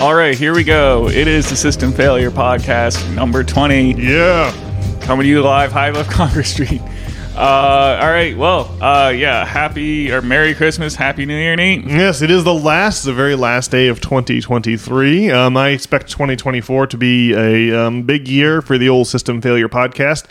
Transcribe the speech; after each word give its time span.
All 0.00 0.14
right, 0.14 0.36
here 0.36 0.54
we 0.54 0.64
go. 0.64 1.08
It 1.08 1.28
is 1.28 1.50
the 1.50 1.56
System 1.56 1.92
Failure 1.92 2.30
Podcast, 2.30 3.14
number 3.14 3.44
20, 3.44 3.92
Yeah. 3.94 4.50
coming 5.02 5.24
to 5.24 5.28
you 5.28 5.42
live, 5.42 5.72
High 5.72 5.88
above 5.88 6.08
Congress 6.10 6.50
Street. 6.52 6.80
Uh, 7.36 7.98
all 8.00 8.08
right, 8.10 8.34
well, 8.36 8.74
uh, 8.82 9.10
yeah, 9.10 9.44
happy 9.44 10.10
or 10.10 10.22
Merry 10.22 10.54
Christmas, 10.54 10.94
Happy 10.94 11.26
New 11.26 11.36
Year, 11.36 11.54
Nate. 11.54 11.84
Yes, 11.86 12.22
it 12.22 12.30
is 12.30 12.44
the 12.44 12.54
last, 12.54 13.02
the 13.04 13.12
very 13.12 13.34
last 13.36 13.70
day 13.70 13.88
of 13.88 14.00
2023. 14.00 15.30
Um, 15.30 15.56
I 15.58 15.68
expect 15.68 16.10
2024 16.10 16.86
to 16.88 16.96
be 16.96 17.34
a 17.34 17.78
um, 17.86 18.02
big 18.02 18.26
year 18.26 18.62
for 18.62 18.78
the 18.78 18.88
old 18.88 19.06
System 19.06 19.42
Failure 19.42 19.68
podcast. 19.68 20.24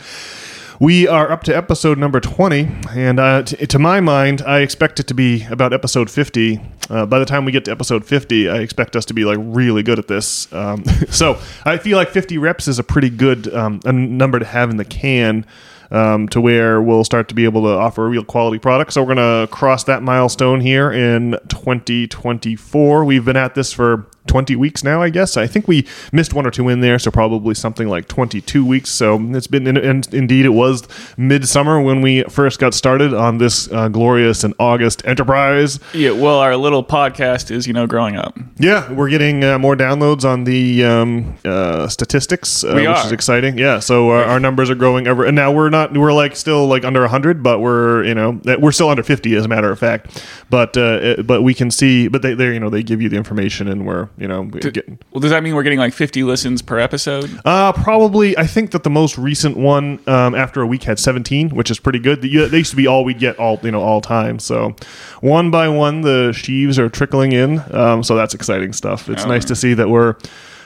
We 0.80 1.06
are 1.06 1.30
up 1.30 1.42
to 1.42 1.54
episode 1.54 1.98
number 1.98 2.20
20, 2.20 2.66
and 2.94 3.20
uh, 3.20 3.42
t- 3.42 3.66
to 3.66 3.78
my 3.78 4.00
mind, 4.00 4.40
I 4.40 4.60
expect 4.60 4.98
it 4.98 5.06
to 5.08 5.14
be 5.14 5.44
about 5.50 5.74
episode 5.74 6.08
50. 6.08 6.58
Uh, 6.88 7.04
by 7.04 7.18
the 7.18 7.26
time 7.26 7.44
we 7.44 7.52
get 7.52 7.66
to 7.66 7.70
episode 7.70 8.02
50, 8.02 8.48
I 8.48 8.60
expect 8.60 8.96
us 8.96 9.04
to 9.04 9.12
be 9.12 9.26
like 9.26 9.36
really 9.42 9.82
good 9.82 9.98
at 9.98 10.08
this. 10.08 10.50
Um, 10.54 10.82
so 11.10 11.38
I 11.66 11.76
feel 11.76 11.98
like 11.98 12.08
50 12.08 12.38
reps 12.38 12.66
is 12.66 12.78
a 12.78 12.82
pretty 12.82 13.10
good 13.10 13.52
um, 13.52 13.80
a 13.84 13.92
number 13.92 14.38
to 14.38 14.44
have 14.46 14.70
in 14.70 14.78
the 14.78 14.86
can 14.86 15.44
um, 15.90 16.28
to 16.30 16.40
where 16.40 16.80
we'll 16.80 17.04
start 17.04 17.28
to 17.28 17.34
be 17.34 17.44
able 17.44 17.62
to 17.64 17.76
offer 17.76 18.06
a 18.06 18.08
real 18.08 18.24
quality 18.24 18.58
product. 18.58 18.94
So 18.94 19.02
we're 19.02 19.14
going 19.14 19.48
to 19.48 19.52
cross 19.52 19.84
that 19.84 20.02
milestone 20.02 20.62
here 20.62 20.90
in 20.90 21.32
2024. 21.48 23.04
We've 23.04 23.24
been 23.24 23.36
at 23.36 23.54
this 23.54 23.70
for 23.70 24.06
20 24.26 24.56
weeks 24.56 24.84
now, 24.84 25.02
I 25.02 25.10
guess. 25.10 25.36
I 25.36 25.46
think 25.46 25.66
we 25.66 25.86
missed 26.12 26.34
one 26.34 26.46
or 26.46 26.50
two 26.50 26.68
in 26.68 26.80
there, 26.80 26.98
so 26.98 27.10
probably 27.10 27.54
something 27.54 27.88
like 27.88 28.08
22 28.08 28.64
weeks. 28.64 28.90
So 28.90 29.18
it's 29.36 29.46
been, 29.46 29.66
and, 29.66 30.12
indeed, 30.12 30.44
it 30.44 30.50
was 30.50 30.86
midsummer 31.16 31.80
when 31.80 32.00
we 32.00 32.22
first 32.24 32.58
got 32.58 32.74
started 32.74 33.14
on 33.14 33.38
this 33.38 33.70
uh, 33.72 33.88
glorious 33.88 34.44
and 34.44 34.54
August 34.58 35.04
enterprise. 35.06 35.80
Yeah, 35.94 36.12
well, 36.12 36.38
our 36.38 36.56
little 36.56 36.84
podcast 36.84 37.50
is, 37.50 37.66
you 37.66 37.72
know, 37.72 37.86
growing 37.86 38.16
up. 38.16 38.38
Yeah, 38.58 38.92
we're 38.92 39.08
getting 39.10 39.42
uh, 39.42 39.58
more 39.58 39.74
downloads 39.76 40.24
on 40.24 40.44
the 40.44 40.84
um, 40.84 41.36
uh, 41.44 41.88
statistics, 41.88 42.62
uh, 42.62 42.74
which 42.74 42.86
are. 42.86 43.06
is 43.06 43.12
exciting. 43.12 43.58
Yeah, 43.58 43.80
so 43.80 44.10
our, 44.10 44.24
our 44.24 44.40
numbers 44.40 44.70
are 44.70 44.74
growing 44.74 45.06
ever, 45.06 45.24
and 45.24 45.34
now 45.34 45.50
we're 45.50 45.70
not 45.70 45.96
we're 45.96 46.12
like 46.12 46.36
still 46.36 46.66
like 46.66 46.84
under 46.84 47.06
hundred, 47.08 47.42
but 47.42 47.60
we're 47.60 48.04
you 48.04 48.14
know 48.14 48.40
uh, 48.46 48.56
we're 48.58 48.72
still 48.72 48.88
under 48.88 49.02
fifty 49.02 49.34
as 49.34 49.44
a 49.44 49.48
matter 49.48 49.70
of 49.70 49.78
fact. 49.78 50.24
But 50.50 50.76
uh, 50.76 50.80
uh, 50.80 51.22
but 51.22 51.42
we 51.42 51.54
can 51.54 51.70
see, 51.70 52.08
but 52.08 52.22
they 52.22 52.34
they 52.34 52.52
you 52.52 52.60
know 52.60 52.70
they 52.70 52.82
give 52.82 53.00
you 53.00 53.08
the 53.08 53.16
information, 53.16 53.68
and 53.68 53.86
we're 53.86 54.08
you 54.18 54.28
know 54.28 54.44
getting. 54.44 54.98
Well, 55.12 55.20
does 55.20 55.30
that 55.30 55.42
mean 55.42 55.54
we're 55.54 55.62
getting 55.62 55.78
like 55.78 55.92
50 55.92 56.22
listens 56.22 56.62
per 56.62 56.78
episode? 56.78 57.30
Uh, 57.44 57.72
probably. 57.72 58.36
I 58.36 58.46
think 58.46 58.70
that 58.72 58.82
the 58.82 58.90
most 58.90 59.16
recent 59.18 59.56
one 59.56 60.00
um, 60.06 60.34
after 60.34 60.60
a 60.62 60.66
week 60.66 60.82
had 60.84 60.98
17, 60.98 61.50
which 61.50 61.70
is 61.70 61.78
pretty 61.78 61.98
good. 61.98 62.22
They 62.22 62.28
used 62.28 62.70
to 62.70 62.76
be 62.76 62.86
all 62.86 63.04
we'd 63.04 63.18
get 63.18 63.38
all 63.38 63.58
you 63.62 63.70
know 63.70 63.82
all 63.82 64.00
time. 64.00 64.38
So 64.38 64.74
one 65.20 65.50
by 65.50 65.68
one, 65.68 66.00
the 66.02 66.32
sheaves 66.32 66.78
are 66.78 66.88
trickling 66.88 67.32
in. 67.32 67.62
Um, 67.74 68.02
so 68.02 68.16
that's 68.16 68.34
exciting 68.34 68.72
stuff. 68.72 69.08
It's 69.08 69.24
Oh. 69.24 69.28
nice 69.28 69.44
to 69.46 69.56
see 69.56 69.74
that 69.74 69.88
we're 69.88 70.16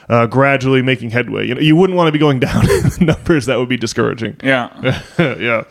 uh, 0.08 0.26
gradually 0.26 0.82
making 0.82 1.10
headway. 1.10 1.46
You 1.46 1.54
know, 1.54 1.60
you 1.60 1.76
wouldn't 1.76 1.96
want 1.96 2.08
to 2.08 2.12
be 2.12 2.18
going 2.18 2.40
down 2.40 2.62
in 2.62 2.82
the 2.82 2.98
numbers. 3.00 3.46
That 3.46 3.58
would 3.58 3.68
be 3.68 3.76
discouraging. 3.76 4.36
Yeah. 4.42 5.02
yeah. 5.18 5.64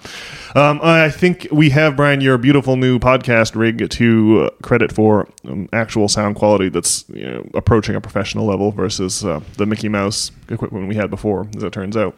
Um, 0.55 0.79
I 0.83 1.09
think 1.09 1.47
we 1.51 1.71
have 1.71 1.95
Brian 1.95 2.21
your 2.21 2.37
beautiful 2.37 2.75
new 2.75 2.99
podcast 2.99 3.55
rig 3.55 3.89
to 3.89 4.43
uh, 4.43 4.49
credit 4.61 4.91
for 4.91 5.27
um, 5.45 5.67
actual 5.73 6.07
sound 6.07 6.35
quality 6.35 6.69
that's 6.69 7.05
you 7.09 7.25
know, 7.25 7.49
approaching 7.55 7.95
a 7.95 8.01
professional 8.01 8.45
level 8.45 8.71
versus 8.71 9.25
uh, 9.25 9.39
the 9.57 9.65
Mickey 9.65 9.89
Mouse 9.89 10.31
equipment 10.49 10.87
we 10.87 10.95
had 10.95 11.09
before, 11.09 11.47
as 11.55 11.63
it 11.63 11.73
turns 11.73 11.97
out. 11.97 12.15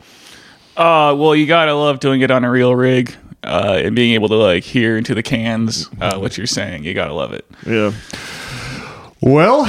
Uh, 0.75 1.15
well, 1.17 1.33
you 1.33 1.45
gotta 1.45 1.73
love 1.73 2.01
doing 2.01 2.19
it 2.19 2.29
on 2.29 2.43
a 2.43 2.51
real 2.51 2.75
rig 2.75 3.15
uh, 3.45 3.79
and 3.81 3.95
being 3.95 4.13
able 4.13 4.27
to 4.27 4.35
like 4.35 4.63
hear 4.65 4.97
into 4.97 5.15
the 5.15 5.23
cans 5.23 5.89
uh, 6.01 6.17
what 6.17 6.37
you're 6.37 6.47
saying. 6.47 6.83
You 6.83 6.93
gotta 6.93 7.13
love 7.13 7.31
it. 7.31 7.45
Yeah. 7.65 7.93
Well, 9.21 9.61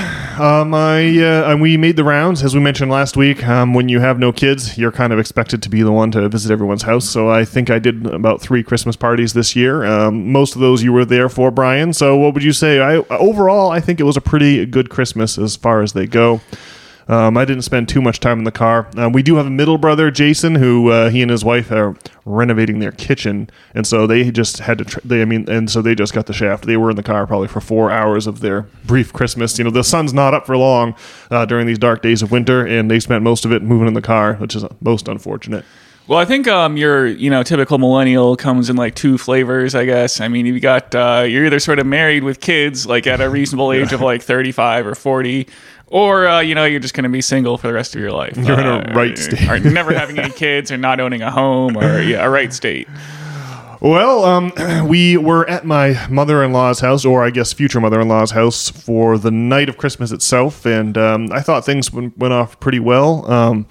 um, 0.42 0.75
I 0.75 1.19
uh, 1.22 1.56
we 1.56 1.77
made 1.77 1.97
the 1.97 2.05
rounds 2.05 2.42
as 2.42 2.55
we 2.55 2.61
mentioned 2.61 2.91
last 2.91 3.16
week. 3.16 3.47
Um, 3.47 3.75
when 3.75 3.88
you 3.88 4.00
have 4.00 4.19
no 4.19 4.32
kids, 4.32 4.76
you're 4.76 4.91
kind 4.93 5.12
of 5.12 5.21
expected 5.21 5.62
to 5.62 5.71
be 5.71 5.82
the 5.82 5.93
one 5.93 6.10
to 6.10 6.28
visit 6.28 6.50
everyone's 6.50 6.82
house. 6.82 7.09
So 7.09 7.31
I 7.31 7.44
think 7.44 7.71
I 7.71 7.78
did 7.78 8.06
about 8.06 8.41
three 8.41 8.65
Christmas 8.65 8.97
parties 8.97 9.34
this 9.34 9.54
year. 9.54 9.84
Um, 9.84 10.32
most 10.32 10.56
of 10.56 10.60
those 10.60 10.82
you 10.82 10.93
were 10.93 11.04
there 11.04 11.28
for, 11.28 11.53
Brian. 11.53 11.93
So 11.93 12.16
what 12.16 12.34
would 12.34 12.43
you 12.43 12.53
say? 12.53 12.81
I 12.81 12.97
overall, 13.16 13.71
I 13.71 13.81
think 13.81 14.00
it 14.00 14.03
was 14.03 14.16
a 14.16 14.21
pretty 14.21 14.66
good 14.66 14.91
Christmas 14.91 15.38
as 15.38 15.54
far 15.54 15.81
as 15.81 15.92
they 15.92 16.06
go. 16.06 16.41
Um, 17.09 17.37
I 17.37 17.44
didn't 17.44 17.62
spend 17.62 17.89
too 17.89 18.03
much 18.03 18.19
time 18.19 18.39
in 18.39 18.44
the 18.44 18.50
car. 18.50 18.89
Um, 18.97 19.12
we 19.12 19.22
do 19.22 19.37
have 19.37 19.47
a 19.47 19.50
middle 19.50 19.78
brother, 19.78 20.11
Jason, 20.11 20.56
who 20.56 20.91
uh, 20.91 21.09
he 21.09 21.22
and 21.22 21.31
his 21.31 21.44
wife 21.44 21.71
are 21.71 21.94
renovating 22.25 22.81
their 22.81 22.91
kitchen, 22.91 23.49
and 23.75 23.87
so 23.87 24.09
they 24.09 24.31
just 24.33 24.59
had 24.59 24.78
to. 24.78 24.84
Tr- 24.84 25.00
they, 25.05 25.22
I 25.22 25.25
mean, 25.25 25.49
and 25.49 25.71
so 25.71 25.83
they 25.83 25.95
just 25.95 26.12
got 26.12 26.27
the 26.27 26.33
shaft. 26.33 26.66
They 26.66 26.77
were 26.77 26.91
in 26.91 26.97
the 26.97 27.05
car 27.05 27.27
probably 27.27 27.47
for 27.49 27.61
four 27.61 27.93
hours 27.93 28.27
of 28.27 28.41
their 28.41 28.62
brief 28.84 29.12
Christmas. 29.12 29.56
You 29.56 29.65
know, 29.65 29.71
the 29.71 29.84
sun's 29.84 30.12
not 30.12 30.34
up 30.34 30.47
for 30.47 30.56
long 30.56 30.97
uh, 31.31 31.47
during 31.47 31.69
these 31.69 31.78
dark 31.78 32.03
days 32.03 32.22
of 32.22 32.33
winter, 32.33 32.66
and 32.66 32.91
they 32.91 32.99
spent 32.99 33.22
most 33.22 33.45
of 33.45 33.53
it 33.53 33.62
moving 33.62 33.87
in 33.87 33.95
the 33.95 34.03
car, 34.03 34.34
which 34.34 34.56
is 34.56 34.65
most 34.81 35.06
unfortunate. 35.06 35.65
Well, 36.09 36.21
I 36.21 36.25
think 36.25 36.47
um, 36.47 36.77
your 36.77 37.06
you 37.06 37.31
know 37.31 37.43
typical 37.43 37.78
millennial 37.78 38.37
comes 38.37 38.71
in 38.71 38.77
like 38.77 38.95
two 38.95 39.19
flavors. 39.19 39.75
I 39.75 39.84
guess. 39.84 40.21
I 40.21 40.28
mean, 40.28 40.47
you've 40.47 40.62
got 40.62 40.95
uh, 40.95 41.25
you're 41.28 41.47
either 41.47 41.59
sort 41.59 41.81
of 41.81 41.87
married 41.87 42.22
with 42.22 42.41
kids, 42.41 42.87
like 42.87 43.09
at 43.09 43.21
a 43.21 43.28
reasonable 43.28 43.72
age 43.72 43.93
of 43.93 44.00
like 44.00 44.22
35 44.22 44.87
or 44.87 44.95
40, 44.95 45.49
or 45.88 46.26
uh, 46.26 46.41
you 46.41 46.54
know 46.54 46.64
you're 46.64 46.80
just 46.80 46.94
going 46.94 47.04
to 47.04 47.08
be 47.10 47.20
single 47.22 47.58
for 47.58 47.66
the 47.69 47.72
rest 47.72 47.94
of 47.94 48.00
your 48.00 48.12
life. 48.12 48.36
You're 48.36 48.58
in 48.60 48.66
a 48.66 48.78
Uh, 48.91 48.92
right 48.94 49.12
or- 49.19 49.22
state. 49.22 49.48
or 49.48 49.58
never 49.58 49.92
having 49.92 50.19
any 50.19 50.32
kids, 50.32 50.70
or 50.72 50.76
not 50.76 51.00
owning 51.00 51.22
a 51.22 51.30
home, 51.30 51.76
or 51.76 52.00
yeah, 52.02 52.24
a 52.24 52.28
right 52.30 52.52
state. 52.52 52.88
Well, 53.80 54.24
um, 54.24 54.52
we 54.88 55.16
were 55.16 55.48
at 55.48 55.64
my 55.66 56.06
mother 56.08 56.42
in 56.42 56.52
law's 56.52 56.80
house, 56.80 57.04
or 57.04 57.22
I 57.24 57.30
guess 57.30 57.52
future 57.52 57.80
mother 57.80 58.00
in 58.00 58.08
law's 58.08 58.30
house, 58.30 58.70
for 58.70 59.19
the 59.19 59.30
night 59.30 59.69
of 59.69 59.76
Christmas 59.76 60.12
itself, 60.12 60.64
and 60.64 60.97
um, 60.97 61.28
I 61.30 61.41
thought 61.41 61.64
things 61.66 61.92
went, 61.92 62.16
went 62.16 62.32
off 62.32 62.58
pretty 62.58 62.80
well. 62.80 63.30
Um, 63.30 63.66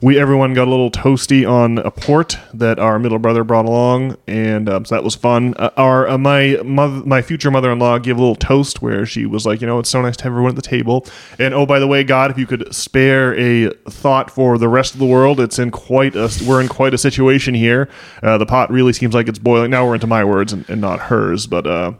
we 0.00 0.18
everyone 0.18 0.54
got 0.54 0.68
a 0.68 0.70
little 0.70 0.90
toasty 0.90 1.48
on 1.48 1.78
a 1.78 1.90
port 1.90 2.38
that 2.54 2.78
our 2.78 2.98
middle 2.98 3.18
brother 3.18 3.42
brought 3.42 3.64
along, 3.64 4.16
and 4.26 4.68
um, 4.68 4.84
so 4.84 4.94
that 4.94 5.02
was 5.02 5.14
fun. 5.14 5.54
Uh, 5.56 5.70
our 5.76 6.08
uh, 6.08 6.18
my 6.18 6.58
mother, 6.64 7.04
my 7.04 7.20
future 7.20 7.50
mother 7.50 7.72
in 7.72 7.78
law, 7.78 7.98
gave 7.98 8.16
a 8.16 8.20
little 8.20 8.36
toast 8.36 8.80
where 8.80 9.04
she 9.04 9.26
was 9.26 9.44
like, 9.44 9.60
you 9.60 9.66
know, 9.66 9.78
it's 9.78 9.90
so 9.90 10.00
nice 10.00 10.16
to 10.18 10.24
have 10.24 10.32
everyone 10.32 10.50
at 10.50 10.56
the 10.56 10.62
table, 10.62 11.06
and 11.38 11.52
oh 11.52 11.66
by 11.66 11.78
the 11.78 11.86
way, 11.86 12.04
God, 12.04 12.30
if 12.30 12.38
you 12.38 12.46
could 12.46 12.72
spare 12.74 13.36
a 13.38 13.70
thought 13.90 14.30
for 14.30 14.56
the 14.56 14.68
rest 14.68 14.94
of 14.94 15.00
the 15.00 15.06
world, 15.06 15.40
it's 15.40 15.58
in 15.58 15.70
quite 15.70 16.14
a 16.14 16.30
we're 16.46 16.60
in 16.60 16.68
quite 16.68 16.94
a 16.94 16.98
situation 16.98 17.54
here. 17.54 17.88
Uh, 18.22 18.38
the 18.38 18.46
pot 18.46 18.70
really 18.70 18.92
seems 18.92 19.14
like 19.14 19.28
it's 19.28 19.38
boiling. 19.38 19.70
Now 19.70 19.86
we're 19.86 19.94
into 19.94 20.06
my 20.06 20.24
words 20.24 20.52
and, 20.52 20.68
and 20.70 20.80
not 20.80 21.00
hers, 21.00 21.46
but 21.46 21.66
uh, 21.66 21.92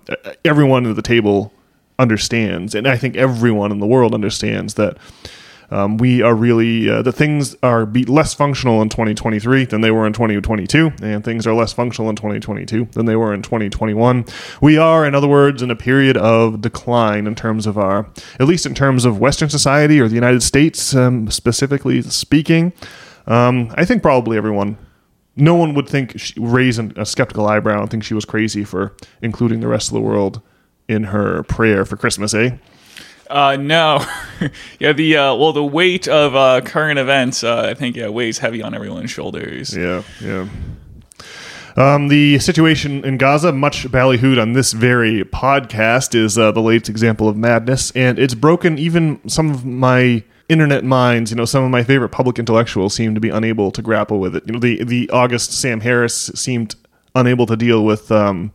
everyone 0.44 0.86
at 0.86 0.94
the 0.94 1.02
table 1.02 1.52
understands, 1.98 2.76
and 2.76 2.86
I 2.86 2.96
think 2.96 3.16
everyone 3.16 3.72
in 3.72 3.80
the 3.80 3.86
world 3.86 4.14
understands 4.14 4.74
that 4.74 4.96
um, 5.70 5.98
we 5.98 6.22
are 6.22 6.34
really 6.34 6.88
uh, 6.88 7.02
the 7.02 7.12
things 7.12 7.56
are 7.62 7.84
be 7.84 8.04
less 8.04 8.34
functional 8.34 8.80
in 8.80 8.88
2023 8.88 9.66
than 9.66 9.80
they 9.80 9.90
were 9.90 10.06
in 10.06 10.12
2022, 10.12 10.92
and 11.02 11.24
things 11.24 11.46
are 11.46 11.54
less 11.54 11.72
functional 11.72 12.08
in 12.08 12.16
2022 12.16 12.86
than 12.92 13.06
they 13.06 13.16
were 13.16 13.34
in 13.34 13.42
2021. 13.42 14.24
We 14.62 14.78
are, 14.78 15.04
in 15.04 15.14
other 15.14 15.28
words, 15.28 15.62
in 15.62 15.70
a 15.70 15.76
period 15.76 16.16
of 16.16 16.60
decline 16.60 17.26
in 17.26 17.34
terms 17.34 17.66
of 17.66 17.76
our, 17.76 18.08
at 18.40 18.46
least 18.46 18.66
in 18.66 18.74
terms 18.74 19.04
of 19.04 19.18
Western 19.18 19.50
society 19.50 20.00
or 20.00 20.08
the 20.08 20.14
United 20.14 20.42
States, 20.42 20.94
um, 20.94 21.30
specifically 21.30 22.00
speaking. 22.02 22.72
Um, 23.26 23.72
I 23.76 23.84
think 23.84 24.02
probably 24.02 24.36
everyone 24.38 24.78
no 25.40 25.54
one 25.54 25.72
would 25.74 25.88
think 25.88 26.18
she, 26.18 26.34
raise 26.40 26.78
an- 26.78 26.92
a 26.96 27.06
skeptical 27.06 27.46
eyebrow 27.46 27.80
and 27.82 27.90
think 27.90 28.02
she 28.02 28.14
was 28.14 28.24
crazy 28.24 28.64
for 28.64 28.94
including 29.22 29.60
the 29.60 29.68
rest 29.68 29.88
of 29.88 29.94
the 29.94 30.00
world 30.00 30.40
in 30.88 31.04
her 31.04 31.42
prayer 31.44 31.84
for 31.84 31.96
Christmas, 31.96 32.34
eh? 32.34 32.56
Uh, 33.28 33.56
no, 33.56 34.04
yeah. 34.78 34.92
The 34.92 35.16
uh, 35.16 35.34
well, 35.34 35.52
the 35.52 35.64
weight 35.64 36.08
of 36.08 36.34
uh, 36.34 36.60
current 36.62 36.98
events, 36.98 37.44
uh, 37.44 37.62
I 37.62 37.74
think, 37.74 37.96
yeah, 37.96 38.08
weighs 38.08 38.38
heavy 38.38 38.62
on 38.62 38.74
everyone's 38.74 39.10
shoulders. 39.10 39.76
Yeah, 39.76 40.02
yeah. 40.20 40.48
Um, 41.76 42.08
the 42.08 42.40
situation 42.40 43.04
in 43.04 43.18
Gaza, 43.18 43.52
much 43.52 43.86
ballyhooed 43.86 44.40
on 44.40 44.52
this 44.52 44.72
very 44.72 45.22
podcast, 45.24 46.14
is 46.14 46.36
uh, 46.36 46.50
the 46.50 46.60
latest 46.60 46.88
example 46.90 47.28
of 47.28 47.36
madness, 47.36 47.92
and 47.92 48.18
it's 48.18 48.34
broken 48.34 48.78
even 48.78 49.20
some 49.28 49.50
of 49.50 49.64
my 49.64 50.24
internet 50.48 50.82
minds. 50.84 51.30
You 51.30 51.36
know, 51.36 51.44
some 51.44 51.62
of 51.62 51.70
my 51.70 51.84
favorite 51.84 52.08
public 52.08 52.38
intellectuals 52.38 52.94
seem 52.94 53.14
to 53.14 53.20
be 53.20 53.28
unable 53.28 53.70
to 53.70 53.82
grapple 53.82 54.18
with 54.18 54.34
it. 54.34 54.44
You 54.46 54.54
know, 54.54 54.58
the 54.58 54.82
the 54.82 55.08
August 55.10 55.52
Sam 55.52 55.80
Harris 55.80 56.32
seemed 56.34 56.74
unable 57.14 57.46
to 57.46 57.56
deal 57.56 57.84
with. 57.84 58.10
Um, 58.10 58.52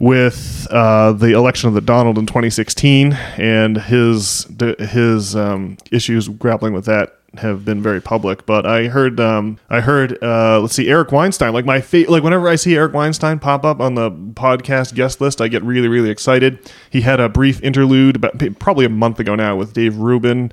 with 0.00 0.66
uh, 0.70 1.12
the 1.12 1.32
election 1.32 1.68
of 1.68 1.74
the 1.74 1.80
Donald 1.80 2.18
in 2.18 2.26
2016 2.26 3.12
and 3.12 3.76
his 3.76 4.46
his 4.78 5.36
um, 5.36 5.76
issues 5.90 6.28
grappling 6.28 6.72
with 6.72 6.84
that 6.86 7.18
have 7.38 7.64
been 7.64 7.82
very 7.82 8.00
public. 8.00 8.44
But 8.46 8.66
I 8.66 8.88
heard 8.88 9.18
um, 9.20 9.58
I 9.70 9.80
heard 9.80 10.22
uh, 10.22 10.60
let's 10.60 10.74
see 10.74 10.88
Eric 10.88 11.12
Weinstein 11.12 11.52
like 11.52 11.64
my 11.64 11.80
fa- 11.80 12.04
like 12.08 12.22
whenever 12.22 12.48
I 12.48 12.56
see 12.56 12.76
Eric 12.76 12.92
Weinstein 12.92 13.38
pop 13.38 13.64
up 13.64 13.80
on 13.80 13.94
the 13.94 14.10
podcast 14.10 14.94
guest 14.94 15.20
list, 15.20 15.40
I 15.40 15.48
get 15.48 15.62
really 15.62 15.88
really 15.88 16.10
excited. 16.10 16.70
He 16.90 17.02
had 17.02 17.20
a 17.20 17.28
brief 17.28 17.62
interlude 17.62 18.16
about 18.16 18.58
probably 18.58 18.84
a 18.84 18.90
month 18.90 19.20
ago 19.20 19.34
now 19.34 19.56
with 19.56 19.72
Dave 19.72 19.96
Rubin, 19.96 20.52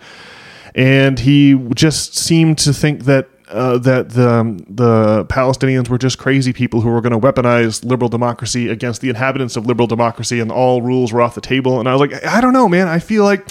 and 0.76 1.20
he 1.20 1.56
just 1.74 2.16
seemed 2.16 2.58
to 2.60 2.74
think 2.74 3.06
that 3.06 3.28
uh, 3.50 3.78
that 3.80 4.10
the 4.10 4.30
um, 4.30 4.58
the 4.70 5.26
Palestinians 5.26 5.90
were 5.90 5.98
just 5.98 6.18
crazy 6.18 6.54
people 6.54 6.82
who 6.82 6.90
were 6.90 7.02
going 7.02 7.20
to 7.20 7.20
weaponize 7.20 7.84
liberal 7.84 8.10
democracy 8.10 8.70
against 8.70 9.02
the 9.02 9.10
inhabitants 9.10 9.56
of 9.56 9.66
liberal 9.66 9.88
democracy, 9.88 10.40
and 10.40 10.52
all 10.52 10.82
rules 10.82 11.12
were 11.12 11.22
off 11.22 11.36
the 11.36 11.42
table. 11.42 11.80
And 11.80 11.90
I 11.90 11.94
was 11.94 12.00
like, 12.00 12.26
I 12.26 12.42
don't 12.42 12.54
know, 12.54 12.68
man. 12.70 12.88
I 12.88 13.00
feel 13.00 13.24
like 13.24 13.48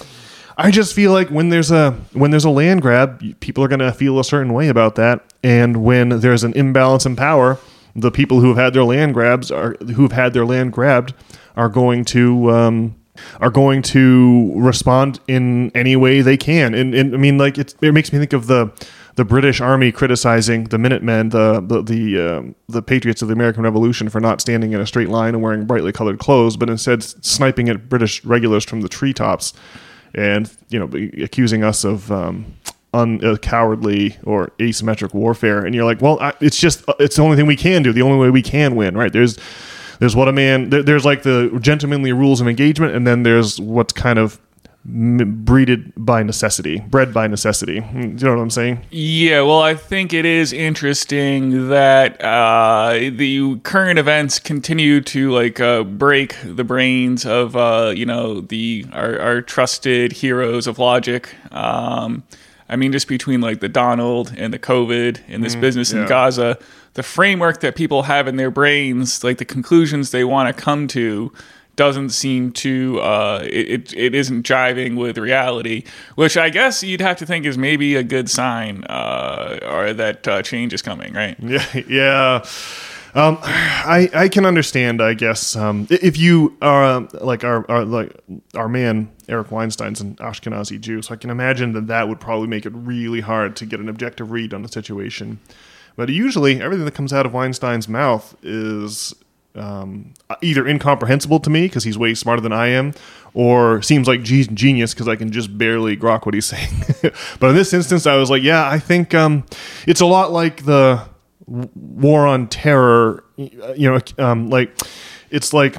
I 0.57 0.71
just 0.71 0.95
feel 0.95 1.13
like 1.13 1.29
when 1.29 1.49
there's 1.49 1.71
a 1.71 1.93
when 2.13 2.31
there's 2.31 2.45
a 2.45 2.51
land 2.51 2.83
grab, 2.83 3.23
people 3.41 3.63
are 3.65 3.69
going 3.69 3.81
to 3.81 3.93
feel 3.93 4.19
a 4.19 4.25
certain 4.25 4.53
way 4.53 4.69
about 4.69 4.95
that, 4.97 5.33
and 5.43 5.85
when 5.85 6.21
there's 6.21 6.45
an 6.45 6.53
imbalance 6.55 7.07
in 7.07 7.17
power, 7.17 7.59
the 7.95 8.11
people 8.11 8.41
who 8.41 8.49
have 8.49 8.57
had 8.57 8.75
their 8.75 8.85
land 8.85 9.15
grabs 9.15 9.51
are 9.51 9.77
who've 9.95 10.13
had 10.13 10.33
their 10.33 10.47
land 10.47 10.73
grabbed 10.73 11.15
are 11.57 11.69
going 11.69 12.05
to 12.07 12.51
um, 12.51 12.95
are 13.41 13.51
going 13.51 13.83
to 13.83 14.53
respond 14.57 15.21
in 15.29 15.71
any 15.75 15.97
way 15.97 16.21
they 16.21 16.37
can. 16.37 16.75
And, 16.75 16.95
and 16.95 17.15
I 17.15 17.19
mean, 17.19 17.39
like 17.39 17.59
it, 17.59 17.75
it 17.81 17.93
makes 17.93 18.13
me 18.13 18.19
think 18.19 18.33
of 18.33 18.47
the 18.47 18.73
the 19.19 19.25
British 19.25 19.61
Army 19.61 19.91
criticizing 19.91 20.65
the 20.65 20.79
Minutemen, 20.79 21.31
the 21.31 21.61
the 21.61 21.83
the, 21.83 22.21
um, 22.21 22.55
the 22.69 22.81
patriots 22.81 23.21
of 23.21 23.27
the 23.27 23.35
American 23.35 23.65
Revolution, 23.65 24.09
for 24.09 24.21
not 24.21 24.41
standing 24.41 24.73
in 24.73 24.81
a 24.81 24.87
straight 24.87 25.09
line 25.09 25.35
and 25.35 25.43
wearing 25.43 25.67
brightly 25.67 25.91
colored 25.91 26.21
clothes, 26.21 26.57
but 26.57 26.71
instead 26.71 27.03
sniping 27.03 27.69
at 27.69 27.89
British 27.89 28.25
regulars 28.25 28.65
from 28.65 28.81
the 28.81 28.89
treetops, 28.89 29.55
and 30.15 30.57
you 30.69 30.79
know 30.79 30.89
accusing 31.23 31.65
us 31.65 31.85
of. 31.85 32.11
Um, 32.13 32.55
un, 32.95 33.23
uh, 33.23 33.37
cowardly 33.37 34.17
or 34.25 34.51
asymmetric 34.59 35.13
warfare 35.13 35.63
and 35.63 35.75
you're 35.75 35.85
like 35.85 36.01
well 36.01 36.19
I, 36.21 36.33
it's 36.41 36.59
just 36.59 36.85
it's 36.99 37.17
the 37.17 37.23
only 37.23 37.37
thing 37.37 37.45
we 37.45 37.55
can 37.55 37.83
do 37.83 37.93
the 37.93 38.01
only 38.01 38.17
way 38.17 38.31
we 38.31 38.41
can 38.41 38.77
win 38.77 38.97
right 38.97 39.13
there's 39.13 39.37
there's 39.99 40.17
what 40.17 40.27
a 40.27 40.33
man 40.33 40.71
there, 40.71 40.83
there's 40.83 41.05
like 41.05 41.23
the 41.23 41.59
gentlemanly 41.61 42.15
rules 42.15 42.41
of 42.41 42.49
engagement 42.49 42.95
and 42.95 43.07
then 43.07 43.25
there's 43.25 43.61
what's 43.61 43.93
kind 43.93 44.19
of 44.19 44.41
breeded 44.91 45.93
by 45.97 46.23
necessity 46.23 46.81
bred 46.89 47.13
by 47.13 47.27
necessity 47.27 47.81
do 47.81 47.99
you 48.01 48.09
know 48.09 48.35
what 48.35 48.41
i'm 48.41 48.51
saying 48.51 48.81
Yeah, 48.91 49.43
well, 49.43 49.61
I 49.61 49.75
think 49.75 50.13
it 50.15 50.25
is 50.25 50.53
interesting 50.53 51.69
that 51.69 52.21
uh, 52.23 52.93
the 53.13 53.59
current 53.65 53.99
events 53.99 54.39
continue 54.39 55.01
to 55.03 55.31
like 55.31 55.61
uh, 55.61 55.83
break 55.85 56.37
the 56.43 56.65
brains 56.65 57.27
of 57.27 57.55
uh, 57.55 57.93
you 57.95 58.07
know 58.07 58.41
the 58.41 58.87
our, 58.93 59.19
our 59.19 59.43
trusted 59.43 60.13
heroes 60.13 60.67
of 60.67 60.79
logic. 60.79 61.35
Um, 61.53 62.23
I 62.69 62.77
mean, 62.77 62.93
just 62.93 63.09
between 63.09 63.41
like 63.41 63.61
the 63.61 63.69
Donald 63.69 64.33
and 64.37 64.53
the 64.53 64.59
COVID 64.59 65.21
and 65.29 65.45
this 65.45 65.55
business 65.55 65.93
in. 65.93 66.07
Gaza, 66.07 66.59
the 66.95 67.03
framework 67.03 67.61
that 67.61 67.77
people 67.77 68.05
have 68.05 68.27
in 68.29 68.37
their 68.37 68.51
brains, 68.51 69.23
like 69.25 69.39
the 69.39 69.45
conclusions 69.45 70.11
they 70.11 70.25
want 70.25 70.55
to 70.55 70.63
come 70.63 70.87
to, 70.89 71.33
doesn't 71.79 72.11
seem 72.11 72.51
to 72.51 73.01
uh, 73.01 73.41
it, 73.45 73.95
it, 73.95 74.15
isn't 74.15 74.45
jiving 74.45 74.97
with 74.97 75.17
reality, 75.17 75.85
which 76.17 76.37
I 76.37 76.51
guess 76.51 76.83
you'd 76.83 77.01
have 77.01 77.17
to 77.19 77.27
think 77.27 77.47
is 77.47 77.57
maybe 77.57 77.95
a 77.95 78.03
good 78.03 78.29
sign 78.29 78.83
uh, 78.85 79.61
or 79.63 79.95
that 79.95 80.27
uh, 80.29 80.43
change 80.43 80.75
is 80.75 80.83
coming, 80.83 81.15
right? 81.15 81.37
Yeah, 81.49 81.83
yeah. 81.89 82.45
Um, 83.15 83.39
I 83.43 84.11
I 84.13 84.29
can 84.29 84.45
understand. 84.45 85.01
I 85.01 85.15
guess 85.15 85.57
um, 85.57 85.87
if 85.89 86.19
you 86.19 86.57
are 86.61 86.85
um, 86.85 87.09
like 87.23 87.43
our, 87.43 87.69
our 87.71 87.85
like 87.85 88.13
our 88.55 88.69
man 88.69 89.11
Eric 89.29 89.51
Weinstein's 89.51 90.01
an 90.01 90.17
Ashkenazi 90.17 90.79
Jew, 90.79 91.01
so 91.01 91.15
I 91.15 91.17
can 91.17 91.31
imagine 91.31 91.73
that 91.73 91.87
that 91.87 92.09
would 92.09 92.21
probably 92.21 92.49
make 92.49 92.67
it 92.67 92.71
really 92.71 93.21
hard 93.21 93.57
to 93.57 93.67
get 93.67 93.81
an 93.81 93.89
objective 93.89 94.31
read 94.31 94.53
on 94.53 94.63
the 94.63 94.69
situation. 94.69 95.39
But 95.97 96.11
usually, 96.11 96.61
everything 96.61 96.85
that 96.85 96.95
comes 96.95 97.13
out 97.13 97.25
of 97.25 97.33
Weinstein's 97.33 97.89
mouth 97.89 98.37
is 98.43 99.15
um, 99.55 100.15
either 100.43 100.67
incomprehensible 100.67 101.41
to 101.41 101.51
me 101.51 101.63
because 101.63 101.85
he's 101.85 101.99
way 101.99 102.15
smarter 102.15 102.41
than 102.41 102.53
I 102.53 102.69
am, 102.69 102.95
or 103.35 103.83
seems 103.83 104.09
like 104.09 104.23
genius 104.23 104.95
because 104.95 105.09
I 105.09 105.17
can 105.17 105.33
just 105.33 105.57
barely 105.57 105.97
grok 105.97 106.27
what 106.27 106.35
he's 106.35 106.47
saying. 106.55 106.71
but 107.41 107.51
in 107.51 107.57
this 107.57 107.73
instance, 107.73 108.07
I 108.07 108.17
was 108.17 108.31
like, 108.31 108.43
yeah, 108.43 108.69
I 108.69 108.79
think 108.79 109.15
um, 109.15 109.45
it's 109.87 110.01
a 110.01 110.07
lot 110.07 110.33
like 110.33 110.65
the 110.65 111.03
war 111.47 112.27
on 112.27 112.49
terror. 112.49 113.25
You 113.37 113.91
know, 113.91 114.01
um, 114.19 114.51
like 114.51 114.77
it's 115.31 115.53
like 115.53 115.77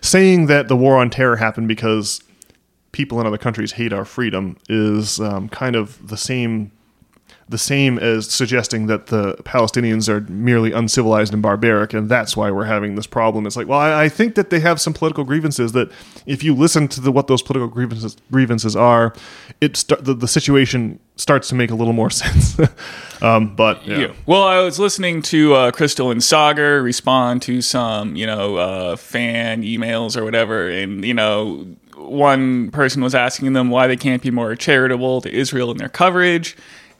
saying 0.00 0.46
that 0.46 0.68
the 0.68 0.76
war 0.76 0.96
on 0.96 1.10
terror 1.10 1.36
happened 1.36 1.68
because 1.68 2.22
people 2.92 3.20
in 3.20 3.26
other 3.26 3.38
countries 3.38 3.72
hate 3.72 3.92
our 3.92 4.04
freedom 4.04 4.56
is 4.68 5.18
um, 5.20 5.48
kind 5.48 5.76
of 5.76 6.08
the 6.08 6.16
same 6.16 6.70
the 7.48 7.58
same 7.58 7.98
as 7.98 8.30
suggesting 8.30 8.86
that 8.86 9.06
the 9.08 9.34
Palestinians 9.44 10.08
are 10.08 10.20
merely 10.32 10.72
uncivilized 10.72 11.32
and 11.32 11.42
barbaric, 11.42 11.92
and 11.92 12.08
that's 12.08 12.36
why 12.36 12.50
we're 12.50 12.64
having 12.64 12.94
this 12.94 13.06
problem. 13.06 13.46
It's 13.46 13.56
like, 13.56 13.66
well, 13.66 13.78
I, 13.78 14.04
I 14.04 14.08
think 14.08 14.34
that 14.36 14.50
they 14.50 14.60
have 14.60 14.80
some 14.80 14.92
political 14.92 15.24
grievances 15.24 15.72
that, 15.72 15.90
if 16.26 16.42
you 16.42 16.54
listen 16.54 16.88
to 16.88 17.00
the, 17.00 17.12
what 17.12 17.26
those 17.26 17.42
political 17.42 17.68
grievances 17.68 18.16
grievances 18.30 18.76
are, 18.76 19.14
it 19.60 19.76
st- 19.76 20.04
the, 20.04 20.14
the 20.14 20.28
situation 20.28 20.98
starts 21.16 21.48
to 21.48 21.54
make 21.54 21.70
a 21.70 21.74
little 21.74 21.92
more 21.92 22.10
sense. 22.22 22.58
um, 23.20 23.54
but 23.54 23.86
yeah. 23.86 23.98
Yeah. 23.98 24.12
Well, 24.26 24.44
I 24.44 24.60
was 24.60 24.78
listening 24.78 25.22
to 25.22 25.54
uh, 25.54 25.70
Crystal 25.72 26.10
and 26.10 26.22
Sagar 26.22 26.82
respond 26.82 27.42
to 27.42 27.60
some, 27.60 28.16
you 28.16 28.26
know, 28.26 28.56
uh, 28.56 28.96
fan 28.96 29.62
emails 29.62 30.16
or 30.16 30.24
whatever, 30.24 30.68
and 30.68 31.04
you 31.04 31.14
know, 31.14 31.66
one 31.96 32.70
person 32.70 33.02
was 33.02 33.14
asking 33.14 33.52
them 33.52 33.70
why 33.70 33.86
they 33.86 33.96
can't 33.96 34.22
be 34.22 34.30
more 34.30 34.54
charitable 34.56 35.20
to 35.22 35.32
Israel 35.32 35.70
in 35.70 35.76
their 35.76 35.88
coverage. 35.88 36.56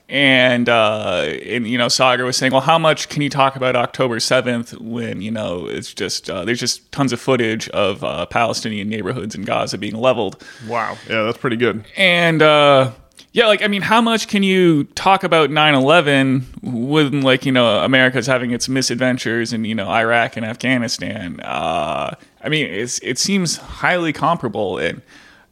And, 0.09 0.69
uh, 0.69 1.23
and 1.47 1.67
you 1.67 1.79
know, 1.79 1.89
Sagar 1.89 2.27
was 2.27 2.37
saying, 2.37 2.53
"Well, 2.53 2.61
how 2.61 2.79
much 2.79 3.09
can 3.09 3.23
you 3.23 3.31
talk 3.31 3.57
about 3.57 3.77
October 3.77 4.21
seventh 4.21 4.79
when 4.79 5.23
you 5.23 5.31
know 5.31 5.67
it's 5.67 5.95
just 5.95 6.29
uh, 6.29 6.45
there's 6.45 6.61
just 6.61 6.91
tons 6.93 7.13
of 7.15 7.21
footage 7.21 7.69
of 7.71 8.05
uh, 8.05 8.27
Palestinian 8.27 8.89
neighborhoods 8.91 9.35
in 9.35 9.43
Gaza 9.43 9.79
being 9.79 9.95
leveled, 9.95 10.43
Wow. 10.69 10.99
Yeah, 11.09 11.23
that's 11.23 11.39
pretty 11.39 11.57
good. 11.57 11.87
and 11.97 12.43
uh, 12.43 12.91
yeah, 13.33 13.47
like 13.47 13.63
I 13.63 13.69
mean, 13.69 13.81
how 13.81 14.03
much 14.03 14.29
can 14.29 14.43
you 14.43 14.85
talk 14.85 15.25
about 15.25 15.49
9/11 15.49 16.43
when 16.63 17.23
like 17.23 17.47
you 17.47 17.53
know 17.53 17.83
America's 17.83 18.27
having 18.27 18.51
its 18.51 18.69
misadventures 18.69 19.55
in 19.55 19.65
you 19.65 19.75
know 19.75 19.89
Iraq 19.89 20.37
and 20.37 20.45
Afghanistan? 20.45 21.41
Uh, 21.41 22.15
I 22.45 22.49
mean, 22.51 22.67
it's 22.67 22.99
it 22.99 23.19
seems 23.19 23.57
highly 23.57 24.13
comparable, 24.13 24.77
and 24.77 25.01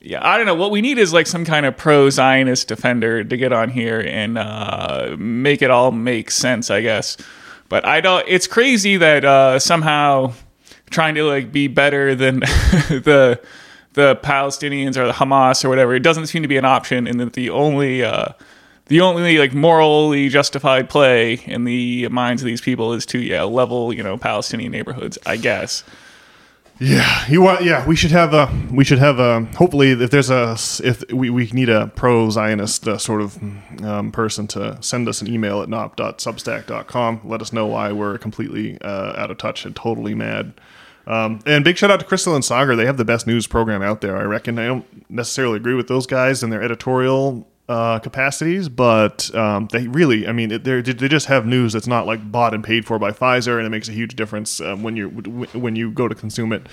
yeah, 0.00 0.26
I 0.26 0.38
don't 0.38 0.46
know. 0.46 0.54
What 0.54 0.70
we 0.70 0.80
need 0.80 0.98
is 0.98 1.12
like 1.12 1.26
some 1.26 1.44
kind 1.44 1.66
of 1.66 1.76
pro-Zionist 1.76 2.66
defender 2.68 3.22
to 3.22 3.36
get 3.36 3.52
on 3.52 3.68
here 3.68 4.00
and 4.00 4.38
uh, 4.38 5.14
make 5.18 5.60
it 5.60 5.70
all 5.70 5.92
make 5.92 6.30
sense, 6.30 6.70
I 6.70 6.80
guess. 6.80 7.18
But 7.68 7.84
I 7.84 8.00
don't. 8.00 8.24
It's 8.26 8.46
crazy 8.46 8.96
that 8.96 9.24
uh, 9.24 9.58
somehow 9.58 10.32
trying 10.90 11.14
to 11.16 11.24
like 11.24 11.52
be 11.52 11.68
better 11.68 12.14
than 12.14 12.40
the 12.40 13.40
the 13.92 14.16
Palestinians 14.16 14.96
or 14.96 15.06
the 15.06 15.12
Hamas 15.12 15.64
or 15.64 15.68
whatever. 15.68 15.94
It 15.94 16.02
doesn't 16.02 16.26
seem 16.26 16.42
to 16.42 16.48
be 16.48 16.56
an 16.56 16.64
option, 16.64 17.06
and 17.06 17.20
that 17.20 17.34
the 17.34 17.50
only 17.50 18.02
uh, 18.02 18.30
the 18.86 19.02
only 19.02 19.38
like 19.38 19.52
morally 19.52 20.28
justified 20.30 20.88
play 20.88 21.34
in 21.44 21.64
the 21.64 22.08
minds 22.08 22.42
of 22.42 22.46
these 22.46 22.60
people 22.62 22.94
is 22.94 23.04
to 23.06 23.18
yeah 23.18 23.42
level 23.42 23.92
you 23.92 24.02
know 24.02 24.16
Palestinian 24.16 24.72
neighborhoods. 24.72 25.18
I 25.26 25.36
guess. 25.36 25.84
Yeah, 26.82 27.26
you 27.28 27.42
want. 27.42 27.62
Yeah, 27.62 27.86
we 27.86 27.94
should 27.94 28.10
have 28.10 28.32
a. 28.32 28.50
We 28.72 28.84
should 28.84 28.98
have 28.98 29.18
a. 29.18 29.44
Hopefully, 29.56 29.90
if 29.90 30.10
there's 30.10 30.30
a, 30.30 30.56
if 30.82 31.04
we, 31.12 31.28
we 31.28 31.50
need 31.52 31.68
a 31.68 31.88
pro 31.88 32.30
Zionist 32.30 32.88
uh, 32.88 32.96
sort 32.96 33.20
of 33.20 33.38
um, 33.84 34.10
person 34.10 34.46
to 34.48 34.78
send 34.80 35.06
us 35.06 35.20
an 35.20 35.28
email 35.28 35.60
at 35.60 35.68
knopp.substack.com. 35.68 37.20
Let 37.22 37.42
us 37.42 37.52
know 37.52 37.66
why 37.66 37.92
we're 37.92 38.16
completely 38.16 38.80
uh, 38.80 39.12
out 39.14 39.30
of 39.30 39.36
touch 39.36 39.66
and 39.66 39.76
totally 39.76 40.14
mad. 40.14 40.54
Um, 41.06 41.40
and 41.44 41.64
big 41.64 41.76
shout 41.76 41.90
out 41.90 42.00
to 42.00 42.06
Crystal 42.06 42.34
and 42.34 42.44
Sagar. 42.44 42.74
They 42.76 42.86
have 42.86 42.96
the 42.96 43.04
best 43.04 43.26
news 43.26 43.46
program 43.46 43.82
out 43.82 44.00
there. 44.00 44.16
I 44.16 44.22
reckon. 44.22 44.58
I 44.58 44.66
don't 44.66 45.10
necessarily 45.10 45.56
agree 45.56 45.74
with 45.74 45.88
those 45.88 46.06
guys 46.06 46.42
and 46.42 46.50
their 46.50 46.62
editorial 46.62 47.46
uh, 47.70 47.98
capacities, 48.00 48.68
but 48.68 49.32
um, 49.34 49.68
they 49.70 49.86
really, 49.86 50.26
I 50.26 50.32
mean, 50.32 50.50
it, 50.50 50.64
they're- 50.64 50.82
they 50.82 51.08
just 51.08 51.26
have 51.26 51.46
news 51.46 51.72
that's 51.72 51.86
not 51.86 52.04
like 52.06 52.20
bought 52.32 52.52
and 52.52 52.64
paid 52.64 52.84
for 52.84 52.98
by 52.98 53.12
Pfizer, 53.12 53.56
and 53.58 53.66
it 53.66 53.70
makes 53.70 53.88
a 53.88 53.92
huge 53.92 54.16
difference 54.16 54.60
um, 54.60 54.82
when 54.82 54.96
you 54.96 55.08
when 55.54 55.76
you 55.76 55.90
go 55.92 56.08
to 56.08 56.14
consume 56.14 56.52
it. 56.52 56.66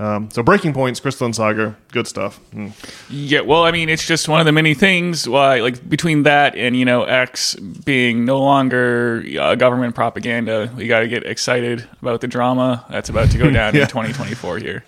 Um, 0.00 0.30
so 0.30 0.44
breaking 0.44 0.74
points, 0.74 1.00
Crystal 1.00 1.24
and 1.24 1.34
Sagar, 1.34 1.74
good 1.90 2.06
stuff. 2.06 2.38
Mm. 2.54 2.70
Yeah, 3.10 3.40
well, 3.40 3.64
I 3.64 3.72
mean, 3.72 3.88
it's 3.88 4.06
just 4.06 4.28
one 4.28 4.38
of 4.38 4.46
the 4.46 4.52
many 4.52 4.72
things 4.74 5.28
why, 5.28 5.58
like, 5.58 5.88
between 5.90 6.22
that 6.22 6.54
and 6.54 6.76
you 6.76 6.84
know 6.84 7.02
X 7.02 7.56
being 7.56 8.24
no 8.24 8.38
longer 8.38 9.24
uh, 9.40 9.56
government 9.56 9.96
propaganda, 9.96 10.72
we 10.76 10.86
got 10.86 11.00
to 11.00 11.08
get 11.08 11.24
excited 11.26 11.84
about 12.00 12.20
the 12.20 12.28
drama 12.28 12.84
that's 12.88 13.08
about 13.08 13.28
to 13.32 13.38
go 13.38 13.50
down 13.58 13.74
Yeah. 13.74 13.82
in 13.82 13.88
2024 13.88 14.58
here. 14.58 14.84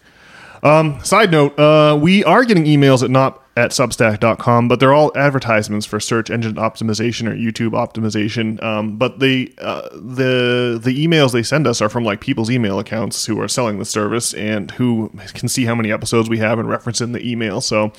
Side 0.62 1.32
note, 1.32 1.58
uh, 1.58 1.98
we 2.00 2.22
are 2.22 2.44
getting 2.44 2.64
emails 2.66 3.02
at 3.02 3.10
not 3.10 3.42
at 3.60 3.72
substack.com, 3.72 4.68
but 4.68 4.80
they're 4.80 4.94
all 4.94 5.12
advertisements 5.14 5.84
for 5.84 6.00
search 6.00 6.30
engine 6.30 6.54
optimization 6.54 7.28
or 7.28 7.34
YouTube 7.36 7.72
optimization. 7.72 8.60
Um, 8.62 8.96
but 8.96 9.20
the 9.20 9.52
uh, 9.58 9.90
the 9.92 10.80
the 10.82 11.06
emails 11.06 11.32
they 11.32 11.42
send 11.42 11.66
us 11.66 11.82
are 11.82 11.90
from 11.90 12.02
like 12.02 12.22
people's 12.22 12.50
email 12.50 12.78
accounts 12.78 13.26
who 13.26 13.38
are 13.38 13.48
selling 13.48 13.78
the 13.78 13.84
service 13.84 14.32
and 14.32 14.70
who 14.72 15.10
can 15.34 15.46
see 15.46 15.66
how 15.66 15.74
many 15.74 15.92
episodes 15.92 16.30
we 16.30 16.38
have 16.38 16.58
and 16.58 16.70
reference 16.70 17.02
in 17.02 17.12
the 17.12 17.22
email. 17.30 17.60
So 17.60 17.92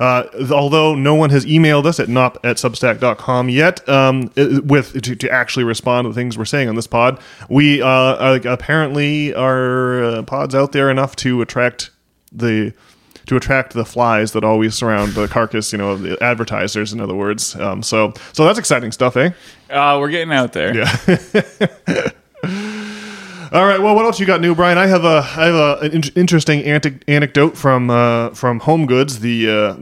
uh, 0.00 0.24
although 0.50 0.96
no 0.96 1.14
one 1.14 1.30
has 1.30 1.46
emailed 1.46 1.86
us 1.86 2.00
at 2.00 2.08
knopp 2.08 2.44
at 2.44 2.56
substack.com 2.56 3.48
yet 3.48 3.88
um, 3.88 4.32
with 4.36 5.00
to, 5.00 5.14
to 5.14 5.30
actually 5.30 5.64
respond 5.64 6.06
to 6.06 6.08
the 6.08 6.14
things 6.14 6.36
we're 6.36 6.44
saying 6.44 6.68
on 6.68 6.74
this 6.74 6.88
pod, 6.88 7.20
we 7.48 7.80
uh, 7.80 7.86
are, 7.86 8.34
apparently 8.48 9.32
our 9.32 10.02
uh, 10.02 10.22
pods 10.24 10.56
out 10.56 10.72
there 10.72 10.90
enough 10.90 11.14
to 11.16 11.40
attract 11.40 11.90
the 12.32 12.72
to 13.26 13.36
attract 13.36 13.72
the 13.72 13.84
flies 13.84 14.32
that 14.32 14.44
always 14.44 14.74
surround 14.74 15.14
the 15.14 15.28
carcass, 15.28 15.72
you 15.72 15.78
know, 15.78 15.90
of 15.90 16.02
the 16.02 16.22
advertisers. 16.22 16.92
In 16.92 17.00
other 17.00 17.14
words, 17.14 17.54
um, 17.56 17.82
so 17.82 18.12
so 18.32 18.44
that's 18.44 18.58
exciting 18.58 18.92
stuff, 18.92 19.16
eh? 19.16 19.30
Uh, 19.70 19.98
we're 20.00 20.10
getting 20.10 20.32
out 20.32 20.52
there. 20.52 20.74
Yeah. 20.76 20.96
All 23.52 23.64
right. 23.66 23.80
Well, 23.80 23.94
what 23.94 24.04
else 24.04 24.18
you 24.18 24.26
got 24.26 24.40
new, 24.40 24.54
Brian? 24.54 24.78
I 24.78 24.86
have 24.86 25.04
a 25.04 25.18
I 25.36 25.44
have 25.46 25.54
a, 25.54 25.78
an 25.82 25.92
in- 25.92 26.12
interesting 26.16 26.64
antic- 26.64 27.04
anecdote 27.06 27.56
from 27.56 27.88
uh, 27.88 28.30
from 28.30 28.60
Home 28.60 28.86
Goods, 28.86 29.20
the 29.20 29.48
uh, 29.48 29.76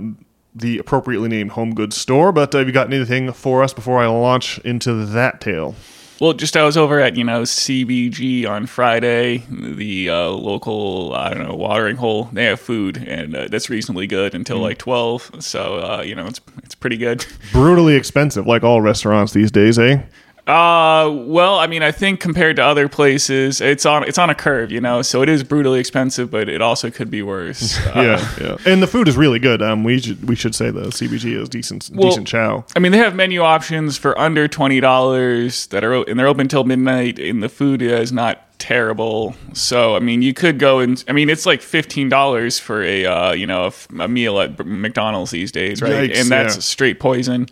the 0.55 0.79
appropriately 0.79 1.29
named 1.29 1.53
home 1.53 1.75
goods 1.75 1.97
store. 1.97 2.33
But 2.33 2.55
uh, 2.55 2.59
have 2.59 2.67
you 2.67 2.73
got 2.75 2.93
anything 2.93 3.33
for 3.33 3.63
us 3.63 3.73
before 3.73 3.99
I 4.03 4.07
launch 4.07 4.59
into 4.59 5.07
that 5.07 5.41
tale? 5.41 5.75
Well, 6.23 6.35
just 6.35 6.57
I 6.57 6.63
was 6.63 6.77
over 6.77 7.01
at 7.01 7.17
you 7.17 7.25
know 7.25 7.43
CBG 7.43 8.49
on 8.49 8.67
Friday, 8.67 9.39
the 9.51 10.09
uh, 10.09 10.29
local 10.29 11.13
I 11.15 11.35
don't 11.35 11.49
know 11.49 11.57
watering 11.57 11.97
hole. 11.97 12.29
They 12.33 12.45
have 12.45 12.61
food, 12.61 12.97
and 12.97 13.35
uh, 13.35 13.49
that's 13.49 13.69
reasonably 13.69 14.07
good 14.07 14.33
until 14.33 14.59
like 14.59 14.79
twelve. 14.79 15.33
So 15.41 15.79
uh, 15.79 16.03
you 16.03 16.15
know 16.15 16.27
it's 16.27 16.41
it's 16.63 16.77
pretty 16.77 16.97
good. 16.97 17.27
Brutally 17.51 17.97
expensive, 17.97 18.47
like 18.47 18.63
all 18.63 18.81
restaurants 18.81 19.33
these 19.33 19.51
days, 19.51 19.81
eh? 19.81 20.01
Uh, 20.47 21.09
well, 21.25 21.61
I 21.61 21.69
mean, 21.69 21.85
I 21.85 21.93
think 21.93 22.19
compared 22.19 22.57
to 22.57 22.65
other 22.65 22.89
places, 22.89 23.61
it's 23.61 23.87
on 23.87 24.03
it's 24.03 24.19
on 24.19 24.29
a 24.29 24.35
curve, 24.35 24.73
you 24.73 24.81
know. 24.81 25.01
So 25.01 25.23
it 25.23 25.29
is 25.29 25.45
brutally 25.45 25.79
expensive, 25.79 26.33
but 26.33 26.49
it 26.49 26.61
also 26.61 26.91
could 26.91 27.11
be 27.11 27.23
worse. 27.23 27.79
Uh, 27.93 28.01
yeah, 28.01 28.35
yeah. 28.41 28.57
And 28.65 28.83
the 28.83 28.87
food 28.87 29.07
is 29.07 29.19
really 29.19 29.39
good. 29.39 29.61
Um, 29.61 29.85
we 29.85 30.01
should 30.01 30.27
we 30.27 30.35
should 30.35 30.55
say 30.55 30.71
the 30.71 30.85
CBG 30.85 31.39
is 31.39 31.49
decent 31.49 31.95
decent 31.95 32.27
chow. 32.27 32.65
I 32.75 32.79
mean, 32.79 32.91
they 32.93 32.99
have 32.99 33.15
menu 33.15 33.43
options 33.43 33.99
for 33.99 34.19
under 34.19 34.49
twenty 34.49 34.81
dollars 34.81 35.67
that 35.67 35.85
are 35.85 36.03
and 36.09 36.19
they're 36.19 36.27
open 36.27 36.49
till 36.49 36.65
midnight, 36.65 37.19
and 37.19 37.43
the 37.43 37.51
food 37.51 37.83
is 37.83 38.13
not 38.13 38.59
terrible. 38.59 39.35
So 39.53 39.95
I 39.95 39.99
mean, 39.99 40.23
you 40.23 40.33
could 40.33 40.59
go 40.59 40.79
and 40.79 41.03
I 41.07 41.13
mean, 41.13 41.29
it's 41.29 41.45
like 41.45 41.61
fifteen 41.61 42.09
dollars 42.09 42.59
for 42.59 42.83
a 42.83 43.05
uh, 43.05 43.33
you 43.33 43.47
know 43.47 43.67
a, 43.67 44.03
a 44.03 44.09
meal 44.09 44.41
at 44.41 44.65
McDonald's 44.65 45.33
these 45.33 45.53
days, 45.53 45.83
right? 45.83 46.11
Yikes, 46.11 46.21
and 46.21 46.31
that's 46.31 46.55
yeah. 46.55 46.61
straight 46.61 46.99
poison. 46.99 47.49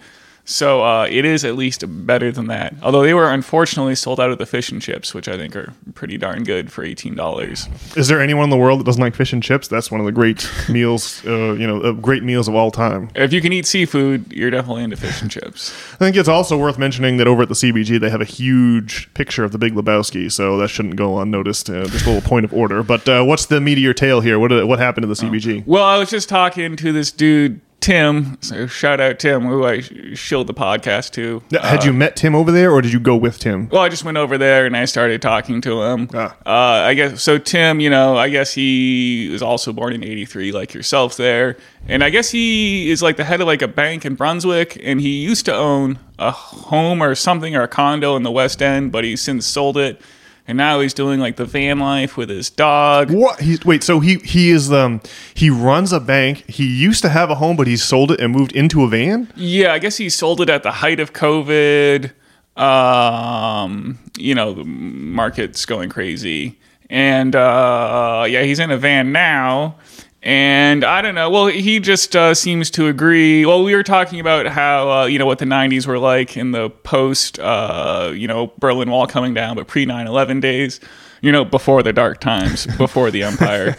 So 0.51 0.83
uh, 0.83 1.07
it 1.09 1.25
is 1.25 1.45
at 1.45 1.55
least 1.55 1.85
better 1.87 2.33
than 2.33 2.49
that. 2.49 2.75
Although 2.83 3.03
they 3.03 3.15
were 3.15 3.31
unfortunately 3.31 3.95
sold 3.95 4.19
out 4.19 4.31
of 4.31 4.39
the 4.39 4.47
fish 4.47 4.73
and 4.73 4.83
chips, 4.83 5.15
which 5.15 5.29
I 5.29 5.37
think 5.37 5.55
are 5.55 5.73
pretty 5.95 6.19
darn 6.19 6.43
good 6.43 6.73
for 6.73 6.83
eighteen 6.83 7.15
dollars. 7.15 7.69
Is 7.97 8.09
there 8.09 8.21
anyone 8.21 8.45
in 8.45 8.51
the 8.51 8.57
world 8.57 8.81
that 8.81 8.85
doesn't 8.85 9.01
like 9.01 9.15
fish 9.15 9.33
and 9.33 9.43
chips? 9.43 9.69
That's 9.69 9.93
one 9.93 10.01
of 10.01 10.07
the 10.07 10.13
great 10.13 10.51
meals, 10.69 11.25
uh, 11.25 11.53
you 11.53 11.67
know, 11.67 11.81
uh, 11.81 11.93
great 11.93 12.25
meals 12.25 12.49
of 12.49 12.57
all 12.57 12.73
time. 12.73 13.11
If 13.15 13.33
you 13.33 13.41
can 13.41 13.53
eat 13.53 13.65
seafood, 13.65 14.33
you're 14.33 14.51
definitely 14.51 14.83
into 14.83 14.97
fish 14.97 15.23
and 15.23 15.31
chips. 15.31 15.73
I 15.95 15.97
think 15.97 16.17
it's 16.17 16.29
also 16.29 16.59
worth 16.59 16.79
mentioning 16.79 17.17
that 17.19 17.29
over 17.29 17.43
at 17.43 17.49
the 17.49 17.55
CBG 17.55 18.01
they 18.01 18.11
have 18.11 18.21
a 18.21 18.25
huge 18.25 19.13
picture 19.15 19.45
of 19.45 19.53
the 19.53 19.59
Big 19.59 19.75
Lebowski, 19.75 20.33
so 20.33 20.57
that 20.59 20.69
shouldn't 20.69 20.97
go 20.97 21.21
unnoticed. 21.21 21.71
Uh, 21.71 21.85
just 21.85 22.07
a 22.07 22.11
little 22.11 22.29
point 22.29 22.45
of 22.45 22.53
order. 22.53 22.83
But 22.83 23.09
uh, 23.09 23.23
what's 23.23 23.47
the 23.47 23.61
meteor 23.61 23.95
tail 23.95 24.21
here? 24.21 24.39
What 24.39 24.51
what 24.67 24.81
happened 24.81 25.05
to 25.05 25.09
the 25.09 25.15
CBG? 25.15 25.65
Well, 25.65 25.85
I 25.85 25.97
was 25.97 26.11
just 26.11 26.29
talking 26.29 26.75
to 26.77 26.93
this 26.93 27.13
dude, 27.13 27.61
Tim. 27.91 28.39
So 28.41 28.69
shout 28.69 29.01
out 29.01 29.19
Tim, 29.19 29.43
who 29.47 29.65
I 29.65 29.81
sh- 29.81 29.93
shilled 30.15 30.47
the 30.47 30.55
podcast 30.55 31.11
to. 31.15 31.43
Now, 31.51 31.63
Had 31.63 31.85
you 31.85 31.93
met 31.93 32.15
Tim 32.15 32.37
over 32.37 32.53
there, 32.53 32.71
or 32.71 32.81
did 32.81 32.93
you 32.93 33.01
go 33.01 33.17
with 33.17 33.41
Tim? 33.41 33.69
Well, 33.69 33.83
I 33.83 33.89
just 33.89 34.05
went 34.05 34.17
over 34.17 34.39
there 34.39 34.65
and 34.65 34.77
I 34.77 34.85
started 34.85 35.21
talking 35.21 35.61
to 35.63 35.83
him. 35.83 36.09
Ah. 36.15 36.37
Uh, 36.47 36.87
I 36.87 36.95
guess 36.95 37.21
so. 37.21 37.37
Tim, 37.37 37.81
you 37.81 37.91
know, 37.91 38.17
I 38.17 38.29
guess 38.29 38.55
he 38.55 39.29
was 39.33 39.43
also 39.43 39.73
born 39.73 39.93
in 39.93 40.05
'83, 40.05 40.53
like 40.53 40.73
yourself 40.73 41.17
there, 41.17 41.57
and 41.89 42.05
I 42.05 42.11
guess 42.11 42.31
he 42.31 42.91
is 42.93 43.03
like 43.03 43.17
the 43.17 43.25
head 43.25 43.41
of 43.41 43.49
like 43.49 43.61
a 43.61 43.69
bank 43.69 44.05
in 44.05 44.15
Brunswick, 44.15 44.81
and 44.85 45.01
he 45.01 45.21
used 45.21 45.45
to 45.47 45.55
own 45.55 45.99
a 46.17 46.31
home 46.31 47.03
or 47.03 47.17
something 47.17 47.57
or 47.57 47.63
a 47.63 47.69
condo 47.69 48.15
in 48.15 48.23
the 48.23 48.31
West 48.31 48.63
End, 48.63 48.93
but 48.93 49.03
he's 49.03 49.21
since 49.21 49.47
sold 49.47 49.77
it, 49.77 50.01
and 50.47 50.57
now 50.59 50.81
he's 50.81 50.95
doing 50.95 51.21
like 51.21 51.37
the 51.37 51.45
van 51.45 51.79
life 51.79 52.17
with 52.17 52.29
his 52.29 52.51
dog. 52.51 53.11
What? 53.11 53.41
He, 53.41 53.59
wait, 53.65 53.83
so 53.83 54.01
he 54.01 54.17
he 54.17 54.51
is 54.51 54.73
um 54.73 55.01
he 55.35 55.51
runs 55.51 55.93
a 55.93 56.01
bank. 56.01 56.49
He 56.49 56.67
used 56.67 57.03
to 57.03 57.09
have 57.09 57.31
a 57.31 57.37
home, 57.37 57.57
but 57.57 57.67
he 57.67 57.77
sold 57.77 58.11
it 58.11 58.21
and 58.21 58.33
moved 58.33 58.53
into 58.53 58.83
a 58.83 58.89
van. 58.89 59.33
Yeah, 59.37 59.73
I 59.73 59.79
guess 59.79 59.97
he 59.97 60.09
sold 60.09 60.41
it 60.41 60.49
at 60.49 60.63
the 60.63 60.73
height 60.73 61.01
of 61.01 61.13
COVID. 61.13 62.13
Um, 62.57 63.99
you 64.19 64.35
know, 64.35 64.53
the 64.53 64.65
market's 64.65 65.65
going 65.65 65.89
crazy. 65.89 66.59
And 66.91 67.37
uh, 67.37 68.27
yeah, 68.29 68.43
he's 68.43 68.59
in 68.59 68.71
a 68.71 68.77
van 68.77 69.13
now. 69.13 69.77
And 70.23 70.85
I 70.85 71.01
don't 71.01 71.15
know. 71.15 71.31
Well, 71.31 71.47
he 71.47 71.81
just 71.81 72.15
uh, 72.15 72.35
seems 72.35 72.71
to 72.73 72.89
agree. 72.89 73.47
Well, 73.47 73.65
we 73.65 73.75
were 73.75 73.83
talking 73.83 74.21
about 74.21 74.47
how, 74.47 74.91
uh, 74.91 75.05
you 75.07 75.19
know, 75.19 75.25
what 75.25 75.39
the 75.39 75.47
90s 75.47 75.87
were 75.87 75.99
like 75.99 76.37
in 76.37 76.51
the 76.51 76.69
post, 76.69 77.39
uh, 77.39 78.13
you 78.15 78.29
know, 78.29 78.53
Berlin 78.59 78.91
Wall 78.91 79.07
coming 79.07 79.33
down, 79.33 79.57
but 79.57 79.67
pre 79.67 79.87
9 79.87 80.07
11 80.07 80.41
days, 80.41 80.79
you 81.23 81.33
know, 81.33 81.45
before 81.45 81.83
the 81.83 81.95
dark 81.95 82.21
times, 82.21 82.67
before 82.79 83.11
the 83.11 83.23
empire. 83.23 83.79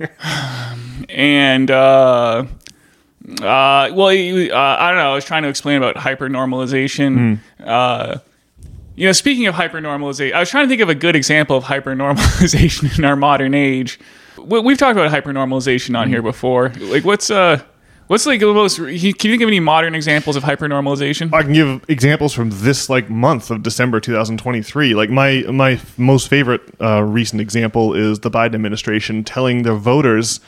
and, 1.08 1.70
uh, 1.70 2.46
uh, 3.40 3.90
well, 3.92 4.08
uh, 4.08 4.76
I 4.78 4.88
don't 4.88 4.98
know. 4.98 5.12
I 5.12 5.14
was 5.14 5.24
trying 5.24 5.44
to 5.44 5.48
explain 5.48 5.76
about 5.76 5.94
hypernormalization. 5.94 7.38
Uh, 7.64 8.18
you 8.96 9.06
know, 9.06 9.12
speaking 9.12 9.46
of 9.46 9.54
hypernormalization, 9.54 10.32
I 10.32 10.40
was 10.40 10.50
trying 10.50 10.64
to 10.64 10.68
think 10.68 10.82
of 10.82 10.88
a 10.88 10.94
good 10.96 11.14
example 11.14 11.56
of 11.56 11.64
hypernormalization 11.64 12.94
in 12.98 13.04
our 13.04 13.16
modern 13.16 13.54
age. 13.54 14.00
We- 14.44 14.60
We've 14.60 14.78
talked 14.78 14.98
about 14.98 15.10
hypernormalization 15.10 15.98
on 15.98 16.08
here 16.08 16.22
before. 16.22 16.72
Like, 16.78 17.04
what's 17.04 17.30
uh, 17.30 17.62
what's 18.08 18.26
like 18.26 18.40
the 18.40 18.52
most? 18.52 18.76
Can 18.78 18.88
you 18.94 19.12
think 19.12 19.42
of 19.42 19.48
any 19.48 19.60
modern 19.60 19.94
examples 19.94 20.36
of 20.36 20.42
hypernormalization? 20.42 21.32
I 21.32 21.42
can 21.42 21.52
give 21.52 21.84
examples 21.88 22.32
from 22.32 22.50
this 22.50 22.88
like 22.88 23.08
month 23.10 23.50
of 23.50 23.62
December 23.62 24.00
2023. 24.00 24.94
Like 24.94 25.10
my 25.10 25.42
my 25.50 25.78
most 25.96 26.28
favorite 26.28 26.62
uh, 26.80 27.02
recent 27.02 27.40
example 27.40 27.94
is 27.94 28.20
the 28.20 28.30
Biden 28.30 28.54
administration 28.54 29.24
telling 29.24 29.62
their 29.62 29.74
voters. 29.76 30.40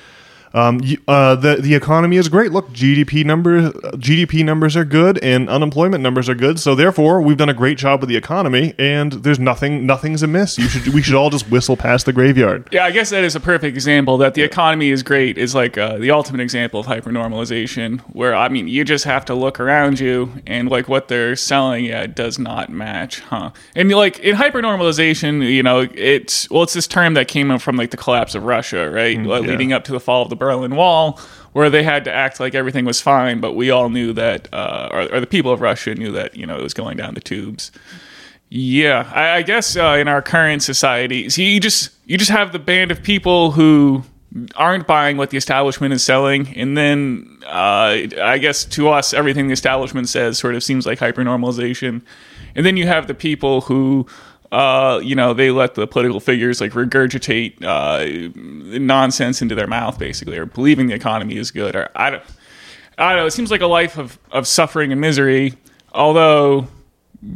Um, 0.55 0.81
uh, 1.09 1.35
the 1.37 1.57
the 1.57 1.75
economy 1.75 2.17
is 2.17 2.29
great. 2.29 2.53
Look, 2.53 2.71
GDP 2.71 3.25
numbers 3.25 3.73
GDP 3.73 4.45
numbers 4.45 4.77
are 4.77 4.85
good, 4.85 5.19
and 5.19 5.49
unemployment 5.49 6.03
numbers 6.03 6.29
are 6.29 6.35
good. 6.35 6.59
So 6.61 6.75
therefore, 6.75 7.23
we've 7.23 7.37
done 7.37 7.49
a 7.49 7.55
great 7.55 7.79
job 7.79 8.01
with 8.01 8.09
the 8.09 8.17
economy, 8.17 8.75
and 8.79 9.13
there's 9.13 9.39
nothing 9.39 9.87
nothing's 9.87 10.23
amiss. 10.23 10.59
You 10.59 10.69
should 10.69 10.93
we 10.95 11.03
should 11.03 11.15
all 11.15 11.31
just 11.31 11.51
whistle 11.51 11.77
past 11.77 12.07
the 12.07 12.13
graveyard. 12.13 12.69
Yeah, 12.73 12.85
I 12.85 12.91
guess 12.91 13.11
that 13.11 13.25
is 13.25 13.35
a 13.35 13.41
perfect 13.41 13.75
example 13.75 14.19
that 14.19 14.35
the 14.35 14.43
economy 14.43 14.91
is 14.91 15.03
great 15.03 15.39
is 15.39 15.55
like 15.55 15.79
uh, 15.79 15.99
the 15.99 16.11
ultimate 16.11 16.41
example 16.43 16.81
of 16.81 16.87
hypernormalization 16.87 18.01
where 18.13 18.35
I 18.35 18.49
mean 18.49 18.69
you 18.69 18.85
just 18.85 19.05
have 19.05 19.25
to 19.27 19.35
look 19.35 19.61
around 19.61 20.01
you 20.01 20.33
and 20.47 20.69
like 20.71 20.89
what 20.89 21.09
they're 21.09 21.37
selling 21.37 21.85
yeah 21.85 22.03
it 22.03 22.15
does 22.15 22.39
not 22.39 22.69
match 22.71 23.21
huh 23.21 23.51
and 23.75 23.91
like 23.91 24.19
in 24.21 24.37
hypernormalization 24.37 25.49
you 25.51 25.63
know 25.63 25.89
it's 25.95 26.51
well 26.51 26.63
it's 26.63 26.75
this 26.75 26.87
term 26.87 27.15
that 27.15 27.29
came 27.29 27.59
from 27.59 27.77
like 27.77 27.91
the 27.91 27.97
collapse 27.97 28.35
of 28.35 28.45
Russia 28.45 28.91
right 28.91 29.19
Like, 29.19 29.43
yeah. 29.45 29.51
leading 29.51 29.73
up 29.73 29.85
to 29.85 29.93
the 29.93 30.01
fall 30.01 30.23
of 30.23 30.31
the 30.31 30.37
Berlin 30.43 30.77
Wall 30.77 31.19
where 31.53 31.69
they 31.69 31.83
had 31.83 32.05
to 32.05 32.13
act 32.13 32.41
like 32.41 32.55
everything 32.55 32.85
was 32.85 33.01
fine 33.01 33.41
but 33.41 33.53
we 33.53 33.71
all 33.71 33.89
knew 33.89 34.13
that 34.13 34.49
uh, 34.53 34.89
or, 34.91 35.15
or 35.15 35.21
the 35.21 35.27
people 35.27 35.53
of 35.53 35.61
Russia 35.61 35.95
knew 35.95 36.13
that 36.13 36.37
you 36.37 36.47
know 36.47 36.57
it 36.57 36.63
was 36.63 36.75
going 36.75 36.97
down 36.97 37.15
the 37.15 37.21
tubes 37.21 37.71
yeah, 38.55 39.11
I, 39.15 39.37
I 39.37 39.43
guess 39.43 39.79
uh, 39.79 39.97
in 39.99 40.09
our 40.09 40.21
current 40.21 40.63
society, 40.63 41.31
so 41.31 41.41
you 41.41 41.59
just 41.59 41.89
you 42.05 42.19
just 42.19 42.31
have 42.31 42.53
the 42.53 42.59
band 42.59 42.91
of 42.91 43.03
people 43.03 43.53
who 43.53 44.05
aren't 44.57 44.87
buying 44.87 45.17
what 45.17 45.31
the 45.31 45.39
establishment 45.39 45.95
is 45.95 46.05
selling, 46.05 46.55
and 46.55 46.77
then 46.77 47.39
uh, 47.47 47.97
I 48.21 48.37
guess 48.37 48.67
to 48.67 48.91
us, 48.91 49.15
everything 49.15 49.47
the 49.47 49.55
establishment 49.55 50.11
says 50.11 50.39
sort 50.39 50.55
of 50.55 50.63
seems 50.63 50.85
like 50.85 50.99
hypernormalization, 50.99 52.03
and 52.55 52.67
then 52.67 52.77
you 52.77 52.87
have 52.87 53.07
the 53.07 53.15
people 53.15 53.63
who. 53.63 54.07
Uh, 54.53 55.01
you 55.03 55.15
know, 55.15 55.33
they 55.33 55.51
let 55.51 55.75
the 55.75 55.87
political 55.87 56.21
figures 56.21 56.61
like 56.61 56.73
regurgitate 56.73 57.65
uh, 57.65 58.31
nonsense 58.79 59.41
into 59.41 59.55
their 59.55 59.67
mouth, 59.67 59.99
basically, 59.99 60.37
or 60.37 60.45
believing 60.45 60.89
the 60.89 60.95
economy 60.95 61.39
is 61.39 61.51
good. 61.51 61.75
Or 61.75 61.89
I 61.97 62.11
don't, 62.11 62.23
I 62.99 63.11
don't 63.11 63.23
know. 63.23 63.27
It 63.27 63.31
seems 63.31 63.51
like 63.51 63.63
a 63.63 63.67
life 63.67 63.97
of, 63.97 64.19
of 64.31 64.47
suffering 64.47 64.93
and 64.93 65.01
misery. 65.01 65.55
Although 65.93 66.69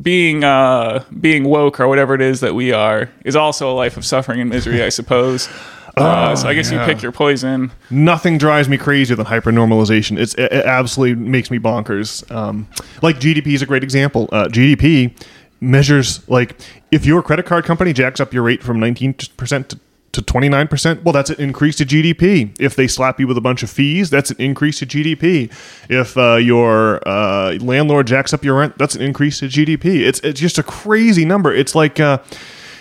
being 0.02 0.42
uh 0.42 1.04
being 1.20 1.44
woke 1.44 1.78
or 1.78 1.87
whatever 1.87 2.12
it 2.12 2.20
is 2.20 2.40
that 2.40 2.56
we 2.56 2.73
are 2.73 3.08
is 3.25 3.37
also 3.37 3.70
a 3.70 3.75
life 3.75 3.96
of 3.96 4.04
suffering 4.04 4.40
and 4.40 4.50
misery, 4.50 4.82
I 4.82 4.90
suppose. 4.90 5.49
Uh, 5.99 6.37
so 6.37 6.46
I 6.46 6.52
guess 6.52 6.70
yeah. 6.70 6.87
you 6.87 6.92
pick 6.92 7.02
your 7.02 7.11
poison. 7.11 7.73
Nothing 7.88 8.37
drives 8.37 8.68
me 8.68 8.76
crazier 8.76 9.16
than 9.16 9.25
hypernormalization. 9.25 10.18
It's, 10.18 10.35
it, 10.35 10.52
it 10.52 10.66
absolutely 10.66 11.14
makes 11.14 11.50
me 11.50 11.58
bonkers. 11.58 12.30
Um, 12.30 12.68
like 13.00 13.16
GDP 13.16 13.54
is 13.54 13.62
a 13.62 13.66
great 13.66 13.82
example. 13.82 14.28
Uh, 14.30 14.44
GDP 14.49 15.18
measures 15.61 16.28
like 16.28 16.61
if 16.96 17.04
your 17.04 17.22
credit 17.22 17.46
card 17.46 17.64
company 17.64 17.92
jacks 17.92 18.20
up 18.20 18.32
your 18.32 18.42
rate 18.42 18.62
from 18.62 18.78
19% 18.78 19.68
to 19.68 19.78
to 20.12 20.22
29%, 20.22 21.02
well, 21.02 21.12
that's 21.12 21.28
an 21.28 21.38
increase 21.38 21.76
to 21.76 21.84
GDP. 21.84 22.56
If 22.58 22.74
they 22.74 22.86
slap 22.86 23.20
you 23.20 23.26
with 23.26 23.36
a 23.36 23.42
bunch 23.42 23.62
of 23.62 23.68
fees, 23.68 24.08
that's 24.08 24.30
an 24.30 24.38
increase 24.38 24.78
to 24.78 24.86
GDP. 24.86 25.52
If 25.90 26.16
uh, 26.16 26.36
your 26.36 27.06
uh, 27.06 27.58
landlord 27.60 28.06
jacks 28.06 28.32
up 28.32 28.42
your 28.42 28.56
rent, 28.58 28.78
that's 28.78 28.94
an 28.94 29.02
increase 29.02 29.40
to 29.40 29.44
GDP. 29.44 30.06
It's, 30.06 30.20
it's 30.20 30.40
just 30.40 30.56
a 30.56 30.62
crazy 30.62 31.26
number. 31.26 31.52
It's 31.52 31.74
like, 31.74 32.00
uh, 32.00 32.20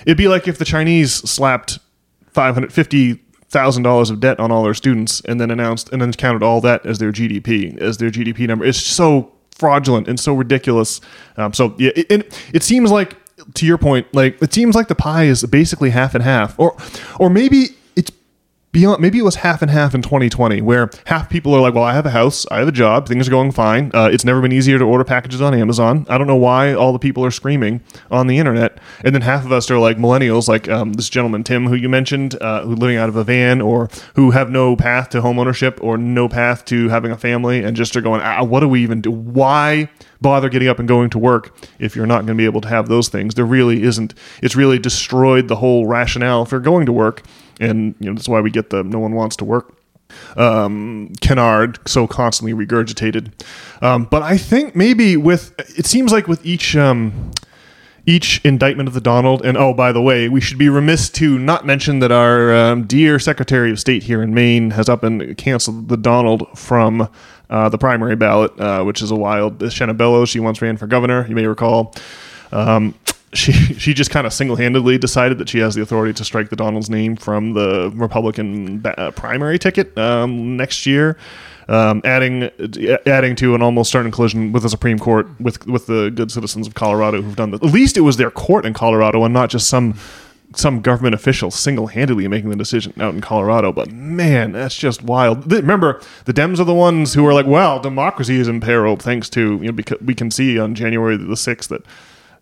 it'd 0.06 0.18
be 0.18 0.30
like 0.30 0.48
if 0.48 0.60
the 0.60 0.64
Chinese 0.64 1.14
slapped 1.14 1.80
550 2.32 3.20
thousand 3.50 3.84
dollars 3.84 4.10
of 4.10 4.20
debt 4.20 4.40
on 4.40 4.52
all 4.52 4.64
their 4.64 4.74
students 4.74 5.22
and 5.22 5.40
then 5.40 5.52
announced 5.52 5.90
and 5.94 6.02
then 6.02 6.12
counted 6.14 6.42
all 6.42 6.60
that 6.60 6.86
as 6.86 7.00
their 7.00 7.12
GDP 7.12 7.78
as 7.78 7.98
their 7.98 8.10
GDP 8.10 8.48
number. 8.48 8.66
It's 8.66 8.82
so 8.82 9.32
fraudulent 9.52 10.08
and 10.08 10.20
so 10.20 10.34
ridiculous. 10.34 11.00
Um, 11.38 11.54
so 11.54 11.76
yeah, 11.78 11.92
it, 11.96 12.12
it, 12.12 12.50
it 12.54 12.64
seems 12.64 12.92
like 12.92 13.16
to 13.54 13.66
your 13.66 13.78
point, 13.78 14.12
like 14.14 14.42
it 14.42 14.54
seems 14.54 14.76
like 14.76 14.88
the 14.88 14.96
pie 14.96 15.26
is 15.26 15.44
basically 15.44 15.92
half 15.92 16.16
and 16.16 16.24
half, 16.24 16.60
or 16.60 16.76
or 17.20 17.30
maybe 17.30 17.70
beyond 18.76 19.02
maybe 19.02 19.18
it 19.18 19.24
was 19.24 19.36
half 19.36 19.62
and 19.62 19.72
half 19.72 19.96
in 19.96 20.02
2020 20.02 20.62
where 20.62 20.90
half 21.06 21.30
people 21.30 21.54
are 21.54 21.62
like 21.62 21.74
well 21.74 21.84
i 21.84 21.94
have 21.94 22.06
a 22.06 22.12
house 22.12 22.46
i 22.52 22.60
have 22.60 22.68
a 22.68 22.72
job 22.72 23.08
things 23.08 23.28
are 23.28 23.32
going 23.32 23.52
fine 23.52 23.90
uh, 23.94 24.10
it's 24.12 24.26
never 24.26 24.42
been 24.42 24.52
easier 24.52 24.78
to 24.78 24.84
order 24.84 25.04
packages 25.04 25.42
on 25.42 25.54
amazon 25.54 26.06
i 26.10 26.18
don't 26.18 26.28
know 26.28 26.36
why 26.36 26.74
all 26.74 26.92
the 26.92 27.00
people 27.00 27.24
are 27.26 27.32
screaming 27.32 27.82
on 28.12 28.28
the 28.28 28.38
internet. 28.38 28.80
And 29.04 29.14
then 29.14 29.22
half 29.22 29.46
of 29.46 29.52
us 29.52 29.70
are 29.70 29.78
like 29.78 29.98
millennials 29.98 30.48
like 30.48 30.68
um, 30.70 30.94
this 30.94 31.10
gentleman 31.10 31.44
tim 31.44 31.68
who 31.68 31.76
you 31.76 31.90
mentioned 31.90 32.36
uh, 32.42 32.64
who 32.64 32.76
living 32.76 32.98
out 32.98 33.10
of 33.10 33.16
a 33.16 33.24
van 33.24 33.62
or 33.62 33.90
who 34.16 34.32
have 34.32 34.50
no 34.50 34.76
path 34.76 35.10
to 35.10 35.22
home 35.22 35.40
ownership 35.40 35.80
or 35.82 35.98
no 35.98 36.28
path 36.28 36.66
to 36.66 36.90
having 36.90 37.12
a 37.12 37.18
family 37.18 37.64
and 37.64 37.76
just 37.76 37.96
are 37.96 38.02
going 38.02 38.22
ah, 38.22 38.44
what 38.44 38.62
do 38.62 38.68
we 38.68 38.82
even 38.82 39.02
do? 39.02 39.12
Why 39.12 39.90
bother 40.22 40.50
getting 40.50 40.68
up 40.68 40.80
and 40.80 40.88
going 40.88 41.10
to 41.12 41.20
work 41.20 41.56
if 41.80 41.96
you're 41.96 42.06
not 42.06 42.26
going 42.26 42.28
to 42.28 42.36
be 42.36 42.46
able 42.46 42.62
to 42.62 42.68
have 42.68 42.88
those 42.88 43.10
things? 43.10 43.36
There 43.36 43.46
really 43.46 43.84
isn't 43.84 44.14
it's 44.42 44.56
really 44.56 44.80
destroyed 44.80 45.48
the 45.48 45.58
whole 45.58 45.86
rationale 45.86 46.46
for 46.46 46.60
going 46.60 46.86
to 46.86 46.94
work 46.94 47.24
and 47.60 47.96
you 48.00 48.08
know 48.08 48.14
that's 48.14 48.30
why 48.30 48.42
we 48.42 48.52
get 48.52 48.70
the 48.70 48.84
no 48.84 49.00
one 49.00 49.14
wants 49.14 49.36
to 49.38 49.46
work 49.46 49.76
um, 50.38 51.14
canard 51.22 51.80
so 51.88 52.08
constantly 52.08 52.54
regurgitated. 52.54 53.32
Um, 53.82 54.06
but 54.06 54.22
I 54.22 54.38
think 54.38 54.76
maybe 54.76 55.18
with 55.18 55.54
it 55.78 55.86
seems 55.86 56.12
like 56.12 56.28
with 56.28 56.46
each 56.46 56.76
um, 56.76 57.32
each 58.06 58.40
indictment 58.46 58.88
of 58.88 58.94
the 58.94 59.02
Donald, 59.02 59.44
and 59.44 59.58
oh 59.58 59.74
by 59.74 59.92
the 59.92 60.02
way, 60.02 60.30
we 60.30 60.42
should 60.42 60.58
be 60.58 60.70
remiss 60.70 61.10
to 61.10 61.40
not 61.40 61.66
mention 61.66 62.00
that 62.00 62.12
our 62.12 62.54
um, 62.54 62.84
dear 62.86 63.20
Secretary 63.20 63.72
of 63.72 63.80
State 63.80 64.04
here 64.04 64.22
in 64.22 64.34
Maine 64.34 64.72
has 64.72 64.90
up 64.90 65.04
and 65.04 65.38
canceled 65.38 65.90
the 65.90 65.98
Donald 65.98 66.48
from. 66.58 67.10
Uh, 67.48 67.70
the 67.70 67.78
primary 67.78 68.16
ballot, 68.16 68.60
uh, 68.60 68.84
which 68.84 69.04
is 69.04 69.12
a 69.12 69.16
wild. 69.16 69.60
Shenna 69.60 69.96
Bellows, 69.96 70.30
she 70.30 70.40
once 70.40 70.64
ran 70.64 70.78
for 70.78 70.88
governor, 70.88 71.28
you 71.28 71.36
may 71.36 71.46
recall. 71.46 71.94
Um, 72.52 72.96
she 73.36 73.52
she 73.78 73.94
just 73.94 74.12
kind 74.12 74.26
of 74.26 74.34
single 74.34 74.56
handedly 74.56 74.98
decided 74.98 75.38
that 75.38 75.50
she 75.50 75.60
has 75.60 75.76
the 75.76 75.82
authority 75.82 76.14
to 76.14 76.26
strike 76.26 76.50
the 76.50 76.56
Donald's 76.56 76.90
name 76.90 77.16
from 77.16 77.54
the 77.54 77.92
Republican 77.96 78.80
ba- 78.82 79.14
primary 79.16 79.60
ticket 79.60 79.98
um, 79.98 80.58
next 80.58 80.86
year. 80.86 81.18
Um, 81.68 82.02
adding 82.06 82.44
adding 83.08 83.36
to 83.38 83.56
an 83.56 83.64
almost 83.64 83.92
certain 83.92 84.12
collision 84.12 84.52
with 84.52 84.62
the 84.62 84.70
Supreme 84.70 85.00
Court 85.00 85.28
with 85.40 85.66
with 85.66 85.88
the 85.88 86.12
good 86.12 86.32
citizens 86.32 86.68
of 86.68 86.76
Colorado 86.76 87.22
who've 87.22 87.36
done 87.36 87.52
this. 87.52 87.62
At 87.64 87.74
least 87.74 87.98
it 87.98 88.02
was 88.02 88.18
their 88.18 88.30
court 88.30 88.66
in 88.66 88.74
Colorado 88.74 89.24
and 89.24 89.34
not 89.34 89.50
just 89.50 89.68
some 89.68 89.96
some 90.54 90.82
government 90.82 91.16
official 91.16 91.52
single 91.52 91.88
handedly 91.88 92.28
making 92.28 92.50
the 92.50 92.56
decision 92.56 92.94
out 93.00 93.16
in 93.16 93.22
Colorado. 93.22 93.72
But 93.72 93.92
man, 93.92 94.52
that's 94.52 94.78
just 94.78 95.02
wild. 95.02 95.52
Remember, 95.52 96.02
the 96.26 96.34
Dems 96.34 96.60
are 96.60 96.66
the 96.66 96.74
ones 96.74 97.14
who 97.16 97.26
are 97.26 97.34
like, 97.34 97.48
well, 97.48 97.80
democracy 97.80 98.38
is 98.38 98.48
in 98.48 98.62
peril 98.62 98.96
thanks 98.96 99.28
to 99.32 99.56
you 99.56 99.66
know 99.66 99.72
because 99.72 100.00
we 100.02 100.14
can 100.14 100.30
see 100.30 100.60
on 100.60 100.76
January 100.76 101.18
the 101.18 101.38
sixth 101.38 101.70
that 101.70 101.84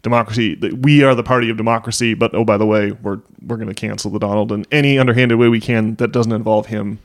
democracy 0.04 0.56
we 0.82 1.02
are 1.02 1.16
the 1.16 1.24
party 1.24 1.50
of 1.50 1.58
democracy 1.58 2.14
but 2.14 2.36
oh 2.36 2.44
by 2.44 2.58
the 2.58 2.66
way 2.66 2.92
we're 2.92 3.20
we're 3.48 3.56
going 3.56 3.70
to 3.70 3.74
cancel 3.74 4.12
the 4.12 4.20
donald 4.20 4.52
in 4.52 4.66
any 4.72 5.00
underhanded 5.00 5.40
way 5.40 5.48
we 5.48 5.62
can 5.62 5.96
that 5.96 6.12
doesn't 6.12 6.34
involve 6.34 6.68
him. 6.68 7.00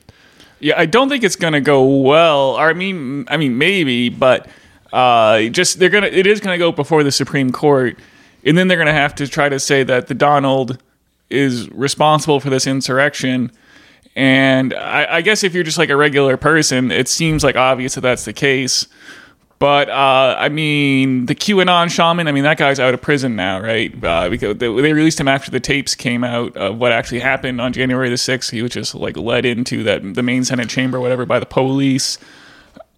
Yeah 0.59 0.75
i 0.77 0.85
don't 0.85 1.09
think 1.09 1.23
it's 1.23 1.37
going 1.37 1.53
to 1.53 1.61
go 1.61 1.83
well. 2.01 2.57
I 2.57 2.73
mean 2.73 3.25
i 3.29 3.37
mean 3.37 3.57
maybe 3.57 4.09
but 4.09 4.47
uh, 4.91 5.43
just 5.43 5.79
they're 5.79 5.89
gonna 5.89 6.07
it 6.07 6.27
is 6.27 6.39
gonna 6.39 6.57
go 6.57 6.71
before 6.71 7.03
the 7.03 7.11
supreme 7.11 7.51
court 7.51 7.97
and 8.43 8.57
then 8.57 8.67
they're 8.67 8.77
gonna 8.77 8.91
have 8.91 9.13
to 9.15 9.27
try 9.27 9.47
to 9.47 9.59
say 9.59 9.83
that 9.83 10.07
the 10.07 10.15
donald 10.15 10.81
is 11.29 11.69
responsible 11.69 12.39
for 12.39 12.49
this 12.49 12.65
insurrection. 12.65 13.51
And 14.15 14.73
I, 14.73 15.17
I 15.17 15.21
guess 15.21 15.43
if 15.43 15.53
you're 15.53 15.63
just 15.63 15.77
like 15.77 15.91
a 15.91 15.95
regular 15.95 16.37
person 16.37 16.91
it 16.91 17.07
seems 17.07 17.43
like 17.43 17.55
obvious 17.55 17.95
that 17.95 18.01
that's 18.01 18.25
the 18.25 18.33
case 18.33 18.87
but 19.59 19.89
uh, 19.89 20.35
I 20.39 20.47
mean, 20.47 21.25
the 21.25 21.35
QAnon 21.35 21.91
shaman. 21.91 22.29
I 22.29 22.31
mean, 22.31 22.45
that 22.45 22.57
guy's 22.57 22.79
out 22.79 22.93
of 22.93 23.01
prison 23.01 23.35
now, 23.35 23.59
right? 23.59 23.93
Uh, 24.03 24.29
because 24.29 24.57
they, 24.57 24.69
released 24.69 25.19
him 25.19 25.27
after 25.27 25.51
the 25.51 25.59
tapes 25.59 25.95
came 25.95 26.23
out 26.23 26.55
of 26.55 26.77
what 26.77 26.93
actually 26.93 27.19
happened 27.19 27.59
on 27.59 27.73
January 27.73 28.09
the 28.09 28.17
sixth. 28.17 28.51
He 28.51 28.61
was 28.61 28.71
just 28.71 28.95
like 28.95 29.17
led 29.17 29.45
into 29.45 29.83
that 29.83 30.13
the 30.15 30.23
main 30.23 30.45
Senate 30.45 30.69
chamber, 30.69 30.99
whatever, 31.01 31.25
by 31.25 31.39
the 31.39 31.45
police. 31.45 32.17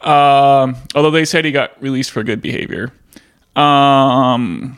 Um, 0.01 0.75
although 0.95 1.11
they 1.11 1.25
said 1.25 1.45
he 1.45 1.51
got 1.51 1.81
released 1.81 2.11
for 2.11 2.23
good 2.23 2.41
behavior. 2.41 2.93
Um, 3.55 4.77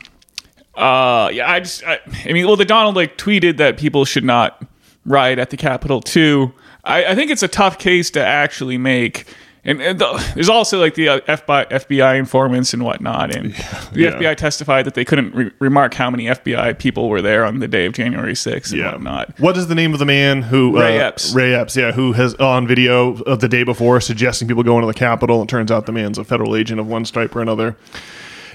uh, 0.74 1.30
yeah, 1.32 1.50
I 1.50 1.60
just, 1.60 1.84
I, 1.84 2.00
I 2.24 2.32
mean, 2.32 2.46
well, 2.46 2.56
the 2.56 2.64
Donald 2.64 2.96
like 2.96 3.18
tweeted 3.18 3.58
that 3.58 3.76
people 3.76 4.06
should 4.06 4.24
not 4.24 4.62
riot 5.04 5.38
at 5.38 5.50
the 5.50 5.56
Capitol 5.58 6.00
too. 6.00 6.52
I, 6.82 7.06
I 7.06 7.14
think 7.14 7.30
it's 7.30 7.42
a 7.42 7.48
tough 7.48 7.78
case 7.78 8.10
to 8.12 8.24
actually 8.24 8.78
make 8.78 9.26
and, 9.64 9.80
and 9.80 9.98
the, 9.98 10.32
there's 10.34 10.48
also 10.48 10.78
like 10.78 10.94
the 10.94 11.08
uh, 11.08 11.20
FBI, 11.20 11.70
FBI, 11.70 12.18
informants 12.18 12.74
and 12.74 12.84
whatnot. 12.84 13.34
And 13.34 13.52
yeah, 13.52 13.88
the 13.92 14.00
yeah. 14.00 14.10
FBI 14.12 14.36
testified 14.36 14.84
that 14.86 14.94
they 14.94 15.04
couldn't 15.04 15.34
re- 15.34 15.50
remark 15.58 15.94
how 15.94 16.10
many 16.10 16.24
FBI 16.24 16.78
people 16.78 17.08
were 17.08 17.22
there 17.22 17.44
on 17.44 17.60
the 17.60 17.68
day 17.68 17.86
of 17.86 17.94
January 17.94 18.34
6th 18.34 18.70
and 18.70 18.80
yeah. 18.80 18.92
whatnot. 18.92 19.38
What 19.40 19.56
is 19.56 19.68
the 19.68 19.74
name 19.74 19.92
of 19.92 19.98
the 19.98 20.06
man 20.06 20.42
who 20.42 20.78
Ray 20.78 21.00
uh, 21.00 21.06
Epps? 21.06 21.34
Ray 21.34 21.54
Epps, 21.54 21.76
yeah, 21.76 21.92
who 21.92 22.12
has 22.12 22.34
on 22.34 22.66
video 22.66 23.22
of 23.22 23.40
the 23.40 23.48
day 23.48 23.64
before 23.64 24.00
suggesting 24.00 24.48
people 24.48 24.62
go 24.62 24.76
into 24.76 24.86
the 24.86 24.94
Capitol. 24.94 25.42
It 25.42 25.48
turns 25.48 25.70
out 25.70 25.86
the 25.86 25.92
man's 25.92 26.18
a 26.18 26.24
federal 26.24 26.56
agent 26.56 26.78
of 26.78 26.86
one 26.86 27.04
stripe 27.04 27.34
or 27.34 27.40
another. 27.40 27.76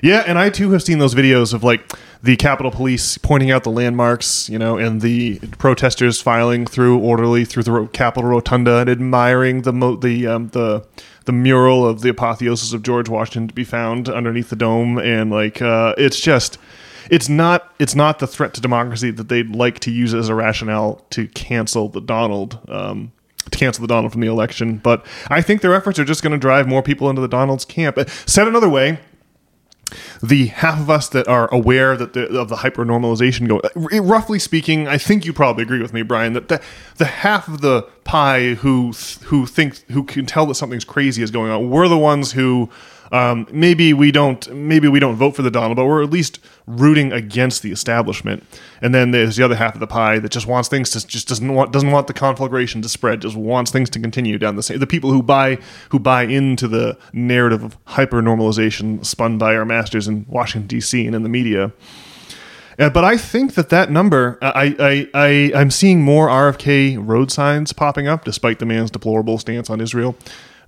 Yeah, 0.01 0.23
and 0.25 0.37
I 0.37 0.49
too 0.49 0.71
have 0.71 0.83
seen 0.83 0.99
those 0.99 1.15
videos 1.15 1.53
of 1.53 1.63
like 1.63 1.93
the 2.21 2.35
Capitol 2.35 2.71
Police 2.71 3.17
pointing 3.17 3.51
out 3.51 3.63
the 3.63 3.71
landmarks, 3.71 4.49
you 4.49 4.59
know, 4.59 4.77
and 4.77 5.01
the 5.01 5.39
protesters 5.57 6.21
filing 6.21 6.65
through 6.65 6.99
orderly 6.99 7.45
through 7.45 7.63
the 7.63 7.87
Capitol 7.93 8.29
Rotunda 8.29 8.77
and 8.79 8.89
admiring 8.89 9.63
the 9.63 9.73
mo- 9.73 9.95
the 9.95 10.27
um, 10.27 10.49
the 10.49 10.85
the 11.25 11.31
mural 11.31 11.87
of 11.87 12.01
the 12.01 12.09
apotheosis 12.09 12.73
of 12.73 12.83
George 12.83 13.09
Washington 13.09 13.47
to 13.47 13.53
be 13.53 13.63
found 13.63 14.09
underneath 14.09 14.49
the 14.49 14.55
dome, 14.55 14.97
and 14.97 15.31
like 15.31 15.61
uh, 15.61 15.93
it's 15.97 16.19
just 16.19 16.57
it's 17.09 17.29
not 17.29 17.73
it's 17.79 17.95
not 17.95 18.19
the 18.19 18.27
threat 18.27 18.53
to 18.55 18.61
democracy 18.61 19.11
that 19.11 19.29
they'd 19.29 19.55
like 19.55 19.79
to 19.79 19.91
use 19.91 20.13
as 20.13 20.29
a 20.29 20.35
rationale 20.35 21.05
to 21.11 21.27
cancel 21.27 21.89
the 21.89 22.01
Donald. 22.01 22.59
Um, 22.67 23.11
to 23.49 23.57
cancel 23.57 23.81
the 23.81 23.87
Donald 23.87 24.11
from 24.11 24.21
the 24.21 24.27
election, 24.27 24.77
but 24.77 25.03
I 25.29 25.41
think 25.41 25.61
their 25.61 25.73
efforts 25.73 25.97
are 25.97 26.05
just 26.05 26.21
going 26.21 26.33
to 26.33 26.37
drive 26.37 26.67
more 26.67 26.83
people 26.83 27.09
into 27.09 27.21
the 27.21 27.27
Donald's 27.27 27.65
camp. 27.65 27.97
Said 28.27 28.47
another 28.47 28.69
way, 28.69 28.99
the 30.21 30.47
half 30.47 30.79
of 30.79 30.89
us 30.89 31.09
that 31.09 31.27
are 31.27 31.53
aware 31.53 31.95
that 31.97 32.13
the, 32.13 32.27
of 32.37 32.49
the 32.49 32.57
hypernormalization 32.57 33.47
going, 33.47 33.61
uh, 33.63 34.01
roughly 34.01 34.39
speaking, 34.39 34.87
I 34.87 34.97
think 34.97 35.25
you 35.25 35.33
probably 35.33 35.63
agree 35.63 35.81
with 35.81 35.93
me, 35.93 36.01
Brian, 36.01 36.33
that 36.33 36.47
the, 36.47 36.61
the 36.97 37.05
half 37.05 37.47
of 37.47 37.61
the 37.61 37.83
pie 38.03 38.55
who 38.55 38.91
who 39.25 39.45
think 39.45 39.79
who 39.91 40.03
can 40.03 40.25
tell 40.25 40.45
that 40.47 40.55
something's 40.55 40.85
crazy 40.85 41.21
is 41.21 41.31
going 41.31 41.51
on, 41.51 41.69
we're 41.69 41.87
the 41.87 41.97
ones 41.97 42.31
who 42.31 42.69
um, 43.11 43.47
maybe 43.51 43.93
we 43.93 44.11
don't 44.11 44.51
maybe 44.53 44.87
we 44.87 44.99
don't 44.99 45.15
vote 45.15 45.35
for 45.35 45.41
the 45.41 45.51
Donald, 45.51 45.75
but 45.75 45.85
we're 45.85 46.03
at 46.03 46.09
least 46.09 46.39
rooting 46.67 47.11
against 47.11 47.63
the 47.63 47.71
establishment. 47.71 48.43
And 48.81 48.93
then 48.93 49.11
there's 49.11 49.35
the 49.35 49.43
other 49.43 49.55
half 49.55 49.73
of 49.73 49.79
the 49.79 49.87
pie 49.87 50.19
that 50.19 50.29
just 50.29 50.45
wants 50.45 50.69
things 50.69 50.91
to 50.91 51.05
just 51.05 51.27
doesn't 51.27 51.53
want 51.53 51.71
doesn't 51.71 51.91
want 51.91 52.07
the 52.07 52.13
conflagration 52.13 52.81
to 52.83 52.89
spread, 52.89 53.21
just 53.21 53.35
wants 53.35 53.71
things 53.71 53.89
to 53.91 53.99
continue 53.99 54.37
down 54.37 54.55
the 54.55 54.63
same. 54.63 54.79
The 54.79 54.87
people 54.87 55.11
who 55.11 55.23
buy 55.23 55.57
who 55.89 55.99
buy 55.99 56.23
into 56.23 56.67
the 56.67 56.97
narrative 57.13 57.63
of 57.63 57.77
hyper 57.85 58.21
normalization 58.21 59.03
spun 59.05 59.37
by 59.37 59.55
our 59.55 59.65
masters 59.65 60.07
in 60.07 60.25
Washington 60.29 60.67
D.C. 60.67 61.05
and 61.05 61.15
in 61.15 61.23
the 61.23 61.29
media. 61.29 61.71
Uh, 62.77 62.89
but 62.89 63.03
I 63.03 63.17
think 63.17 63.55
that 63.55 63.67
that 63.69 63.91
number, 63.91 64.37
I, 64.41 64.73
I, 64.79 65.09
I, 65.13 65.51
I'm 65.53 65.69
seeing 65.69 66.01
more 66.01 66.29
RFK 66.29 66.97
road 67.05 67.29
signs 67.29 67.73
popping 67.73 68.07
up, 68.07 68.23
despite 68.23 68.59
the 68.59 68.65
man's 68.65 68.89
deplorable 68.89 69.37
stance 69.37 69.69
on 69.69 69.81
Israel 69.81 70.15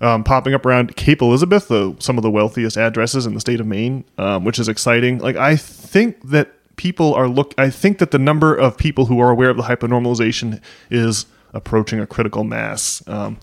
um, 0.01 0.23
popping 0.23 0.53
up 0.53 0.65
around 0.65 0.95
Cape 0.95 1.21
Elizabeth, 1.21 1.67
the, 1.67 1.95
some 1.99 2.17
of 2.17 2.23
the 2.23 2.31
wealthiest 2.31 2.77
addresses 2.77 3.25
in 3.25 3.33
the 3.33 3.39
state 3.39 3.59
of 3.59 3.67
Maine, 3.67 4.03
um, 4.17 4.43
which 4.43 4.59
is 4.59 4.67
exciting. 4.67 5.19
Like 5.19 5.35
I 5.35 5.55
think 5.55 6.29
that 6.29 6.51
people 6.75 7.13
are 7.13 7.27
look. 7.27 7.53
I 7.57 7.69
think 7.69 7.99
that 7.99 8.11
the 8.11 8.19
number 8.19 8.55
of 8.55 8.77
people 8.77 9.05
who 9.05 9.19
are 9.19 9.29
aware 9.29 9.49
of 9.49 9.57
the 9.57 9.63
hypernormalization 9.63 10.61
is 10.89 11.27
approaching 11.53 11.99
a 11.99 12.07
critical 12.07 12.43
mass. 12.43 13.03
Um, 13.07 13.39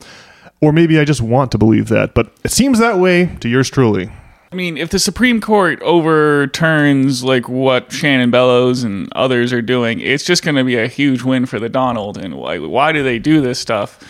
or 0.61 0.73
maybe 0.73 0.99
I 0.99 1.05
just 1.05 1.21
want 1.21 1.53
to 1.53 1.59
believe 1.59 1.89
that, 1.89 2.15
but 2.15 2.33
it 2.45 2.51
seems 2.51 2.81
that 2.81 2.99
way 2.99 3.27
to 3.41 3.49
yours 3.49 3.71
truly. 3.71 4.11
I 4.51 4.57
mean, 4.57 4.79
if 4.79 4.89
the 4.91 4.99
Supreme 4.99 5.41
Court 5.41 5.81
overturns 5.83 7.23
like 7.23 7.49
what 7.49 7.93
Shannon 7.93 8.31
Bellows 8.31 8.83
and 8.83 9.13
others 9.13 9.53
are 9.53 9.61
doing, 9.61 10.01
it's 10.01 10.25
just 10.25 10.43
going 10.43 10.55
to 10.57 10.65
be 10.65 10.77
a 10.77 10.89
huge 10.89 11.23
win 11.23 11.45
for 11.45 11.61
the 11.61 11.69
Donald. 11.69 12.17
And 12.17 12.35
like, 12.35 12.63
why 12.63 12.93
do 12.93 13.03
they 13.03 13.19
do 13.19 13.43
this 13.43 13.61
stuff? 13.61 14.01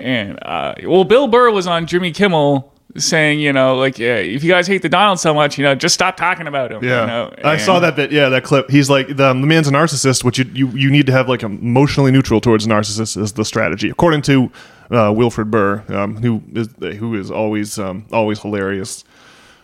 And 0.00 0.38
uh, 0.42 0.74
well, 0.84 1.04
Bill 1.04 1.28
Burr 1.28 1.50
was 1.50 1.66
on 1.66 1.86
Jimmy 1.86 2.12
Kimmel 2.12 2.72
saying, 2.96 3.40
you 3.40 3.52
know, 3.52 3.76
like, 3.76 3.98
yeah, 3.98 4.16
if 4.16 4.42
you 4.42 4.50
guys 4.50 4.66
hate 4.66 4.82
the 4.82 4.88
Donald 4.88 5.20
so 5.20 5.34
much, 5.34 5.58
you 5.58 5.64
know, 5.64 5.74
just 5.74 5.94
stop 5.94 6.16
talking 6.16 6.46
about 6.46 6.72
him. 6.72 6.82
Yeah, 6.82 7.00
you 7.02 7.06
know? 7.06 7.34
I 7.44 7.56
saw 7.56 7.80
that 7.80 7.96
bit. 7.96 8.12
Yeah, 8.12 8.28
that 8.30 8.44
clip. 8.44 8.70
He's 8.70 8.88
like, 8.88 9.08
the, 9.08 9.14
the 9.14 9.34
man's 9.34 9.68
a 9.68 9.72
narcissist, 9.72 10.24
which 10.24 10.38
you, 10.38 10.46
you 10.52 10.68
you 10.68 10.90
need 10.90 11.06
to 11.06 11.12
have 11.12 11.28
like 11.28 11.42
emotionally 11.42 12.10
neutral 12.10 12.40
towards 12.40 12.66
narcissists 12.66 13.20
is 13.20 13.32
the 13.32 13.44
strategy, 13.44 13.90
according 13.90 14.22
to 14.22 14.50
uh, 14.90 15.12
Wilfred 15.14 15.50
Burr, 15.50 15.84
um, 15.88 16.16
who 16.16 16.42
is 16.54 16.68
who 16.98 17.14
is 17.14 17.30
always 17.30 17.78
um, 17.78 18.06
always 18.12 18.40
hilarious. 18.40 19.04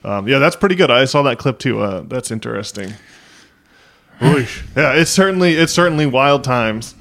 Um, 0.05 0.29
yeah, 0.29 0.39
that's 0.39 0.57
pretty 0.57 0.75
good. 0.75 0.91
I 0.91 1.07
saw 1.07 1.23
that 1.23 1.39
clip 1.39 1.59
too. 1.59 1.81
Uh, 1.81 2.03
that's 2.03 2.31
interesting. 2.31 2.95
yeah, 4.21 4.93
it's 4.93 5.11
certainly 5.11 5.55
it's 5.55 5.73
certainly 5.73 6.07
wild 6.07 6.45
times. 6.45 6.95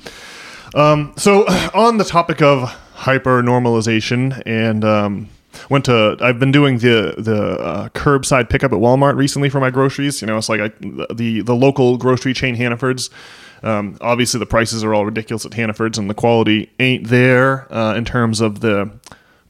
Um, 0.74 1.14
so 1.18 1.46
on 1.74 1.98
the 1.98 2.06
topic 2.06 2.42
of 2.42 2.76
hyper 2.94 3.42
normalization 3.44 4.42
and 4.46 4.84
um, 4.84 5.30
went 5.70 5.86
to 5.86 6.18
I've 6.22 6.40
been 6.40 6.52
doing 6.52 6.80
the 6.80 7.16
the 7.18 7.60
uh, 7.60 7.90
curbside 7.90 8.50
pickup 8.50 8.72
at 8.72 8.80
Walmart 8.80 9.16
recently 9.18 9.50
for 9.50 9.60
my 9.60 9.70
groceries. 9.70 10.22
You 10.22 10.28
know, 10.28 10.38
it's 10.38 10.50
like 10.50 10.62
I, 10.62 10.68
the 11.14 11.42
the 11.42 11.56
local 11.56 11.98
grocery 11.98 12.34
chain 12.34 12.56
Hannaford's 12.56 13.10
Um, 13.64 13.98
obviously, 14.02 14.40
the 14.40 14.46
prices 14.46 14.84
are 14.84 14.94
all 14.94 15.06
ridiculous 15.06 15.46
at 15.46 15.54
Hannaford's, 15.54 15.98
and 15.98 16.10
the 16.10 16.14
quality 16.14 16.70
ain't 16.80 17.08
there 17.08 17.74
uh, 17.74 17.96
in 17.96 18.04
terms 18.04 18.42
of 18.42 18.60
the 18.60 18.92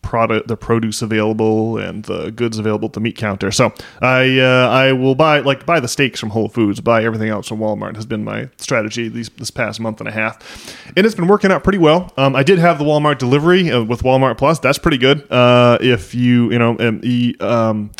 product, 0.03 0.47
the 0.47 0.57
produce 0.57 1.01
available, 1.01 1.77
and 1.77 2.05
the 2.05 2.31
goods 2.31 2.59
available 2.59 2.87
at 2.87 2.93
the 2.93 2.99
meat 2.99 3.17
counter. 3.17 3.51
So 3.51 3.73
I 4.01 4.39
uh, 4.39 4.69
I 4.69 4.93
will 4.93 5.15
buy 5.15 5.39
like 5.39 5.65
buy 5.65 5.79
the 5.79 5.87
steaks 5.87 6.19
from 6.19 6.29
Whole 6.29 6.49
Foods, 6.49 6.79
buy 6.79 7.03
everything 7.03 7.29
else 7.29 7.47
from 7.47 7.59
Walmart 7.59 7.95
has 7.95 8.05
been 8.05 8.23
my 8.23 8.49
strategy 8.57 9.07
these 9.07 9.29
this 9.29 9.51
past 9.51 9.79
month 9.79 9.99
and 9.99 10.07
a 10.07 10.11
half, 10.11 10.37
and 10.95 11.05
it's 11.05 11.15
been 11.15 11.27
working 11.27 11.51
out 11.51 11.63
pretty 11.63 11.79
well. 11.79 12.13
Um, 12.17 12.35
I 12.35 12.43
did 12.43 12.59
have 12.59 12.77
the 12.77 12.85
Walmart 12.85 13.17
delivery 13.17 13.71
uh, 13.71 13.83
with 13.83 14.03
Walmart 14.03 14.37
Plus. 14.37 14.59
That's 14.59 14.77
pretty 14.77 14.97
good. 14.97 15.29
Uh, 15.31 15.77
if 15.81 16.13
you 16.13 16.51
you 16.51 16.59
know 16.59 16.77
um, 16.79 17.01
um 17.39 17.91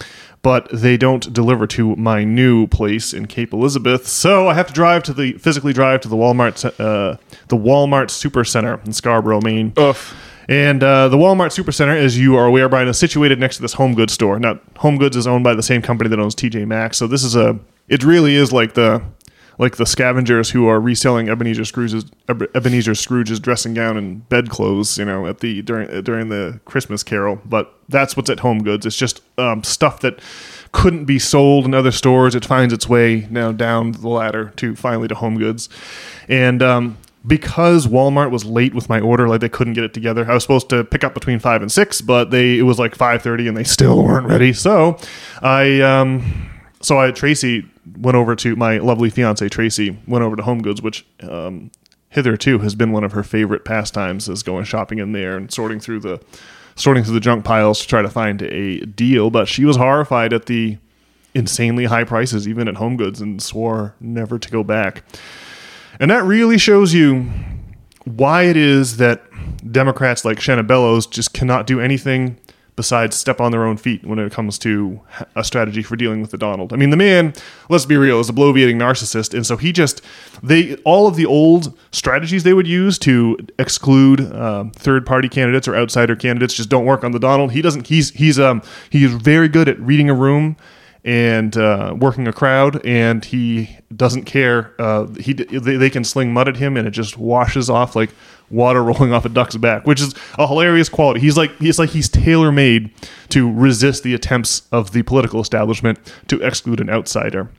but 0.44 0.68
they 0.72 0.98
don't 0.98 1.34
deliver 1.34 1.66
to 1.66 1.96
my 1.96 2.26
new 2.26 2.68
place 2.68 3.14
in 3.14 3.26
Cape 3.26 3.54
Elizabeth. 3.54 4.08
So 4.08 4.50
I 4.50 4.54
have 4.54 4.68
to 4.68 4.74
drive 4.74 5.02
to 5.04 5.14
the 5.14 5.34
physically 5.34 5.74
drive 5.74 6.02
to 6.02 6.10
the 6.10 6.18
Walmart 6.18 6.66
uh, 6.80 7.18
the 7.48 7.58
Walmart 7.58 8.12
Super 8.12 8.44
Center 8.44 8.80
in 8.86 8.94
Scarborough, 8.94 9.42
Maine. 9.42 9.74
Oof. 9.80 10.14
And 10.48 10.84
uh, 10.84 11.08
the 11.08 11.18
Walmart 11.18 11.58
Supercenter, 11.58 11.96
as 11.96 12.18
you 12.18 12.36
are 12.36 12.46
aware, 12.46 12.68
Brian, 12.68 12.88
is 12.88 12.98
situated 12.98 13.40
next 13.40 13.58
to 13.58 13.62
this 13.62 13.74
Home 13.74 13.96
Goods 13.96 14.14
store. 14.14 14.40
Now, 14.40 14.60
Home 14.78 14.98
Goods 14.98 15.16
is 15.16 15.28
owned 15.28 15.44
by 15.44 15.54
the 15.54 15.64
same 15.64 15.82
company 15.82 16.10
that 16.10 16.20
owns 16.20 16.36
TJ 16.36 16.68
Maxx, 16.68 16.98
so 16.98 17.08
this 17.08 17.24
is 17.24 17.36
a. 17.36 17.60
It 17.88 18.04
really 18.04 18.36
is 18.36 18.52
like 18.52 18.74
the 18.74 19.04
like 19.60 19.78
the 19.78 19.86
scavengers 19.86 20.50
who 20.50 20.68
are 20.68 20.80
reselling 20.80 21.30
Ebenezer 21.30 21.66
Scrooge's 21.66 22.06
Ebenezer 22.28 22.96
Scrooge's 22.96 23.40
dressing 23.40 23.74
gown 23.74 23.98
and 23.98 24.28
bedclothes, 24.30 24.98
you 24.98 25.06
know, 25.06 25.28
at 25.28 25.40
the 25.40 25.62
during 25.62 26.02
during 26.04 26.30
the 26.30 26.60
Christmas 26.66 27.04
Carol. 27.04 27.40
But 27.46 27.74
that's 27.90 28.18
what's 28.18 28.30
at 28.30 28.40
Home 28.40 28.64
Goods. 28.64 28.86
It's 28.86 28.98
just 28.98 29.22
um, 29.38 29.64
stuff 29.64 30.00
that 30.02 30.20
couldn't 30.72 31.06
be 31.06 31.20
sold 31.20 31.66
in 31.66 31.74
other 31.74 31.92
stores. 31.92 32.36
It 32.36 32.46
finds 32.46 32.74
its 32.74 32.90
way 32.90 33.28
now 33.30 33.52
down 33.52 33.92
the 33.92 34.10
ladder 34.10 34.52
to 34.58 34.76
finally 34.76 35.08
to 35.08 35.16
Home 35.16 35.38
Goods, 35.38 35.70
and 36.28 36.62
um, 36.64 36.98
because 37.26 37.88
Walmart 37.88 38.32
was 38.32 38.44
late 38.44 38.74
with 38.74 38.90
my 38.90 39.00
order, 39.00 39.28
like 39.28 39.42
they 39.42 39.50
couldn't 39.50 39.74
get 39.74 39.84
it 39.84 39.94
together. 39.94 40.30
I 40.30 40.34
was 40.34 40.44
supposed 40.44 40.70
to 40.70 40.84
pick 40.84 41.04
up 41.04 41.14
between 41.14 41.40
five 41.40 41.62
and 41.62 41.72
six, 41.72 42.02
but 42.02 42.32
they 42.32 42.60
it 42.60 42.64
was 42.64 42.80
like 42.80 42.96
five 42.96 43.22
thirty, 43.22 43.48
and 43.48 43.56
they 43.56 43.64
still 43.64 44.04
weren't 44.04 44.28
ready. 44.28 44.54
So 44.54 44.98
I 45.42 45.82
um, 45.82 46.52
so 46.82 47.00
I 47.00 47.12
Tracy 47.12 47.66
went 47.98 48.16
over 48.16 48.36
to 48.36 48.56
my 48.56 48.78
lovely 48.78 49.10
fiance 49.10 49.48
Tracy 49.50 49.98
went 50.08 50.24
over 50.24 50.36
to 50.36 50.44
Home 50.44 50.62
Goods, 50.62 50.82
which 50.82 51.06
um, 51.22 51.72
hitherto 52.10 52.60
has 52.60 52.76
been 52.76 52.92
one 52.92 53.04
of 53.04 53.14
her 53.14 53.24
favorite 53.24 53.66
pastimes, 53.66 54.30
is 54.30 54.44
going 54.44 54.66
shopping 54.66 55.00
in 55.00 55.14
there 55.14 55.38
and 55.38 55.52
sorting 55.52 55.80
through 55.80 56.00
the 56.02 56.22
sorting 56.76 57.04
through 57.04 57.14
the 57.14 57.20
junk 57.20 57.46
piles 57.46 57.80
to 57.82 57.88
try 57.88 58.02
to 58.02 58.10
find 58.10 58.42
a 58.42 58.80
deal. 58.82 59.30
But 59.30 59.48
she 59.48 59.64
was 59.64 59.78
horrified 59.78 60.34
at 60.34 60.48
the 60.48 60.78
insanely 61.34 61.86
high 61.86 62.04
prices, 62.04 62.48
even 62.48 62.68
at 62.68 62.76
Home 62.76 62.98
Goods, 62.98 63.22
and 63.22 63.42
swore 63.42 63.96
never 64.00 64.38
to 64.38 64.50
go 64.50 64.64
back. 64.64 65.04
And 66.04 66.12
that 66.12 66.26
really 66.26 66.58
shows 66.58 66.94
you 66.94 67.30
why 68.04 68.44
it 68.44 68.58
is 68.58 68.98
that 68.98 69.24
Democrats 69.72 70.26
like 70.26 70.38
Shenna 70.38 70.68
Bellows 70.68 71.08
just 71.08 71.34
cannot 71.34 71.66
do 71.66 71.80
anything 71.80 72.38
besides 72.76 73.16
step 73.16 73.40
on 73.40 73.54
their 73.54 73.64
own 73.64 73.78
feet 73.78 74.06
when 74.06 74.20
it 74.20 74.30
comes 74.30 74.60
to 74.60 75.00
a 75.38 75.46
strategy 75.46 75.82
for 75.82 75.96
dealing 75.96 76.20
with 76.20 76.32
the 76.32 76.38
Donald. 76.38 76.74
I 76.74 76.76
mean, 76.76 76.90
the 76.90 76.98
man, 76.98 77.32
let's 77.70 77.86
be 77.86 77.96
real, 77.96 78.20
is 78.20 78.28
a 78.28 78.34
bloviating 78.34 78.76
narcissist, 78.76 79.34
and 79.34 79.46
so 79.46 79.56
he 79.56 79.72
just 79.72 80.02
they 80.44 80.76
all 80.84 81.08
of 81.08 81.16
the 81.16 81.26
old 81.26 81.74
strategies 81.92 82.44
they 82.44 82.54
would 82.54 82.68
use 82.68 83.00
to 83.00 83.38
exclude 83.58 84.20
uh, 84.20 84.66
third 84.76 85.06
party 85.06 85.30
candidates 85.30 85.70
or 85.70 85.76
outsider 85.78 86.18
candidates 86.18 86.54
just 86.54 86.68
don't 86.68 86.84
work 86.84 87.06
on 87.06 87.14
the 87.14 87.20
Donald. 87.20 87.54
He 87.54 87.62
doesn't. 87.62 87.88
He's 87.88 88.10
he's 88.10 88.38
um 88.38 88.62
he's 88.90 89.14
very 89.14 89.48
good 89.48 89.70
at 89.70 89.80
reading 89.80 90.10
a 90.10 90.14
room 90.14 90.58
and 91.06 91.58
uh, 91.58 91.96
working 91.98 92.28
a 92.28 92.34
crowd, 92.34 92.86
and 92.86 93.26
he 93.26 93.78
doesn't 93.96 94.24
care. 94.24 94.74
Uh, 94.80 95.08
he 95.20 95.34
they, 95.34 95.76
they, 95.76 95.90
can 95.90 96.04
sling 96.04 96.34
mud 96.34 96.48
at 96.48 96.58
him, 96.58 96.78
and 96.78 96.88
it 96.88 96.92
just 96.92 97.18
washes 97.18 97.70
off 97.70 97.96
like 97.96 98.12
water 98.50 98.84
rolling 98.84 99.12
off 99.12 99.26
a 99.26 99.30
duck's 99.30 99.58
back, 99.58 99.86
which 99.86 100.02
is 100.02 100.16
a 100.38 100.48
hilarious 100.48 100.90
quality. 100.90 101.20
He's 101.20 101.38
like 101.38 101.58
he's 101.58 101.78
like 101.78 101.90
he's 101.90 102.08
tailor 102.10 102.52
made 102.52 102.92
to 103.30 103.52
resist 103.52 104.04
the 104.04 104.14
attempts 104.14 104.68
of 104.72 104.92
the 104.92 105.04
political 105.04 105.42
establishment 105.42 106.00
to 106.28 106.40
exclude 106.42 106.80
an 106.80 106.90
outsider. 106.90 107.50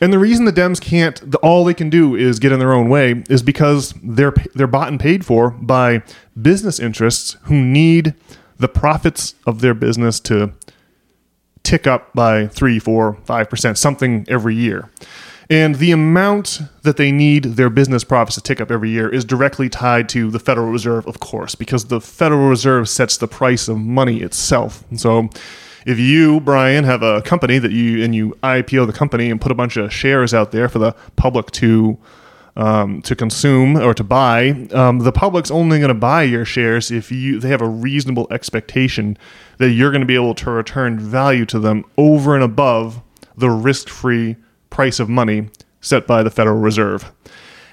And 0.00 0.12
the 0.12 0.18
reason 0.18 0.46
the 0.46 0.52
Dems 0.52 0.80
can't, 0.80 1.30
the, 1.30 1.38
all 1.38 1.64
they 1.64 1.74
can 1.74 1.88
do 1.88 2.16
is 2.16 2.40
get 2.40 2.50
in 2.50 2.58
their 2.58 2.72
own 2.72 2.88
way, 2.88 3.22
is 3.30 3.42
because 3.42 3.94
they're 4.02 4.34
they're 4.54 4.66
bought 4.66 4.88
and 4.88 5.00
paid 5.00 5.24
for 5.24 5.50
by 5.50 6.02
business 6.40 6.78
interests 6.78 7.36
who 7.44 7.54
need 7.54 8.14
the 8.58 8.68
profits 8.68 9.34
of 9.46 9.60
their 9.60 9.74
business 9.74 10.20
to 10.20 10.52
tick 11.64 11.86
up 11.86 12.14
by 12.14 12.46
three, 12.46 12.78
four, 12.78 13.18
five 13.24 13.50
percent, 13.50 13.76
something 13.76 14.24
every 14.28 14.54
year. 14.54 14.90
And 15.50 15.74
the 15.74 15.92
amount 15.92 16.62
that 16.82 16.96
they 16.96 17.12
need 17.12 17.44
their 17.44 17.68
business 17.68 18.02
profits 18.02 18.36
to 18.36 18.40
tick 18.40 18.60
up 18.60 18.70
every 18.70 18.90
year 18.90 19.08
is 19.08 19.24
directly 19.24 19.68
tied 19.68 20.08
to 20.10 20.30
the 20.30 20.38
Federal 20.38 20.70
Reserve, 20.70 21.06
of 21.06 21.20
course, 21.20 21.54
because 21.54 21.86
the 21.86 22.00
Federal 22.00 22.48
Reserve 22.48 22.88
sets 22.88 23.16
the 23.18 23.28
price 23.28 23.68
of 23.68 23.76
money 23.76 24.22
itself. 24.22 24.84
And 24.88 24.98
so 24.98 25.28
if 25.84 25.98
you, 25.98 26.40
Brian, 26.40 26.84
have 26.84 27.02
a 27.02 27.20
company 27.22 27.58
that 27.58 27.72
you 27.72 28.02
and 28.02 28.14
you 28.14 28.36
IPO 28.42 28.86
the 28.86 28.92
company 28.92 29.30
and 29.30 29.40
put 29.40 29.52
a 29.52 29.54
bunch 29.54 29.76
of 29.76 29.92
shares 29.92 30.32
out 30.32 30.50
there 30.50 30.68
for 30.68 30.78
the 30.78 30.92
public 31.16 31.50
to 31.52 31.98
um, 32.56 33.02
to 33.02 33.16
consume 33.16 33.76
or 33.76 33.94
to 33.94 34.04
buy, 34.04 34.50
um, 34.72 35.00
the 35.00 35.12
public's 35.12 35.50
only 35.50 35.78
going 35.78 35.88
to 35.88 35.94
buy 35.94 36.22
your 36.22 36.44
shares 36.44 36.90
if 36.90 37.10
you 37.10 37.40
they 37.40 37.48
have 37.48 37.62
a 37.62 37.68
reasonable 37.68 38.26
expectation 38.30 39.18
that 39.58 39.70
you're 39.70 39.90
going 39.90 40.00
to 40.00 40.06
be 40.06 40.14
able 40.14 40.34
to 40.36 40.50
return 40.50 40.98
value 40.98 41.44
to 41.46 41.58
them 41.58 41.84
over 41.98 42.34
and 42.34 42.44
above 42.44 43.00
the 43.36 43.50
risk-free 43.50 44.36
price 44.70 45.00
of 45.00 45.08
money 45.08 45.48
set 45.80 46.06
by 46.06 46.22
the 46.22 46.30
Federal 46.30 46.58
Reserve. 46.58 47.12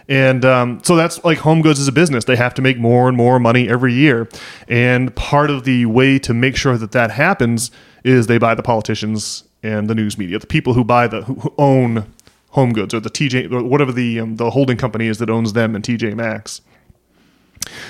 And 0.08 0.44
um, 0.44 0.82
so 0.84 0.96
that's 0.96 1.24
like 1.24 1.38
home 1.38 1.62
goods 1.62 1.80
as 1.80 1.88
a 1.88 1.91
business. 1.91 2.26
They 2.26 2.36
have 2.36 2.54
to 2.56 2.62
make 2.62 2.78
more 2.78 3.08
and 3.08 3.15
more 3.15 3.39
money 3.39 3.70
every 3.70 3.94
year. 3.94 4.28
And 4.67 5.15
part 5.15 5.50
of 5.50 5.63
the 5.63 5.86
way 5.86 6.20
to 6.20 6.34
make 6.34 6.58
sure 6.58 6.78
that 6.78 6.91
that 6.91 7.12
happens 7.12 7.72
is 8.04 8.28
they 8.28 8.38
buy 8.38 8.56
the 8.56 8.63
politicians 8.63 9.44
and 9.63 9.89
the 9.89 9.96
news 9.96 10.17
media, 10.17 10.39
the 10.39 10.48
people 10.48 10.74
who 10.74 10.84
buy 10.84 11.08
the 11.08 11.22
who 11.22 11.54
own 11.58 12.12
home 12.52 12.74
goods 12.74 12.94
or 12.94 13.00
the 13.00 13.10
TJ 13.10 13.64
whatever 13.64 13.92
the 13.92 14.20
um, 14.20 14.36
the 14.36 14.52
holding 14.52 14.78
company 14.78 15.08
is 15.08 15.18
that 15.20 15.30
owns 15.30 15.54
them 15.54 15.76
and 15.76 15.84
TJ 15.84 16.16
Maxx. 16.16 16.62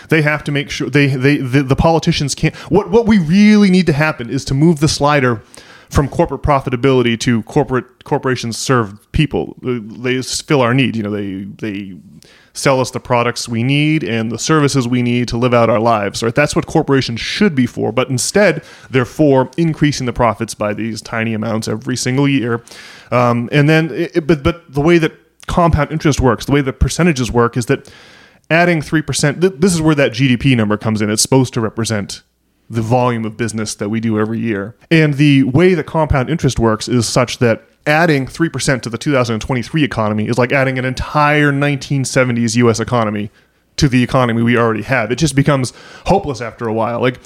They 0.09 0.21
have 0.21 0.43
to 0.45 0.51
make 0.51 0.69
sure 0.69 0.89
they 0.89 1.07
they 1.07 1.37
the, 1.37 1.63
the 1.63 1.75
politicians 1.75 2.35
can't. 2.35 2.55
What 2.71 2.89
what 2.89 3.05
we 3.05 3.19
really 3.19 3.69
need 3.69 3.85
to 3.87 3.93
happen 3.93 4.29
is 4.29 4.45
to 4.45 4.53
move 4.53 4.79
the 4.79 4.87
slider 4.87 5.41
from 5.89 6.07
corporate 6.07 6.41
profitability 6.41 7.19
to 7.19 7.43
corporate 7.43 8.05
corporations 8.05 8.57
serve 8.57 9.11
people. 9.11 9.57
They 9.61 10.21
fill 10.21 10.61
our 10.61 10.73
need. 10.73 10.95
You 10.95 11.03
know, 11.03 11.11
they 11.11 11.43
they 11.43 11.97
sell 12.53 12.81
us 12.81 12.91
the 12.91 12.99
products 12.99 13.47
we 13.47 13.63
need 13.63 14.03
and 14.03 14.31
the 14.31 14.39
services 14.39 14.87
we 14.87 15.01
need 15.01 15.27
to 15.29 15.37
live 15.37 15.53
out 15.53 15.69
our 15.69 15.79
lives. 15.79 16.21
Right? 16.23 16.35
That's 16.35 16.55
what 16.55 16.65
corporations 16.65 17.19
should 17.19 17.55
be 17.55 17.65
for. 17.65 17.91
But 17.91 18.09
instead, 18.09 18.63
they're 18.89 19.05
for 19.05 19.49
increasing 19.57 20.05
the 20.05 20.13
profits 20.13 20.53
by 20.53 20.73
these 20.73 21.01
tiny 21.01 21.33
amounts 21.33 21.67
every 21.67 21.97
single 21.97 22.27
year. 22.27 22.63
Um, 23.11 23.49
and 23.51 23.69
then, 23.69 23.91
it, 23.91 24.25
but 24.25 24.43
but 24.43 24.73
the 24.73 24.81
way 24.81 24.97
that 24.97 25.13
compound 25.47 25.91
interest 25.91 26.21
works, 26.21 26.45
the 26.45 26.51
way 26.51 26.61
the 26.61 26.73
percentages 26.73 27.31
work, 27.31 27.57
is 27.57 27.65
that 27.67 27.91
adding 28.49 28.81
three 28.81 29.01
percent. 29.01 29.41
Th- 29.41 29.53
this 29.57 29.73
is 29.73 29.81
where 29.81 29.95
that 29.95 30.11
GDP 30.11 30.55
number 30.55 30.77
comes 30.77 31.01
in. 31.01 31.09
It's 31.09 31.21
supposed 31.21 31.53
to 31.55 31.61
represent 31.61 32.23
the 32.71 32.81
volume 32.81 33.25
of 33.25 33.35
business 33.35 33.75
that 33.75 33.89
we 33.89 33.99
do 33.99 34.17
every 34.17 34.39
year. 34.39 34.75
And 34.89 35.15
the 35.15 35.43
way 35.43 35.73
that 35.73 35.85
compound 35.85 36.29
interest 36.29 36.57
works 36.57 36.87
is 36.87 37.05
such 37.05 37.39
that 37.39 37.67
adding 37.85 38.25
3% 38.27 38.81
to 38.81 38.89
the 38.89 38.97
2023 38.97 39.83
economy 39.83 40.27
is 40.27 40.37
like 40.37 40.53
adding 40.53 40.79
an 40.79 40.85
entire 40.85 41.51
1970s 41.51 42.55
US 42.55 42.79
economy 42.79 43.29
to 43.77 43.87
the 43.87 44.03
economy 44.03 44.41
we 44.43 44.57
already 44.57 44.83
have. 44.83 45.11
It 45.11 45.17
just 45.17 45.35
becomes 45.35 45.73
hopeless 46.05 46.41
after 46.41 46.67
a 46.67 46.73
while. 46.73 47.01
Like 47.01 47.19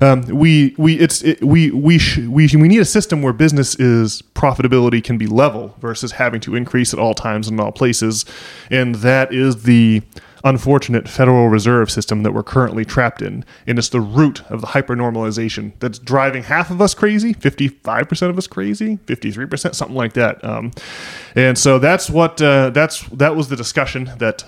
um, 0.00 0.22
we 0.22 0.74
we 0.76 0.98
it's 0.98 1.22
it, 1.22 1.42
we 1.42 1.70
we 1.70 1.98
sh- 1.98 2.18
we 2.18 2.48
we 2.54 2.68
need 2.68 2.80
a 2.80 2.84
system 2.84 3.22
where 3.22 3.32
business 3.32 3.74
is 3.76 4.22
profitability 4.34 5.02
can 5.02 5.16
be 5.16 5.26
level 5.26 5.74
versus 5.80 6.12
having 6.12 6.40
to 6.42 6.54
increase 6.54 6.92
at 6.92 6.98
all 6.98 7.14
times 7.14 7.48
and 7.48 7.58
in 7.58 7.64
all 7.64 7.72
places, 7.72 8.24
and 8.70 8.96
that 8.96 9.32
is 9.32 9.62
the 9.62 10.02
unfortunate 10.44 11.08
Federal 11.08 11.48
Reserve 11.48 11.90
system 11.90 12.22
that 12.22 12.32
we're 12.32 12.42
currently 12.42 12.84
trapped 12.84 13.22
in. 13.22 13.44
And 13.66 13.78
it's 13.78 13.88
the 13.88 14.00
root 14.00 14.42
of 14.50 14.60
the 14.60 14.66
hypernormalization 14.68 15.72
that's 15.78 15.98
driving 15.98 16.42
half 16.42 16.70
of 16.70 16.80
us 16.80 16.94
crazy, 16.94 17.34
55% 17.34 18.28
of 18.28 18.38
us 18.38 18.46
crazy, 18.46 18.98
53%, 19.06 19.74
something 19.74 19.96
like 19.96 20.14
that. 20.14 20.42
Um, 20.44 20.72
and 21.34 21.56
so 21.56 21.78
that's 21.78 22.10
what, 22.10 22.42
uh, 22.42 22.70
that's, 22.70 23.02
that 23.10 23.36
was 23.36 23.48
the 23.48 23.56
discussion 23.56 24.10
that 24.18 24.44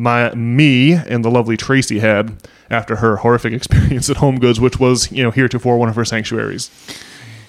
my, 0.00 0.34
me 0.34 0.92
and 0.92 1.24
the 1.24 1.30
lovely 1.30 1.56
Tracy 1.56 1.98
had 1.98 2.36
after 2.70 2.96
her 2.96 3.16
horrific 3.16 3.52
experience 3.60 4.08
at 4.08 4.16
Home 4.16 4.38
Goods, 4.38 4.60
which 4.60 4.80
was, 4.80 5.10
you 5.12 5.22
know, 5.22 5.30
heretofore 5.30 5.78
one 5.78 5.88
of 5.88 5.96
her 5.96 6.04
sanctuaries. 6.04 6.70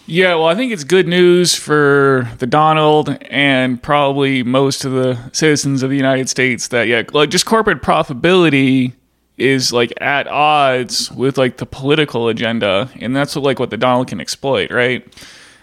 Yeah, 0.07 0.35
well, 0.35 0.47
I 0.47 0.55
think 0.55 0.73
it's 0.73 0.83
good 0.83 1.07
news 1.07 1.55
for 1.55 2.27
the 2.39 2.47
Donald 2.47 3.17
and 3.29 3.81
probably 3.81 4.43
most 4.43 4.83
of 4.83 4.91
the 4.91 5.17
citizens 5.31 5.83
of 5.83 5.89
the 5.89 5.95
United 5.95 6.27
States 6.27 6.67
that 6.69 6.87
yeah, 6.87 7.03
like 7.13 7.29
just 7.29 7.45
corporate 7.45 7.81
profitability 7.81 8.93
is 9.37 9.71
like 9.71 9.93
at 10.01 10.27
odds 10.27 11.11
with 11.11 11.37
like 11.37 11.57
the 11.57 11.65
political 11.65 12.27
agenda, 12.27 12.89
and 12.99 13.15
that's 13.15 13.35
what, 13.35 13.45
like 13.45 13.59
what 13.59 13.69
the 13.69 13.77
Donald 13.77 14.07
can 14.07 14.19
exploit, 14.19 14.69
right? 14.69 15.07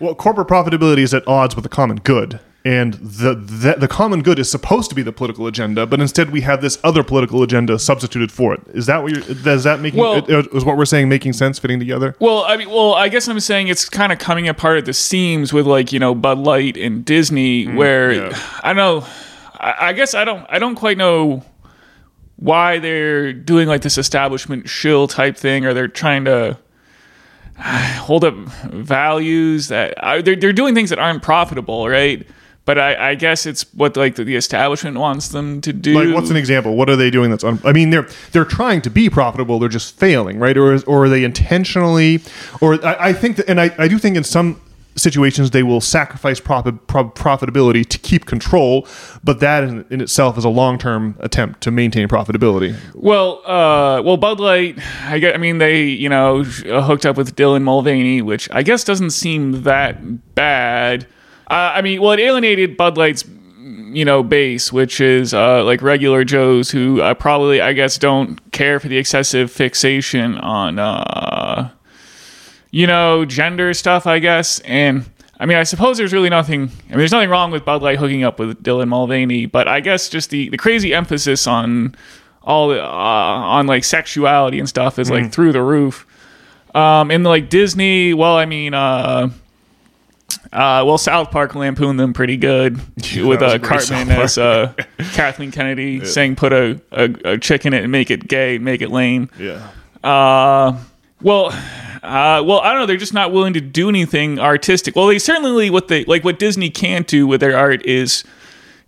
Well, 0.01 0.15
corporate 0.15 0.49
profitability 0.49 0.99
is 0.99 1.13
at 1.13 1.27
odds 1.29 1.55
with 1.55 1.65
the 1.65 1.69
common 1.69 1.99
good. 1.99 2.41
And 2.75 2.95
the, 2.95 3.35
the 3.35 3.77
the 3.79 3.89
common 3.89 4.23
good 4.23 4.39
is 4.39 4.51
supposed 4.51 4.91
to 4.91 4.95
be 4.95 5.03
the 5.03 5.13
political 5.13 5.47
agenda, 5.47 5.87
but 5.87 6.01
instead 6.01 6.31
we 6.31 6.43
have 6.43 6.61
this 6.61 6.77
other 6.85 7.03
political 7.03 7.43
agenda 7.43 7.79
substituted 7.79 8.31
for 8.31 8.53
it. 8.55 8.61
Is 8.75 8.85
that 8.87 9.03
what 9.03 9.13
you're? 9.13 9.23
Does 9.43 9.65
that 9.65 9.81
making 9.81 10.01
Well- 10.01 10.25
is 10.29 10.65
what 10.65 10.77
we're 10.77 10.85
saying 10.85 11.09
making 11.09 11.33
sense, 11.33 11.59
fitting 11.59 11.79
together? 11.79 12.15
Well, 12.19 12.45
I 12.45 12.57
mean, 12.59 12.69
well, 12.69 12.95
I 12.95 13.09
guess 13.09 13.27
I'm 13.29 13.41
saying 13.41 13.69
it's 13.69 13.89
kind 13.89 14.13
of 14.13 14.19
coming 14.19 14.49
apart 14.49 14.77
at 14.79 14.85
the 14.85 14.93
seams 14.93 15.53
with 15.53 15.67
like 15.67 15.93
you 15.93 15.99
know 15.99 16.15
Bud 16.15 16.39
Light 16.39 16.77
and 16.77 17.05
Disney, 17.05 17.65
where 17.67 18.11
Mm, 18.13 18.31
yeah. 18.33 18.39
I 18.63 18.73
know. 18.75 19.07
I, 19.59 19.75
I 19.89 19.93
guess 19.95 20.15
I 20.15 20.25
don't. 20.25 20.45
I 20.51 20.59
don't 20.59 20.75
quite 20.77 20.99
know 20.99 21.43
why 22.37 22.79
they're 22.81 23.33
doing 23.33 23.67
like 23.67 23.83
this 23.83 23.99
establishment 23.99 24.69
shill 24.69 25.09
type 25.09 25.37
thing, 25.37 25.65
or 25.65 25.73
they're 25.75 25.89
trying 25.89 26.25
to 26.27 26.59
hold 27.59 28.25
up 28.25 28.35
values 28.73 29.69
that 29.69 29.95
are, 30.03 30.23
they're 30.23 30.37
they're 30.37 30.53
doing 30.53 30.75
things 30.75 30.91
that 30.91 30.99
aren't 30.99 31.23
profitable, 31.23 31.89
right? 31.89 32.27
But 32.69 32.79
I, 32.79 33.13
I 33.13 33.15
guess 33.15 33.47
it's 33.47 33.63
what 33.73 33.97
like 33.97 34.17
the, 34.17 34.37
establishment 34.37 34.99
wants 34.99 35.29
them 35.29 35.63
to 35.63 35.73
do. 35.73 35.95
Like, 35.95 36.15
what's 36.15 36.29
an 36.29 36.37
example? 36.37 36.77
What 36.77 36.91
are 36.91 36.97
they 36.97 37.09
doing 37.09 37.31
that's? 37.31 37.43
Un- 37.43 37.63
I 37.65 37.73
mean, 37.73 37.89
they're 37.89 38.07
they're 38.33 38.45
trying 38.45 38.83
to 38.83 38.91
be 38.91 39.09
profitable. 39.09 39.59
They're 39.59 39.71
just 39.71 39.99
failing, 39.99 40.39
right? 40.39 40.55
Or 40.55 40.75
is, 40.75 40.85
or 40.85 41.05
are 41.05 41.09
they 41.09 41.25
intentionally? 41.25 42.21
Or 42.61 42.75
I, 42.85 43.09
I 43.09 43.13
think 43.15 43.37
that, 43.37 43.49
and 43.49 43.59
I, 43.59 43.75
I 43.79 43.89
do 43.89 43.97
think 43.97 44.19
in 44.19 44.23
some 44.25 44.61
situations 44.97 45.53
they 45.53 45.63
will 45.63 45.81
sacrifice 45.81 46.41
profit, 46.41 46.87
pro- 46.89 47.09
profitability 47.09 47.87
to 47.89 47.97
keep 47.97 48.27
control, 48.27 48.87
but 49.25 49.41
that 49.41 49.65
in, 49.65 49.87
in 49.89 50.03
itself 50.03 50.37
is 50.37 50.45
a 50.45 50.51
long 50.51 50.77
term 50.77 51.17
attempt 51.21 51.63
to 51.63 51.71
maintain 51.71 52.07
profitability. 52.07 52.77
Well, 52.95 53.41
uh, 53.47 54.03
well, 54.03 54.19
Bud 54.19 54.41
Light. 54.41 54.79
I 55.05 55.19
get. 55.21 55.35
I 55.35 55.39
mean, 55.39 55.57
they 55.57 55.85
you 55.85 56.11
know 56.11 56.43
hooked 56.45 57.07
up 57.07 57.17
with 57.17 57.35
Dylan 57.35 57.63
Mulvaney, 57.63 58.21
which 58.21 58.47
I 58.51 58.63
guess 58.63 58.85
doesn't 58.85 59.13
seem 59.13 59.63
that 59.63 60.35
bad. 60.35 61.07
Uh, 61.51 61.73
I 61.75 61.83
mean, 61.83 62.01
well, 62.01 62.13
it 62.13 62.21
alienated 62.21 62.77
Bud 62.77 62.97
Light's 62.97 63.25
you 63.91 64.05
know 64.05 64.23
base, 64.23 64.73
which 64.73 65.01
is 65.01 65.33
uh, 65.33 65.65
like 65.65 65.83
regular 65.83 66.25
Joes 66.25 66.71
who 66.71 67.01
uh, 67.01 67.15
probably 67.15 67.61
I 67.61 67.73
guess 67.73 67.99
don't 67.99 68.53
care 68.53 68.79
for 68.81 68.89
the 68.89 68.99
excessive 68.99 69.51
fixation 69.51 70.37
on 70.39 70.79
uh, 70.79 71.71
you 72.71 72.87
know 72.87 73.25
gender 73.25 73.75
stuff. 73.75 74.07
I 74.07 74.19
guess 74.19 74.61
and. 74.61 75.09
I 75.41 75.47
mean, 75.47 75.57
I 75.57 75.63
suppose 75.63 75.99
there's 75.99 76.13
really 76.13 76.31
nothing. 76.31 76.63
I 76.63 76.65
mean, 76.65 76.99
there's 76.99 77.13
nothing 77.13 77.31
wrong 77.31 77.53
with 77.53 77.65
Bud 77.65 77.81
Light 77.81 78.01
hooking 78.01 78.25
up 78.25 78.41
with 78.41 78.61
Dylan 78.61 78.89
Mulvaney, 78.89 79.47
but 79.47 79.69
I 79.69 79.79
guess 79.79 80.09
just 80.09 80.31
the, 80.31 80.49
the 80.49 80.57
crazy 80.57 80.93
emphasis 80.93 81.47
on 81.47 81.95
all 82.43 82.71
the, 82.71 82.83
uh, 82.83 82.87
on 82.89 83.69
like 83.69 83.85
sexuality 83.85 84.59
and 84.59 84.69
stuff 84.69 84.99
is 84.99 85.13
like 85.13 85.31
through 85.31 85.53
the 85.53 85.63
roof. 85.63 86.07
Um, 86.75 87.13
and 87.13 87.23
like 87.23 87.51
Disney, 87.51 88.15
well, 88.15 88.37
I 88.37 88.47
mean, 88.47 88.75
uh, 88.75 89.31
uh, 90.53 90.83
well, 90.87 90.99
South 90.99 91.31
Park 91.31 91.55
lampooned 91.55 91.99
them 91.99 92.13
pretty 92.13 92.37
good 92.37 92.79
with 93.27 93.43
uh, 93.43 93.59
Cartman 93.59 94.11
as 94.11 94.39
uh, 94.39 94.73
Kathleen 95.13 95.51
Kennedy 95.51 96.05
saying, 96.05 96.37
"Put 96.37 96.53
a, 96.53 96.81
a, 96.93 97.33
a 97.33 97.39
chick 97.39 97.67
in 97.67 97.73
it 97.75 97.83
and 97.83 97.93
make 97.93 98.11
it 98.11 98.29
gay, 98.29 98.59
make 98.59 98.81
it 98.83 98.91
lame." 98.91 99.31
Yeah. 99.39 99.71
Uh, 100.05 100.79
well, 101.23 101.47
uh, 102.03 102.43
well, 102.45 102.61
I 102.61 102.73
don't 102.73 102.81
know. 102.81 102.87
They're 102.87 102.97
just 102.97 103.15
not 103.15 103.33
willing 103.33 103.55
to 103.55 103.61
do 103.61 103.89
anything 103.89 104.39
artistic. 104.39 104.95
Well, 104.95 105.07
they 105.07 105.19
certainly 105.19 105.71
what 105.71 105.89
they 105.89 106.05
like 106.05 106.25
what 106.25 106.39
Disney 106.39 106.71
can 106.71 107.03
do 107.03 107.27
with 107.27 107.41
their 107.41 107.57
art 107.57 107.85
is 107.85 108.25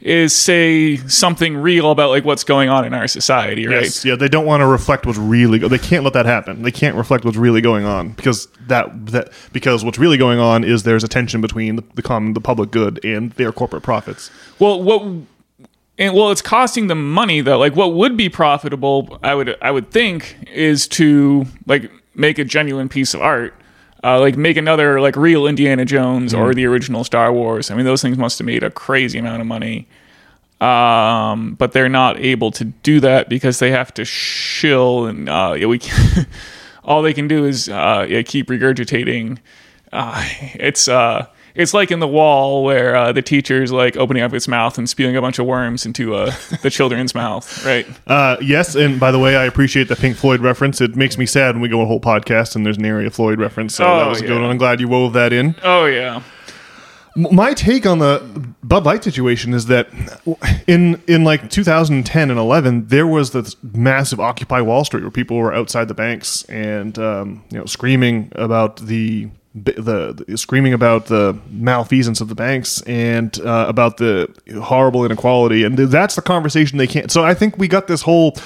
is 0.01 0.35
say 0.35 0.97
something 0.97 1.57
real 1.57 1.91
about 1.91 2.11
like 2.11 2.25
what's 2.25 2.45
going 2.45 2.69
on 2.69 2.85
in 2.85 2.95
our 2.95 3.07
society, 3.07 3.67
right? 3.67 3.85
Yes, 3.85 4.05
yeah, 4.05 4.17
they 4.17 4.29
don't 4.29 4.47
want 4.47 4.63
to 4.63 4.67
reflect 4.67 5.05
what's 5.07 5.19
really. 5.19 5.59
Go- 5.59 5.69
they 5.69 5.79
can't 5.79 6.05
let 6.05 6.15
that 6.15 6.27
happen. 6.27 6.63
They 6.63 6.71
can't 6.73 6.97
reflect 6.97 7.25
what's 7.25 7.37
really 7.37 7.61
going 7.61 7.85
on 7.85 8.11
because 8.11 8.47
that 8.67 9.07
that 9.07 9.33
because 9.53 9.85
what's 9.85 9.99
really 9.99 10.17
going 10.17 10.39
on 10.39 10.65
is 10.65 10.85
there's 10.85 11.05
a 11.05 11.09
tension 11.09 11.41
between 11.41 11.77
the, 11.77 11.85
the 11.95 12.03
common, 12.03 12.33
the 12.33 12.41
public 12.41 12.71
good, 12.71 13.05
and 13.05 13.33
their 13.33 13.53
corporate 13.53 13.83
profits. 13.83 14.31
Well, 14.59 14.83
what 14.83 15.03
and 15.99 16.15
well, 16.15 16.31
it's 16.31 16.43
costing 16.43 16.87
them 16.87 17.13
money 17.13 17.43
though. 17.43 17.59
Like, 17.59 17.77
what 17.77 17.93
would 17.93 18.17
be 18.17 18.31
profitable? 18.31 19.19
I 19.23 19.35
would 19.35 19.57
I 19.61 19.71
would 19.71 19.91
think 19.91 20.37
is 20.51 20.89
to 20.89 21.45
like 21.67 21.91
make 22.15 22.39
a 22.39 22.45
genuine 22.45 22.89
piece 22.89 23.13
of 23.13 23.21
art. 23.21 23.55
Uh, 24.03 24.19
like 24.19 24.37
make 24.37 24.57
another 24.57 25.01
like 25.01 25.15
real 25.15 25.47
Indiana 25.47 25.85
Jones 25.85 26.33
or 26.33 26.55
the 26.55 26.65
original 26.65 27.05
Star 27.05 27.33
Wars. 27.33 27.71
I 27.71 27.75
mean, 27.75 27.85
those 27.85 28.01
things 28.01 28.17
must 28.17 28.39
have 28.39 28.47
made 28.47 28.63
a 28.63 28.71
crazy 28.71 29.19
amount 29.19 29.43
of 29.43 29.47
money. 29.47 29.87
Um, 30.61 31.55
but 31.55 31.73
they're 31.73 31.89
not 31.89 32.19
able 32.19 32.51
to 32.53 32.65
do 32.65 33.01
that 33.01 33.29
because 33.31 33.59
they 33.61 33.71
have 33.71 33.95
to 33.95 34.05
shill 34.05 35.07
and 35.07 35.29
uh, 35.29 35.55
yeah, 35.57 35.67
we 35.67 35.79
can, 35.79 36.27
all 36.85 37.03
they 37.03 37.15
can 37.15 37.29
do 37.29 37.47
is 37.47 37.69
uh, 37.69 38.07
yeah, 38.09 38.23
keep 38.23 38.49
regurgitating. 38.49 39.39
Uh, 39.93 40.23
it's 40.55 40.89
uh, 40.89 41.27
it's 41.55 41.75
like 41.75 41.91
in 41.91 42.01
the 42.01 42.09
wall 42.09 42.65
where 42.65 42.95
uh, 42.97 43.13
the 43.13 43.23
teacher's 43.23 43.73
like 43.73 43.97
opening 43.97 44.23
up 44.23 44.33
its 44.33 44.47
mouth 44.49 44.79
and 44.79 44.89
spewing 44.89 45.17
a 45.17 45.21
bunch 45.21 45.39
of 45.39 45.47
worms 45.47 45.85
into 45.87 46.15
uh, 46.15 46.33
the 46.63 46.71
children's 46.71 47.15
mouth, 47.15 47.65
right? 47.65 47.87
Uh, 48.07 48.37
yes, 48.41 48.75
and 48.75 48.99
by 49.01 49.11
the 49.11 49.19
way, 49.19 49.37
I 49.37 49.45
appreciate 49.45 49.89
the 49.89 49.97
Pink 49.97 50.17
Floyd 50.17 50.41
reference. 50.41 50.81
It 50.81 50.97
makes 50.97 51.19
me 51.19 51.27
sad 51.27 51.55
when 51.55 51.63
we 51.63 51.69
go 51.69 51.81
a 51.81 51.87
whole 51.87 52.01
podcast 52.01 52.57
and 52.57 52.65
there's 52.65 52.79
an 52.79 52.85
area 52.85 53.11
Floyd 53.11 53.39
reference. 53.39 53.75
So 53.75 53.85
that 53.85 54.07
Oh, 54.07 54.09
was 54.11 54.21
a 54.21 54.27
good 54.27 54.41
one. 54.41 54.51
I'm 54.51 54.59
glad 54.59 54.81
you 54.81 54.89
wove 54.89 55.13
that 55.15 55.33
in. 55.33 55.55
Oh 55.63 55.87
yeah. 55.87 56.23
My 57.17 57.55
take 57.55 57.87
on 57.87 57.99
the 57.99 58.23
Bud 58.63 58.85
Light 58.85 59.03
situation 59.03 59.53
is 59.53 59.67
that 59.67 59.89
in 60.69 61.03
in 61.09 61.25
like 61.25 61.51
2010 61.51 62.31
and 62.31 62.39
11, 62.39 62.87
there 62.87 63.07
was 63.07 63.33
this 63.33 63.57
massive 63.75 64.21
Occupy 64.21 64.61
Wall 64.61 64.85
Street 64.85 65.03
where 65.03 65.11
people 65.11 65.37
were 65.37 65.53
outside 65.53 65.89
the 65.89 65.95
banks 65.95 66.45
and 66.45 66.97
um, 67.01 67.43
you 67.51 67.59
know 67.59 67.65
screaming 67.65 68.31
about 68.37 68.77
the 68.77 69.29
the, 69.55 70.25
the 70.27 70.39
screaming 70.39 70.73
about 70.73 71.07
the 71.07 71.37
malfeasance 71.51 72.21
of 72.21 72.29
the 72.29 72.35
banks 72.35 72.83
and 72.83 73.39
uh, 73.41 73.67
about 73.69 73.97
the 73.97 74.33
horrible 74.63 75.05
inequality, 75.05 75.65
and 75.65 75.77
that's 75.77 76.15
the 76.15 76.23
conversation 76.23 76.79
they 76.79 76.87
can't. 76.87 77.11
So 77.11 77.25
I 77.25 77.35
think 77.35 77.59
we 77.59 77.69
got 77.69 77.87
this 77.87 78.03
whole. 78.03 78.37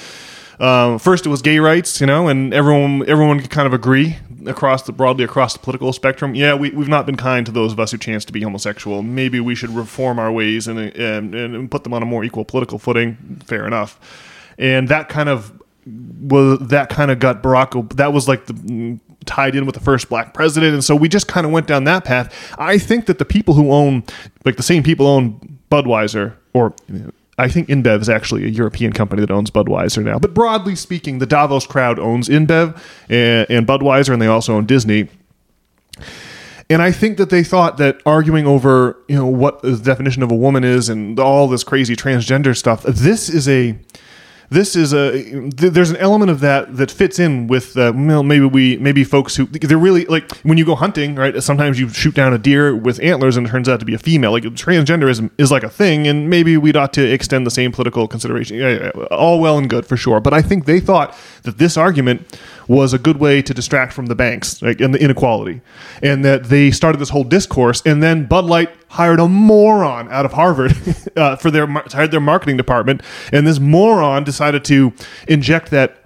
Um, 0.59 0.99
first, 0.99 1.25
it 1.25 1.29
was 1.29 1.41
gay 1.41 1.59
rights, 1.59 1.99
you 1.99 2.07
know, 2.07 2.27
and 2.27 2.53
everyone 2.53 3.07
everyone 3.07 3.39
could 3.39 3.49
kind 3.49 3.67
of 3.67 3.73
agree 3.73 4.17
across 4.47 4.83
the 4.83 4.93
broadly 4.93 5.23
across 5.23 5.53
the 5.53 5.59
political 5.59 5.91
spectrum. 5.91 6.33
Yeah, 6.33 6.55
we, 6.55 6.69
we've 6.71 6.87
not 6.87 7.05
been 7.05 7.17
kind 7.17 7.45
to 7.45 7.51
those 7.51 7.73
of 7.73 7.79
us 7.79 7.91
who 7.91 7.97
chance 7.97 8.25
to 8.25 8.33
be 8.33 8.41
homosexual. 8.41 9.03
Maybe 9.03 9.39
we 9.39 9.53
should 9.53 9.71
reform 9.71 10.17
our 10.17 10.31
ways 10.31 10.67
and 10.67 10.79
and, 10.79 11.35
and 11.35 11.69
put 11.69 11.83
them 11.83 11.93
on 11.93 12.01
a 12.01 12.05
more 12.05 12.23
equal 12.23 12.45
political 12.45 12.79
footing. 12.79 13.41
Fair 13.45 13.67
enough. 13.67 13.99
And 14.57 14.87
that 14.87 15.09
kind 15.09 15.29
of 15.29 15.61
was 16.21 16.59
that 16.69 16.89
kind 16.89 17.11
of 17.11 17.19
got 17.19 17.43
Barack. 17.43 17.95
That 17.97 18.13
was 18.13 18.27
like 18.27 18.45
the 18.45 18.99
tied 19.25 19.55
in 19.55 19.65
with 19.65 19.75
the 19.75 19.81
first 19.81 20.09
black 20.09 20.33
president, 20.33 20.73
and 20.73 20.83
so 20.83 20.95
we 20.95 21.09
just 21.09 21.27
kind 21.27 21.45
of 21.45 21.51
went 21.51 21.67
down 21.67 21.83
that 21.85 22.05
path. 22.05 22.33
I 22.57 22.77
think 22.77 23.05
that 23.07 23.19
the 23.19 23.25
people 23.25 23.53
who 23.53 23.71
own, 23.71 24.03
like 24.43 24.57
the 24.57 24.63
same 24.63 24.83
people 24.83 25.07
own 25.07 25.59
Budweiser, 25.71 26.35
or 26.53 26.73
I 27.37 27.49
think 27.49 27.67
InBev 27.67 28.01
is 28.01 28.09
actually 28.09 28.45
a 28.45 28.49
European 28.49 28.93
company 28.93 29.21
that 29.21 29.31
owns 29.31 29.51
Budweiser 29.51 30.03
now. 30.03 30.19
But 30.19 30.33
broadly 30.33 30.75
speaking, 30.75 31.19
the 31.19 31.25
Davos 31.25 31.67
crowd 31.67 31.99
owns 31.99 32.29
InBev 32.29 32.79
and, 33.09 33.47
and 33.49 33.67
Budweiser, 33.67 34.13
and 34.13 34.21
they 34.21 34.27
also 34.27 34.55
own 34.55 34.65
Disney. 34.65 35.09
And 36.69 36.81
I 36.81 36.91
think 36.91 37.17
that 37.17 37.29
they 37.29 37.43
thought 37.43 37.77
that 37.77 38.01
arguing 38.05 38.47
over, 38.47 38.97
you 39.07 39.15
know, 39.15 39.27
what 39.27 39.61
the 39.61 39.77
definition 39.77 40.23
of 40.23 40.31
a 40.31 40.35
woman 40.35 40.63
is 40.63 40.89
and 40.89 41.19
all 41.19 41.47
this 41.47 41.63
crazy 41.63 41.95
transgender 41.95 42.57
stuff, 42.57 42.83
this 42.83 43.29
is 43.29 43.47
a 43.47 43.77
this 44.49 44.75
is 44.75 44.93
a 44.93 45.11
th- 45.11 45.73
there's 45.73 45.89
an 45.89 45.97
element 45.97 46.31
of 46.31 46.39
that 46.39 46.77
that 46.77 46.91
fits 46.91 47.19
in 47.19 47.47
with 47.47 47.77
uh, 47.77 47.91
well, 47.95 48.23
maybe 48.23 48.45
we 48.45 48.77
maybe 48.77 49.03
folks 49.03 49.35
who 49.35 49.45
they're 49.45 49.77
really 49.77 50.05
like 50.05 50.31
when 50.37 50.57
you 50.57 50.65
go 50.65 50.75
hunting 50.75 51.15
right 51.15 51.41
sometimes 51.43 51.79
you 51.79 51.89
shoot 51.89 52.15
down 52.15 52.33
a 52.33 52.37
deer 52.37 52.75
with 52.75 53.01
antlers 53.01 53.37
and 53.37 53.47
it 53.47 53.49
turns 53.49 53.69
out 53.69 53.79
to 53.79 53.85
be 53.85 53.93
a 53.93 53.99
female. 53.99 54.31
Like 54.31 54.43
transgenderism 54.43 55.31
is 55.37 55.51
like 55.51 55.63
a 55.63 55.69
thing 55.69 56.07
and 56.07 56.29
maybe 56.29 56.57
we'd 56.57 56.77
ought 56.77 56.93
to 56.93 57.05
extend 57.05 57.45
the 57.45 57.51
same 57.51 57.71
political 57.71 58.07
consideration 58.07 58.91
all 59.11 59.39
well 59.39 59.57
and 59.57 59.69
good 59.69 59.85
for 59.85 59.97
sure. 59.97 60.19
But 60.19 60.33
I 60.33 60.41
think 60.41 60.65
they 60.65 60.79
thought 60.79 61.17
that 61.43 61.57
this 61.57 61.77
argument 61.77 62.39
was 62.67 62.93
a 62.93 62.99
good 62.99 63.17
way 63.17 63.41
to 63.41 63.53
distract 63.53 63.93
from 63.93 64.07
the 64.07 64.15
banks 64.15 64.61
like, 64.61 64.81
and 64.81 64.93
the 64.93 65.01
inequality 65.01 65.61
and 66.01 66.25
that 66.25 66.45
they 66.45 66.71
started 66.71 66.97
this 66.99 67.09
whole 67.09 67.23
discourse 67.23 67.81
and 67.85 68.01
then 68.01 68.25
Bud 68.25 68.45
Light 68.45 68.69
hired 68.95 69.19
a 69.19 69.27
moron 69.27 70.09
out 70.09 70.25
of 70.25 70.33
Harvard 70.33 70.73
uh, 71.15 71.35
for 71.35 71.51
their 71.51 71.67
hired 71.67 72.11
their 72.11 72.21
marketing 72.21 72.57
department, 72.57 73.01
and 73.31 73.45
this 73.45 73.59
moron 73.59 74.23
decided 74.23 74.63
to 74.65 74.93
inject 75.27 75.69
that 75.71 75.97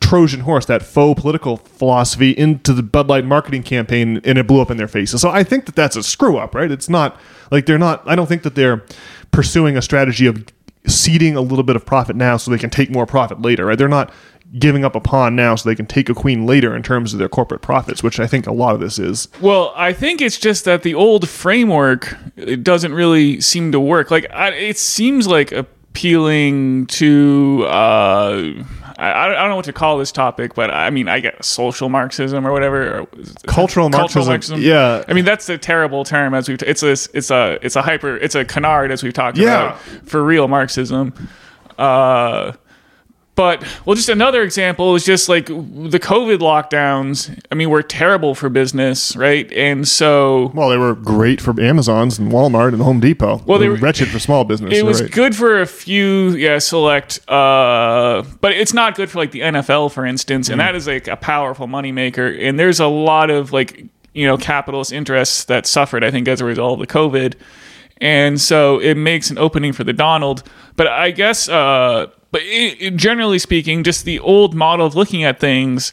Trojan 0.00 0.40
horse, 0.40 0.66
that 0.66 0.82
faux 0.82 1.20
political 1.20 1.56
philosophy, 1.56 2.30
into 2.30 2.72
the 2.72 2.82
Bud 2.82 3.08
Light 3.08 3.24
marketing 3.24 3.62
campaign, 3.62 4.20
and 4.24 4.38
it 4.38 4.46
blew 4.46 4.60
up 4.60 4.70
in 4.70 4.76
their 4.76 4.88
faces. 4.88 5.20
So 5.20 5.30
I 5.30 5.42
think 5.42 5.66
that 5.66 5.74
that's 5.74 5.96
a 5.96 6.02
screw 6.02 6.36
up, 6.36 6.54
right? 6.54 6.70
It's 6.70 6.88
not 6.88 7.18
like 7.50 7.66
they're 7.66 7.78
not. 7.78 8.06
I 8.06 8.14
don't 8.14 8.26
think 8.26 8.42
that 8.42 8.54
they're 8.54 8.84
pursuing 9.30 9.76
a 9.76 9.82
strategy 9.82 10.26
of 10.26 10.44
ceding 10.86 11.36
a 11.36 11.40
little 11.40 11.64
bit 11.64 11.76
of 11.76 11.84
profit 11.84 12.14
now 12.14 12.36
so 12.36 12.50
they 12.50 12.58
can 12.58 12.70
take 12.70 12.90
more 12.90 13.06
profit 13.06 13.42
later, 13.42 13.66
right? 13.66 13.78
They're 13.78 13.88
not 13.88 14.12
giving 14.58 14.84
up 14.84 14.94
a 14.94 15.00
pawn 15.00 15.36
now 15.36 15.54
so 15.54 15.68
they 15.68 15.74
can 15.74 15.86
take 15.86 16.08
a 16.08 16.14
queen 16.14 16.46
later 16.46 16.74
in 16.74 16.82
terms 16.82 17.12
of 17.12 17.18
their 17.18 17.28
corporate 17.28 17.62
profits, 17.62 18.02
which 18.02 18.18
I 18.20 18.26
think 18.26 18.46
a 18.46 18.52
lot 18.52 18.74
of 18.74 18.80
this 18.80 18.98
is. 18.98 19.28
Well, 19.40 19.72
I 19.76 19.92
think 19.92 20.20
it's 20.20 20.38
just 20.38 20.64
that 20.64 20.82
the 20.82 20.94
old 20.94 21.28
framework 21.28 22.16
it 22.36 22.62
doesn't 22.62 22.94
really 22.94 23.40
seem 23.40 23.72
to 23.72 23.80
work. 23.80 24.10
Like 24.10 24.26
I, 24.32 24.50
it 24.52 24.78
seems 24.78 25.26
like 25.26 25.52
appealing 25.52 26.86
to 26.86 27.64
uh, 27.66 28.52
I, 28.98 29.10
I 29.10 29.28
don't 29.36 29.48
know 29.50 29.56
what 29.56 29.64
to 29.66 29.72
call 29.72 29.98
this 29.98 30.12
topic, 30.12 30.54
but 30.54 30.70
I 30.70 30.90
mean, 30.90 31.08
I 31.08 31.20
get 31.20 31.44
social 31.44 31.88
Marxism 31.88 32.46
or 32.46 32.52
whatever. 32.52 33.00
Or, 33.00 33.06
Cultural 33.46 33.90
Marxism, 33.90 34.60
yeah. 34.60 35.04
I 35.08 35.12
mean, 35.12 35.24
that's 35.24 35.48
a 35.48 35.58
terrible 35.58 36.04
term 36.04 36.34
as 36.34 36.48
we've. 36.48 36.62
It's 36.62 36.82
a 36.82 36.92
it's 36.92 37.30
a 37.30 37.58
it's 37.62 37.76
a 37.76 37.82
hyper 37.82 38.16
it's 38.16 38.34
a 38.34 38.44
canard 38.44 38.90
as 38.90 39.02
we've 39.02 39.12
talked 39.12 39.36
Yeah. 39.38 39.66
about 39.66 39.78
for 40.08 40.24
real 40.24 40.48
Marxism. 40.48 41.12
Uh, 41.78 42.52
but 43.36 43.62
well, 43.84 43.94
just 43.94 44.08
another 44.08 44.42
example 44.42 44.94
is 44.96 45.04
just 45.04 45.28
like 45.28 45.46
the 45.46 46.00
COVID 46.00 46.38
lockdowns. 46.38 47.38
I 47.52 47.54
mean, 47.54 47.70
were 47.70 47.82
terrible 47.82 48.34
for 48.34 48.48
business, 48.48 49.14
right? 49.14 49.50
And 49.52 49.86
so 49.86 50.50
Well, 50.54 50.70
they 50.70 50.76
were 50.78 50.94
great 50.96 51.40
for 51.40 51.58
Amazon's 51.60 52.18
and 52.18 52.32
Walmart 52.32 52.72
and 52.72 52.82
Home 52.82 52.98
Depot. 52.98 53.42
Well, 53.46 53.58
they 53.58 53.68
were 53.68 53.74
were- 53.74 53.80
wretched 53.80 54.08
for 54.08 54.18
small 54.18 54.44
business. 54.44 54.74
it 54.74 54.84
was 54.84 55.02
right. 55.02 55.10
good 55.12 55.36
for 55.36 55.60
a 55.60 55.66
few 55.66 56.30
yeah 56.30 56.58
select 56.58 57.20
uh 57.28 58.22
but 58.40 58.52
it's 58.52 58.72
not 58.72 58.94
good 58.94 59.10
for 59.10 59.18
like 59.18 59.30
the 59.32 59.40
nfl 59.40 59.92
for 59.92 60.04
instance 60.06 60.48
and 60.48 60.58
that 60.60 60.74
is 60.74 60.86
like 60.86 61.06
a 61.08 61.16
powerful 61.16 61.66
moneymaker 61.66 62.36
and 62.42 62.58
there's 62.58 62.80
a 62.80 62.86
lot 62.86 63.28
of 63.30 63.52
like 63.52 63.84
you 64.14 64.26
know 64.26 64.36
capitalist 64.38 64.92
interests 64.92 65.44
that 65.44 65.66
suffered 65.66 66.02
i 66.02 66.10
think 66.10 66.26
as 66.26 66.40
a 66.40 66.44
result 66.44 66.80
of 66.80 66.86
the 66.88 66.92
covid 66.92 67.34
and 68.00 68.40
so 68.40 68.78
it 68.78 68.94
makes 68.96 69.30
an 69.30 69.38
opening 69.38 69.72
for 69.72 69.84
the 69.84 69.92
donald 69.92 70.42
but 70.76 70.86
i 70.86 71.10
guess 71.10 71.48
uh 71.48 72.06
but 72.36 72.42
i 72.44 72.76
i- 72.86 72.90
generally 72.90 73.38
speaking 73.38 73.82
just 73.82 74.04
the 74.04 74.18
old 74.20 74.54
model 74.54 74.84
of 74.86 74.94
looking 74.94 75.24
at 75.24 75.40
things 75.40 75.92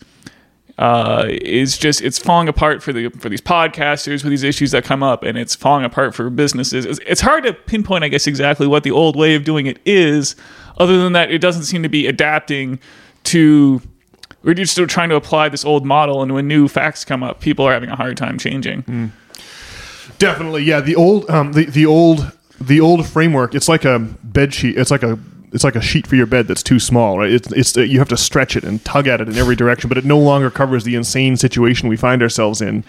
uh, 0.77 1.25
is 1.29 1.77
just 1.77 2.01
it's 2.01 2.17
falling 2.17 2.47
apart 2.47 2.81
for 2.81 2.91
the 2.91 3.09
for 3.09 3.29
these 3.29 3.39
podcasters 3.41 4.23
with 4.23 4.31
these 4.31 4.41
issues 4.41 4.71
that 4.71 4.83
come 4.83 5.03
up, 5.03 5.21
and 5.21 5.37
it's 5.37 5.53
falling 5.53 5.85
apart 5.85 6.15
for 6.15 6.31
businesses. 6.31 6.83
It's, 6.83 6.99
it's 7.05 7.21
hard 7.21 7.43
to 7.43 7.53
pinpoint, 7.53 8.03
I 8.03 8.07
guess, 8.07 8.25
exactly 8.25 8.65
what 8.65 8.81
the 8.83 8.89
old 8.89 9.15
way 9.15 9.35
of 9.35 9.43
doing 9.43 9.67
it 9.67 9.77
is. 9.85 10.35
Other 10.79 10.97
than 10.97 11.13
that, 11.13 11.29
it 11.29 11.41
doesn't 11.41 11.65
seem 11.65 11.83
to 11.83 11.89
be 11.89 12.07
adapting 12.07 12.79
to. 13.25 13.83
We're 14.41 14.55
just 14.55 14.71
still 14.71 14.87
trying 14.87 15.09
to 15.09 15.15
apply 15.15 15.49
this 15.49 15.63
old 15.63 15.85
model, 15.85 16.23
and 16.23 16.33
when 16.33 16.47
new 16.47 16.67
facts 16.67 17.05
come 17.05 17.21
up, 17.21 17.39
people 17.39 17.65
are 17.67 17.71
having 17.73 17.91
a 17.91 17.95
hard 17.95 18.17
time 18.17 18.39
changing. 18.39 19.11
Definitely, 20.17 20.63
yeah. 20.63 20.81
The 20.81 20.95
old, 20.95 21.29
um, 21.29 21.53
the 21.53 21.65
the 21.65 21.85
old, 21.85 22.31
the 22.59 22.79
old 22.81 23.05
framework. 23.07 23.53
It's 23.53 23.69
like 23.69 23.85
a 23.85 23.99
bed 23.99 24.55
sheet. 24.55 24.75
It's 24.75 24.89
like 24.89 25.03
a 25.03 25.19
it's 25.53 25.63
like 25.63 25.75
a 25.75 25.81
sheet 25.81 26.07
for 26.07 26.15
your 26.15 26.25
bed 26.25 26.47
that's 26.47 26.63
too 26.63 26.79
small, 26.79 27.19
right? 27.19 27.31
It's 27.31 27.51
it's 27.51 27.75
you 27.77 27.99
have 27.99 28.09
to 28.09 28.17
stretch 28.17 28.55
it 28.55 28.63
and 28.63 28.83
tug 28.83 29.07
at 29.07 29.21
it 29.21 29.29
in 29.29 29.37
every 29.37 29.55
direction, 29.55 29.87
but 29.87 29.97
it 29.97 30.03
no 30.05 30.17
longer 30.17 30.49
covers 30.49 30.83
the 30.83 30.95
insane 30.95 31.37
situation 31.37 31.87
we 31.87 31.95
find 31.95 32.21
ourselves 32.21 32.61
in. 32.61 32.83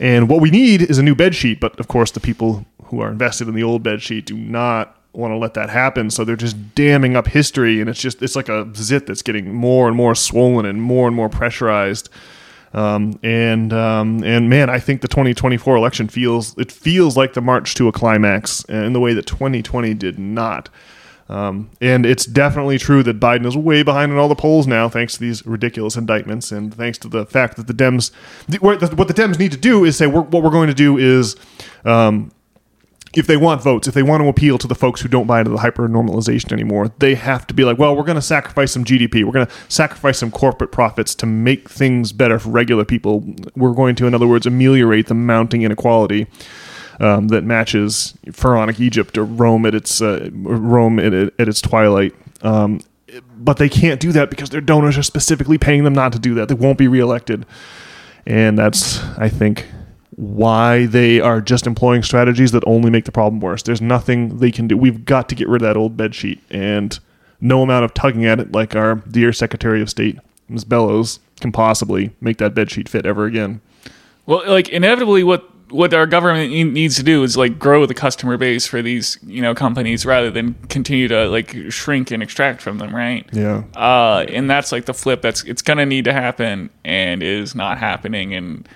And 0.00 0.28
what 0.28 0.40
we 0.40 0.50
need 0.50 0.82
is 0.82 0.98
a 0.98 1.02
new 1.02 1.14
bed 1.14 1.34
sheet. 1.34 1.60
But 1.60 1.78
of 1.78 1.88
course, 1.88 2.10
the 2.10 2.20
people 2.20 2.66
who 2.84 3.00
are 3.00 3.10
invested 3.10 3.48
in 3.48 3.54
the 3.54 3.62
old 3.62 3.82
bed 3.82 4.02
sheet 4.02 4.26
do 4.26 4.36
not 4.36 4.96
want 5.12 5.32
to 5.32 5.36
let 5.36 5.54
that 5.54 5.70
happen. 5.70 6.10
So 6.10 6.24
they're 6.24 6.36
just 6.36 6.74
damming 6.74 7.16
up 7.16 7.28
history, 7.28 7.80
and 7.80 7.88
it's 7.88 8.00
just 8.00 8.20
it's 8.20 8.34
like 8.34 8.48
a 8.48 8.68
zit 8.74 9.06
that's 9.06 9.22
getting 9.22 9.54
more 9.54 9.86
and 9.86 9.96
more 9.96 10.16
swollen 10.16 10.66
and 10.66 10.82
more 10.82 11.06
and 11.06 11.14
more 11.14 11.28
pressurized. 11.28 12.08
Um, 12.74 13.18
and 13.22 13.72
um, 13.72 14.24
and 14.24 14.50
man, 14.50 14.68
I 14.70 14.80
think 14.80 15.02
the 15.02 15.08
2024 15.08 15.76
election 15.76 16.08
feels 16.08 16.58
it 16.58 16.72
feels 16.72 17.16
like 17.16 17.34
the 17.34 17.40
march 17.40 17.74
to 17.76 17.86
a 17.86 17.92
climax 17.92 18.64
in 18.64 18.92
the 18.92 19.00
way 19.00 19.14
that 19.14 19.26
2020 19.26 19.94
did 19.94 20.18
not. 20.18 20.68
Um, 21.28 21.70
and 21.80 22.06
it's 22.06 22.24
definitely 22.24 22.78
true 22.78 23.02
that 23.02 23.20
Biden 23.20 23.44
is 23.44 23.56
way 23.56 23.82
behind 23.82 24.12
in 24.12 24.18
all 24.18 24.28
the 24.28 24.34
polls 24.34 24.66
now, 24.66 24.88
thanks 24.88 25.14
to 25.14 25.20
these 25.20 25.44
ridiculous 25.44 25.96
indictments, 25.96 26.50
and 26.50 26.74
thanks 26.74 26.96
to 26.98 27.08
the 27.08 27.26
fact 27.26 27.56
that 27.56 27.66
the 27.66 27.74
Dems, 27.74 28.10
the, 28.48 28.56
what 28.58 28.80
the 28.80 28.86
what 28.96 29.08
the 29.08 29.14
Dems 29.14 29.38
need 29.38 29.52
to 29.52 29.58
do 29.58 29.84
is 29.84 29.96
say, 29.96 30.06
we're, 30.06 30.22
what 30.22 30.42
we're 30.42 30.50
going 30.50 30.68
to 30.68 30.74
do 30.74 30.96
is, 30.96 31.36
um, 31.84 32.32
if 33.14 33.26
they 33.26 33.36
want 33.36 33.62
votes, 33.62 33.86
if 33.86 33.94
they 33.94 34.02
want 34.02 34.22
to 34.22 34.28
appeal 34.28 34.56
to 34.58 34.66
the 34.66 34.74
folks 34.74 35.02
who 35.02 35.08
don't 35.08 35.26
buy 35.26 35.40
into 35.40 35.50
the 35.50 35.58
hyper 35.58 35.86
normalization 35.86 36.52
anymore, 36.52 36.92
they 36.98 37.14
have 37.14 37.46
to 37.48 37.54
be 37.54 37.64
like, 37.64 37.78
well, 37.78 37.94
we're 37.94 38.04
going 38.04 38.16
to 38.16 38.22
sacrifice 38.22 38.72
some 38.72 38.84
GDP. 38.84 39.24
We're 39.24 39.32
going 39.32 39.46
to 39.46 39.52
sacrifice 39.68 40.18
some 40.18 40.30
corporate 40.30 40.72
profits 40.72 41.14
to 41.16 41.26
make 41.26 41.68
things 41.68 42.12
better 42.12 42.38
for 42.38 42.50
regular 42.50 42.84
people. 42.84 43.24
We're 43.56 43.72
going 43.72 43.96
to, 43.96 44.06
in 44.06 44.14
other 44.14 44.26
words, 44.26 44.46
ameliorate 44.46 45.06
the 45.06 45.14
mounting 45.14 45.62
inequality 45.62 46.26
um, 47.00 47.28
that 47.28 47.44
matches 47.44 48.14
pharaonic 48.32 48.80
Egypt 48.80 49.16
or 49.16 49.24
Rome 49.24 49.66
at 49.66 49.74
its 49.74 50.00
uh, 50.00 50.28
Rome 50.32 50.98
at, 50.98 51.12
at 51.12 51.48
its 51.48 51.60
twilight. 51.60 52.14
Um, 52.42 52.80
but 53.36 53.56
they 53.56 53.68
can't 53.68 54.00
do 54.00 54.12
that 54.12 54.30
because 54.30 54.50
their 54.50 54.60
donors 54.60 54.98
are 54.98 55.02
specifically 55.02 55.58
paying 55.58 55.84
them 55.84 55.94
not 55.94 56.12
to 56.12 56.18
do 56.18 56.34
that. 56.34 56.48
They 56.48 56.54
won't 56.54 56.78
be 56.78 56.88
reelected, 56.88 57.46
and 58.26 58.58
that's 58.58 59.02
I 59.18 59.28
think 59.28 59.66
why 60.16 60.86
they 60.86 61.20
are 61.20 61.40
just 61.40 61.66
employing 61.66 62.02
strategies 62.02 62.50
that 62.50 62.64
only 62.66 62.90
make 62.90 63.04
the 63.04 63.12
problem 63.12 63.40
worse. 63.40 63.62
There's 63.62 63.80
nothing 63.80 64.38
they 64.38 64.50
can 64.50 64.66
do. 64.66 64.76
We've 64.76 65.04
got 65.04 65.28
to 65.28 65.36
get 65.36 65.48
rid 65.48 65.62
of 65.62 65.68
that 65.68 65.76
old 65.76 65.96
bed 65.96 66.14
sheet, 66.14 66.42
and 66.50 66.98
no 67.40 67.62
amount 67.62 67.84
of 67.84 67.94
tugging 67.94 68.26
at 68.26 68.40
it, 68.40 68.52
like 68.52 68.74
our 68.74 68.96
dear 68.96 69.32
Secretary 69.32 69.80
of 69.80 69.88
State, 69.88 70.18
Ms. 70.48 70.64
Bellows, 70.64 71.20
can 71.40 71.52
possibly 71.52 72.10
make 72.20 72.38
that 72.38 72.54
bed 72.54 72.70
sheet 72.70 72.88
fit 72.88 73.06
ever 73.06 73.26
again. 73.26 73.60
Well, 74.26 74.42
like 74.46 74.68
inevitably, 74.68 75.22
what 75.22 75.48
what 75.70 75.92
our 75.92 76.06
government 76.06 76.50
needs 76.50 76.96
to 76.96 77.02
do 77.02 77.22
is 77.22 77.36
like 77.36 77.58
grow 77.58 77.86
the 77.86 77.94
customer 77.94 78.36
base 78.36 78.66
for 78.66 78.82
these 78.82 79.18
you 79.22 79.42
know 79.42 79.54
companies 79.54 80.06
rather 80.06 80.30
than 80.30 80.54
continue 80.68 81.08
to 81.08 81.28
like 81.28 81.54
shrink 81.70 82.10
and 82.10 82.22
extract 82.22 82.62
from 82.62 82.78
them, 82.78 82.94
right? 82.94 83.28
Yeah. 83.32 83.64
Uh, 83.74 84.24
and 84.28 84.48
that's 84.48 84.72
like 84.72 84.86
the 84.86 84.94
flip 84.94 85.22
that's 85.22 85.44
it's 85.44 85.62
gonna 85.62 85.86
need 85.86 86.04
to 86.04 86.12
happen 86.12 86.70
and 86.84 87.22
is 87.22 87.54
not 87.54 87.78
happening 87.78 88.34
and 88.34 88.68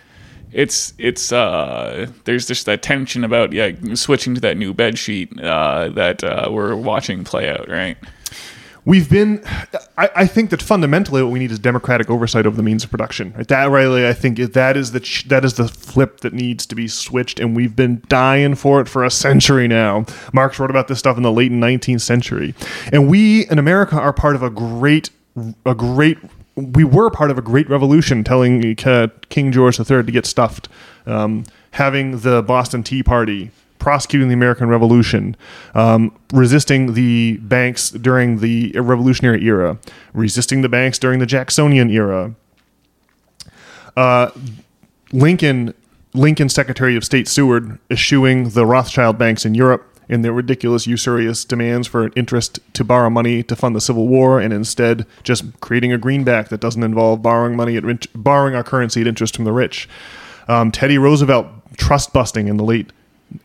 it's 0.53 0.93
it's 0.99 1.33
uh 1.33 2.07
there's 2.25 2.47
just 2.47 2.67
that 2.67 2.83
tension 2.83 3.25
about 3.25 3.53
yeah 3.53 3.71
switching 3.95 4.35
to 4.35 4.41
that 4.41 4.57
new 4.57 4.75
bed 4.75 4.99
sheet 4.99 5.41
uh 5.41 5.89
that 5.89 6.23
uh, 6.23 6.49
we're 6.51 6.77
watching 6.77 7.25
play 7.25 7.49
out 7.49 7.69
right 7.69 7.97
we've 8.85 9.09
been 9.09 9.43
I, 9.97 10.11
I 10.17 10.27
think 10.27 10.51
that 10.51 10.63
fundamentally 10.63 11.23
what 11.23 11.33
we 11.33 11.39
need 11.39 11.51
is 11.51 11.59
democratic 11.59 12.11
oversight 12.11 12.47
over 12.47 12.57
the 12.57 12.63
means 12.63 12.85
of 12.85 12.91
production 12.91 13.33
right? 13.37 13.47
That 13.49 13.71
really 13.71 14.07
i 14.07 14.13
think 14.13 14.39
that 14.39 14.77
is 14.77 14.93
the 14.93 15.25
that 15.29 15.45
is 15.45 15.55
the 15.55 15.69
flip 15.69 16.21
that 16.21 16.33
needs 16.33 16.67
to 16.67 16.75
be 16.75 16.89
switched 16.89 17.39
and 17.39 17.55
we've 17.57 17.77
been 17.77 18.03
dying 18.09 18.55
for 18.55 18.81
it 18.81 18.89
for 18.89 19.05
a 19.05 19.11
century 19.11 19.69
now. 19.69 20.05
Marx 20.33 20.59
wrote 20.59 20.71
about 20.71 20.89
this 20.89 20.99
stuff 20.99 21.17
in 21.17 21.23
the 21.23 21.33
late 21.33 21.53
19th 21.53 22.01
century. 22.01 22.55
And 22.93 23.09
we 23.09 23.49
in 23.49 23.59
america 23.59 23.97
are 23.97 24.13
part 24.13 24.35
of 24.35 24.43
a 24.43 24.51
great 24.51 25.11
a 25.65 25.75
great 25.75 26.19
we 26.57 26.85
were 26.85 27.09
part 27.11 27.31
of 27.31 27.39
a 27.39 27.43
great 27.43 27.69
revolution 27.69 28.25
telling 28.25 28.75
king 28.75 29.53
george 29.53 29.79
iii 29.79 30.03
to 30.03 30.13
get 30.13 30.27
stuffed. 30.27 30.69
Um, 31.07 31.45
having 31.73 32.21
the 32.21 32.43
boston 32.43 32.83
tea 32.83 33.03
party 33.03 33.51
prosecuting 33.83 34.29
the 34.29 34.35
American 34.35 34.69
Revolution, 34.69 35.37
um, 35.75 36.17
resisting 36.33 36.95
the 36.95 37.37
banks 37.39 37.91
during 37.91 38.39
the 38.39 38.71
Revolutionary 38.77 39.45
era, 39.45 39.77
resisting 40.15 40.63
the 40.63 40.69
banks 40.69 41.01
during 41.01 41.19
the 41.19 41.27
Jacksonian 41.27 41.91
era. 41.91 42.33
Uh, 43.97 44.31
Lincoln, 45.13 45.75
Lincoln 46.15 46.49
Secretary 46.49 46.95
of 46.95 47.05
State 47.05 47.27
Seward, 47.27 47.81
eschewing 47.91 48.51
the 48.51 48.65
Rothschild 48.65 49.19
banks 49.19 49.45
in 49.45 49.57
Europe 49.57 49.89
in 50.09 50.23
their 50.23 50.33
ridiculous 50.33 50.87
usurious 50.87 51.45
demands 51.45 51.89
for 51.89 52.11
interest 52.15 52.61
to 52.75 52.85
borrow 52.85 53.11
money 53.11 53.43
to 53.43 53.57
fund 53.57 53.75
the 53.75 53.81
Civil 53.81 54.07
War, 54.07 54.39
and 54.39 54.53
instead 54.53 55.07
just 55.25 55.61
creating 55.61 55.93
a 55.93 55.99
greenback 55.99 56.51
that 56.51 56.61
doesn't 56.61 56.85
involve 56.85 57.21
borrowing 57.21 57.57
money 57.57 57.77
at 57.77 57.85
borrowing 58.15 58.55
our 58.55 58.63
currency 58.63 59.01
at 59.01 59.09
interest 59.09 59.35
from 59.35 59.45
the 59.45 59.53
rich. 59.53 59.89
Um, 60.47 60.71
Teddy 60.71 60.99
Roosevelt 60.99 61.49
trust 61.77 62.13
busting 62.13 62.47
in 62.47 62.59
the 62.59 62.65
late 62.65 62.93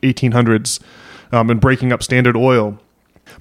1800s 0.02 0.82
um, 1.32 1.50
and 1.50 1.60
breaking 1.60 1.91
up 1.91 2.04
Standard 2.04 2.36
Oil. 2.36 2.80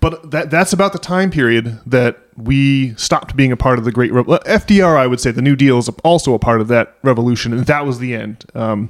But 0.00 0.30
that 0.30 0.50
that's 0.50 0.72
about 0.72 0.92
the 0.92 0.98
time 0.98 1.30
period 1.30 1.78
that 1.86 2.18
we 2.36 2.94
stopped 2.96 3.36
being 3.36 3.52
a 3.52 3.56
part 3.56 3.78
of 3.78 3.84
the 3.84 3.92
Great 3.92 4.12
Re- 4.12 4.22
well, 4.22 4.40
FDR. 4.40 4.96
I 4.96 5.06
would 5.06 5.20
say 5.20 5.30
the 5.30 5.42
New 5.42 5.56
Deal 5.56 5.78
is 5.78 5.88
also 6.04 6.34
a 6.34 6.38
part 6.38 6.60
of 6.60 6.68
that 6.68 6.96
revolution, 7.02 7.52
and 7.52 7.66
that 7.66 7.86
was 7.86 7.98
the 7.98 8.14
end. 8.14 8.44
Um, 8.54 8.88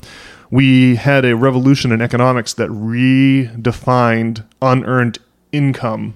we 0.51 0.97
had 0.97 1.25
a 1.25 1.37
revolution 1.37 1.93
in 1.93 2.01
economics 2.01 2.55
that 2.55 2.71
redefined 2.71 4.45
unearned 4.63 5.19
income 5.53 6.15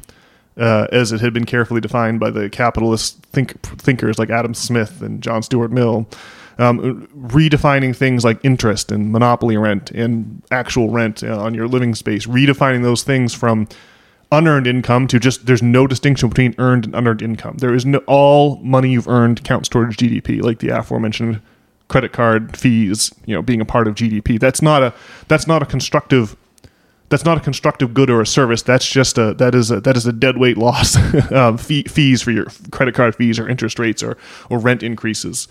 uh, 0.56 0.86
as 0.92 1.12
it 1.12 1.20
had 1.20 1.32
been 1.32 1.46
carefully 1.46 1.80
defined 1.80 2.20
by 2.20 2.30
the 2.30 2.48
capitalist 2.48 3.22
think- 3.32 3.60
thinkers 3.78 4.18
like 4.18 4.30
Adam 4.30 4.54
Smith 4.54 5.00
and 5.02 5.22
John 5.22 5.42
Stuart 5.42 5.70
Mill 5.70 6.06
um, 6.60 7.08
redefining 7.16 7.96
things 7.96 8.22
like 8.22 8.38
interest 8.44 8.92
and 8.92 9.10
monopoly 9.10 9.56
rent 9.56 9.90
and 9.90 10.42
actual 10.50 10.90
rent 10.90 11.24
uh, 11.24 11.40
on 11.40 11.54
your 11.54 11.66
living 11.66 11.94
space, 11.94 12.26
redefining 12.26 12.82
those 12.82 13.02
things 13.02 13.34
from 13.34 13.66
unearned 14.30 14.66
income 14.66 15.06
to 15.08 15.18
just 15.18 15.46
there's 15.46 15.62
no 15.62 15.86
distinction 15.86 16.28
between 16.28 16.54
earned 16.58 16.84
and 16.84 16.94
unearned 16.94 17.22
income. 17.22 17.56
There 17.58 17.74
is 17.74 17.86
no 17.86 17.98
all 18.06 18.56
money 18.58 18.90
you've 18.90 19.08
earned 19.08 19.42
counts 19.42 19.68
towards 19.68 19.96
GDP, 19.96 20.42
like 20.42 20.58
the 20.58 20.68
aforementioned 20.68 21.40
credit 21.88 22.12
card 22.12 22.56
fees, 22.56 23.12
you 23.26 23.34
know, 23.34 23.42
being 23.42 23.60
a 23.60 23.64
part 23.64 23.88
of 23.88 23.94
GDP. 23.94 24.38
That's 24.38 24.60
not 24.60 24.82
a 24.82 24.94
that's 25.28 25.46
not 25.46 25.62
a 25.62 25.66
constructive 25.66 26.36
that's 27.10 27.24
not 27.24 27.36
a 27.36 27.40
constructive 27.40 27.92
good 27.92 28.08
or 28.08 28.20
a 28.20 28.26
service. 28.26 28.62
That's 28.62 28.88
just 28.88 29.18
a 29.18 29.34
that 29.34 29.54
is 29.54 29.70
a 29.70 29.80
that 29.80 29.96
is 29.96 30.06
a 30.06 30.12
dead 30.12 30.38
weight 30.38 30.56
loss 30.56 30.96
um, 31.32 31.58
fee, 31.58 31.82
fees 31.82 32.22
for 32.22 32.30
your 32.30 32.46
credit 32.70 32.94
card 32.94 33.16
fees 33.16 33.38
or 33.38 33.48
interest 33.48 33.78
rates 33.78 34.02
or 34.02 34.16
or 34.48 34.58
rent 34.58 34.82
increases. 34.82 35.48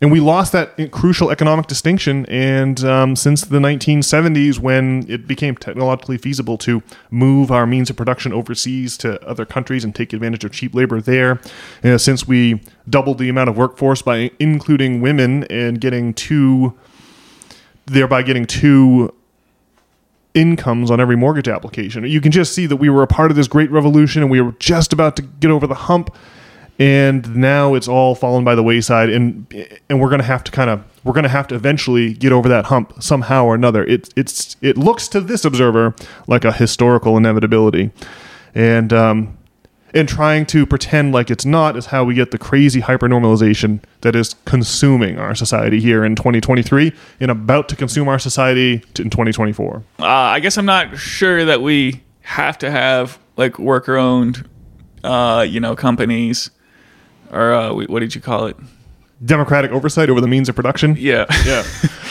And 0.00 0.10
we 0.10 0.18
lost 0.18 0.52
that 0.52 0.90
crucial 0.90 1.30
economic 1.30 1.66
distinction. 1.66 2.26
And 2.26 2.82
um, 2.84 3.16
since 3.16 3.42
the 3.42 3.58
1970s, 3.58 4.58
when 4.58 5.08
it 5.08 5.26
became 5.26 5.56
technologically 5.56 6.18
feasible 6.18 6.58
to 6.58 6.82
move 7.10 7.50
our 7.50 7.66
means 7.66 7.90
of 7.90 7.96
production 7.96 8.32
overseas 8.32 8.96
to 8.98 9.22
other 9.26 9.44
countries 9.44 9.84
and 9.84 9.94
take 9.94 10.12
advantage 10.12 10.44
of 10.44 10.52
cheap 10.52 10.74
labor 10.74 11.00
there, 11.00 11.40
know, 11.84 11.96
since 11.96 12.26
we 12.26 12.60
doubled 12.88 13.18
the 13.18 13.28
amount 13.28 13.50
of 13.50 13.56
workforce 13.56 14.02
by 14.02 14.30
including 14.38 15.00
women 15.00 15.44
and 15.44 15.80
getting 15.80 16.12
two, 16.12 16.76
thereby 17.86 18.22
getting 18.22 18.46
two 18.46 19.14
incomes 20.34 20.90
on 20.90 21.00
every 21.00 21.16
mortgage 21.16 21.48
application. 21.48 22.04
You 22.04 22.20
can 22.20 22.32
just 22.32 22.54
see 22.54 22.66
that 22.66 22.76
we 22.76 22.90
were 22.90 23.02
a 23.02 23.06
part 23.06 23.30
of 23.30 23.36
this 23.36 23.48
great 23.48 23.70
revolution 23.70 24.22
and 24.22 24.30
we 24.30 24.40
were 24.40 24.52
just 24.58 24.92
about 24.92 25.16
to 25.16 25.22
get 25.22 25.50
over 25.50 25.66
the 25.66 25.74
hump 25.74 26.14
and 26.78 27.36
now 27.36 27.74
it's 27.74 27.86
all 27.86 28.14
fallen 28.14 28.42
by 28.42 28.54
the 28.54 28.62
wayside 28.62 29.08
and 29.08 29.46
and 29.88 30.00
we're 30.00 30.08
going 30.08 30.20
to 30.20 30.26
have 30.26 30.42
to 30.42 30.50
kind 30.50 30.68
of 30.68 30.82
we're 31.04 31.12
going 31.12 31.24
to 31.24 31.28
have 31.28 31.46
to 31.48 31.54
eventually 31.54 32.14
get 32.14 32.32
over 32.32 32.48
that 32.48 32.66
hump 32.66 33.00
somehow 33.00 33.44
or 33.44 33.54
another. 33.54 33.84
It 33.84 34.12
it's 34.16 34.56
it 34.60 34.76
looks 34.76 35.06
to 35.08 35.20
this 35.20 35.44
observer 35.44 35.94
like 36.26 36.44
a 36.44 36.52
historical 36.52 37.16
inevitability. 37.16 37.92
And 38.54 38.92
um 38.92 39.38
and 39.94 40.08
trying 40.08 40.44
to 40.44 40.66
pretend 40.66 41.12
like 41.12 41.30
it's 41.30 41.46
not 41.46 41.76
is 41.76 41.86
how 41.86 42.04
we 42.04 42.14
get 42.14 42.32
the 42.32 42.38
crazy 42.38 42.82
hypernormalization 42.82 43.80
that 44.00 44.16
is 44.16 44.34
consuming 44.44 45.18
our 45.18 45.34
society 45.34 45.80
here 45.80 46.04
in 46.04 46.16
2023 46.16 46.92
and 47.20 47.30
about 47.30 47.68
to 47.68 47.76
consume 47.76 48.08
our 48.08 48.18
society 48.18 48.82
in 48.98 49.08
2024. 49.08 49.82
Uh, 50.00 50.04
I 50.04 50.40
guess 50.40 50.58
I'm 50.58 50.66
not 50.66 50.98
sure 50.98 51.44
that 51.44 51.62
we 51.62 52.02
have 52.22 52.58
to 52.58 52.70
have 52.70 53.18
like 53.36 53.58
worker 53.58 53.96
owned, 53.96 54.48
uh, 55.04 55.46
you 55.48 55.60
know, 55.60 55.76
companies 55.76 56.50
or 57.30 57.52
uh, 57.52 57.72
what 57.72 58.00
did 58.00 58.14
you 58.14 58.20
call 58.20 58.46
it? 58.46 58.56
Democratic 59.24 59.70
oversight 59.70 60.10
over 60.10 60.20
the 60.20 60.28
means 60.28 60.48
of 60.48 60.56
production. 60.56 60.96
Yeah, 60.98 61.24
yeah. 61.46 61.64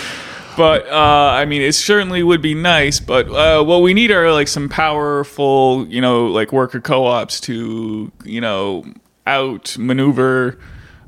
but 0.56 0.88
uh, 0.88 1.32
I 1.34 1.46
mean, 1.46 1.62
it 1.62 1.74
certainly 1.74 2.24
would 2.24 2.42
be 2.42 2.54
nice. 2.54 3.00
But 3.00 3.30
uh, 3.30 3.64
what 3.64 3.82
we 3.82 3.94
need 3.94 4.12
are 4.12 4.32
like 4.32 4.48
some 4.48 4.70
powerful, 4.70 5.86
you 5.88 6.02
know, 6.02 6.28
like 6.28 6.52
worker 6.52 6.80
co-ops 6.80 7.40
to, 7.42 8.12
you 8.24 8.42
know, 8.42 8.86
outmaneuver 9.28 10.60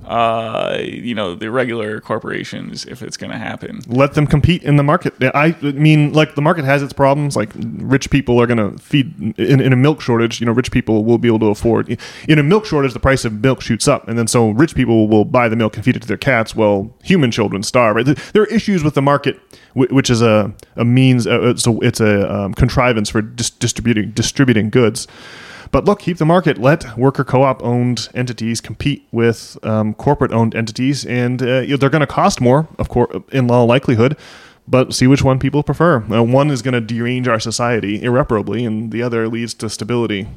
uh, 0.08 0.78
you 0.82 1.16
know, 1.16 1.36
the 1.36 1.49
regular 1.49 1.99
corporations 1.99 2.86
if 2.86 3.01
it's 3.01 3.18
going 3.18 3.32
to 3.32 3.38
happen. 3.38 3.82
Let 3.88 4.14
them 4.14 4.28
compete 4.28 4.64
in 4.64 4.76
the 4.76 4.84
market. 4.84 5.14
I 5.22 5.56
mean, 5.62 6.14
like 6.14 6.36
the 6.36 6.41
market 6.41 6.66
has 6.66 6.84
its 6.84 6.93
problems. 6.93 7.36
Like 7.36 7.51
rich 7.56 8.10
people 8.10 8.39
are 8.41 8.47
going 8.47 8.58
to 8.58 8.78
feed 8.82 9.36
in, 9.38 9.60
in 9.60 9.74
a 9.74 9.76
milk 9.76 10.01
shortage. 10.01 10.39
You 10.39 10.45
know, 10.45 10.51
rich 10.51 10.72
people 10.72 11.03
will 11.03 11.18
be 11.18 11.28
able 11.28 11.39
to 11.39 11.47
afford. 11.47 11.97
In 12.28 12.39
a 12.39 12.43
milk 12.43 12.66
shortage, 12.66 12.93
the 12.93 12.99
price 12.99 13.26
of 13.26 13.34
milk 13.41 13.62
shoots 13.62 13.88
up, 13.88 14.08
and 14.08 14.18
then 14.18 14.28
so 14.28 14.49
rich 14.49 14.76
people 14.76 15.08
will 15.08 15.26
buy 15.26 15.49
the 15.49 15.56
milk 15.56 15.76
and 15.76 15.84
feed 15.84 15.95
it 15.95 16.01
to 16.03 16.08
their 16.08 16.18
cats, 16.18 16.56
Well, 16.56 16.93
human 17.03 17.32
children 17.32 17.64
starve. 17.64 17.95
Right? 17.95 18.06
There 18.34 18.43
are 18.43 18.47
issues 18.47 18.84
with 18.84 18.93
the 18.93 19.01
market, 19.01 19.39
which 19.74 20.10
is 20.10 20.22
a 20.22 20.53
a 20.76 20.86
means. 20.86 21.28
Uh, 21.28 21.49
it's 21.49 21.66
a, 21.66 21.78
it's 21.82 21.99
a 21.99 22.34
um, 22.34 22.53
contrivance 22.53 23.10
for 23.10 23.22
dis- 23.22 23.49
distributing 23.49 24.12
distributing 24.12 24.70
goods. 24.70 25.08
But 25.72 25.86
look, 25.86 25.99
keep 25.99 26.18
the 26.18 26.26
market. 26.26 26.57
Let 26.57 26.97
worker 26.97 27.24
co-op 27.24 27.63
owned 27.63 28.09
entities 28.13 28.61
compete 28.61 29.07
with 29.11 29.57
um, 29.63 29.93
corporate 29.93 30.32
owned 30.32 30.55
entities, 30.55 31.05
and 31.05 31.41
uh, 31.41 31.61
you 31.61 31.72
know, 31.72 31.78
they're 31.78 31.89
going 31.89 32.01
to 32.01 32.07
cost 32.07 32.41
more, 32.41 32.68
of 32.78 32.89
course, 32.89 33.16
in 33.32 33.49
all 33.49 33.66
likelihood. 33.66 34.18
But 34.68 34.95
see 34.95 35.05
which 35.05 35.22
one 35.22 35.38
people 35.38 35.61
prefer. 35.61 35.97
Uh, 36.11 36.24
one 36.24 36.49
is 36.49 36.63
going 36.63 36.74
to 36.74 36.82
derange 36.82 37.28
our 37.28 37.39
society 37.39 38.01
irreparably, 38.01 38.66
and 38.66 38.91
the 38.91 39.03
other 39.03 39.28
leads 39.28 39.53
to 39.55 39.70
stability. 39.70 40.28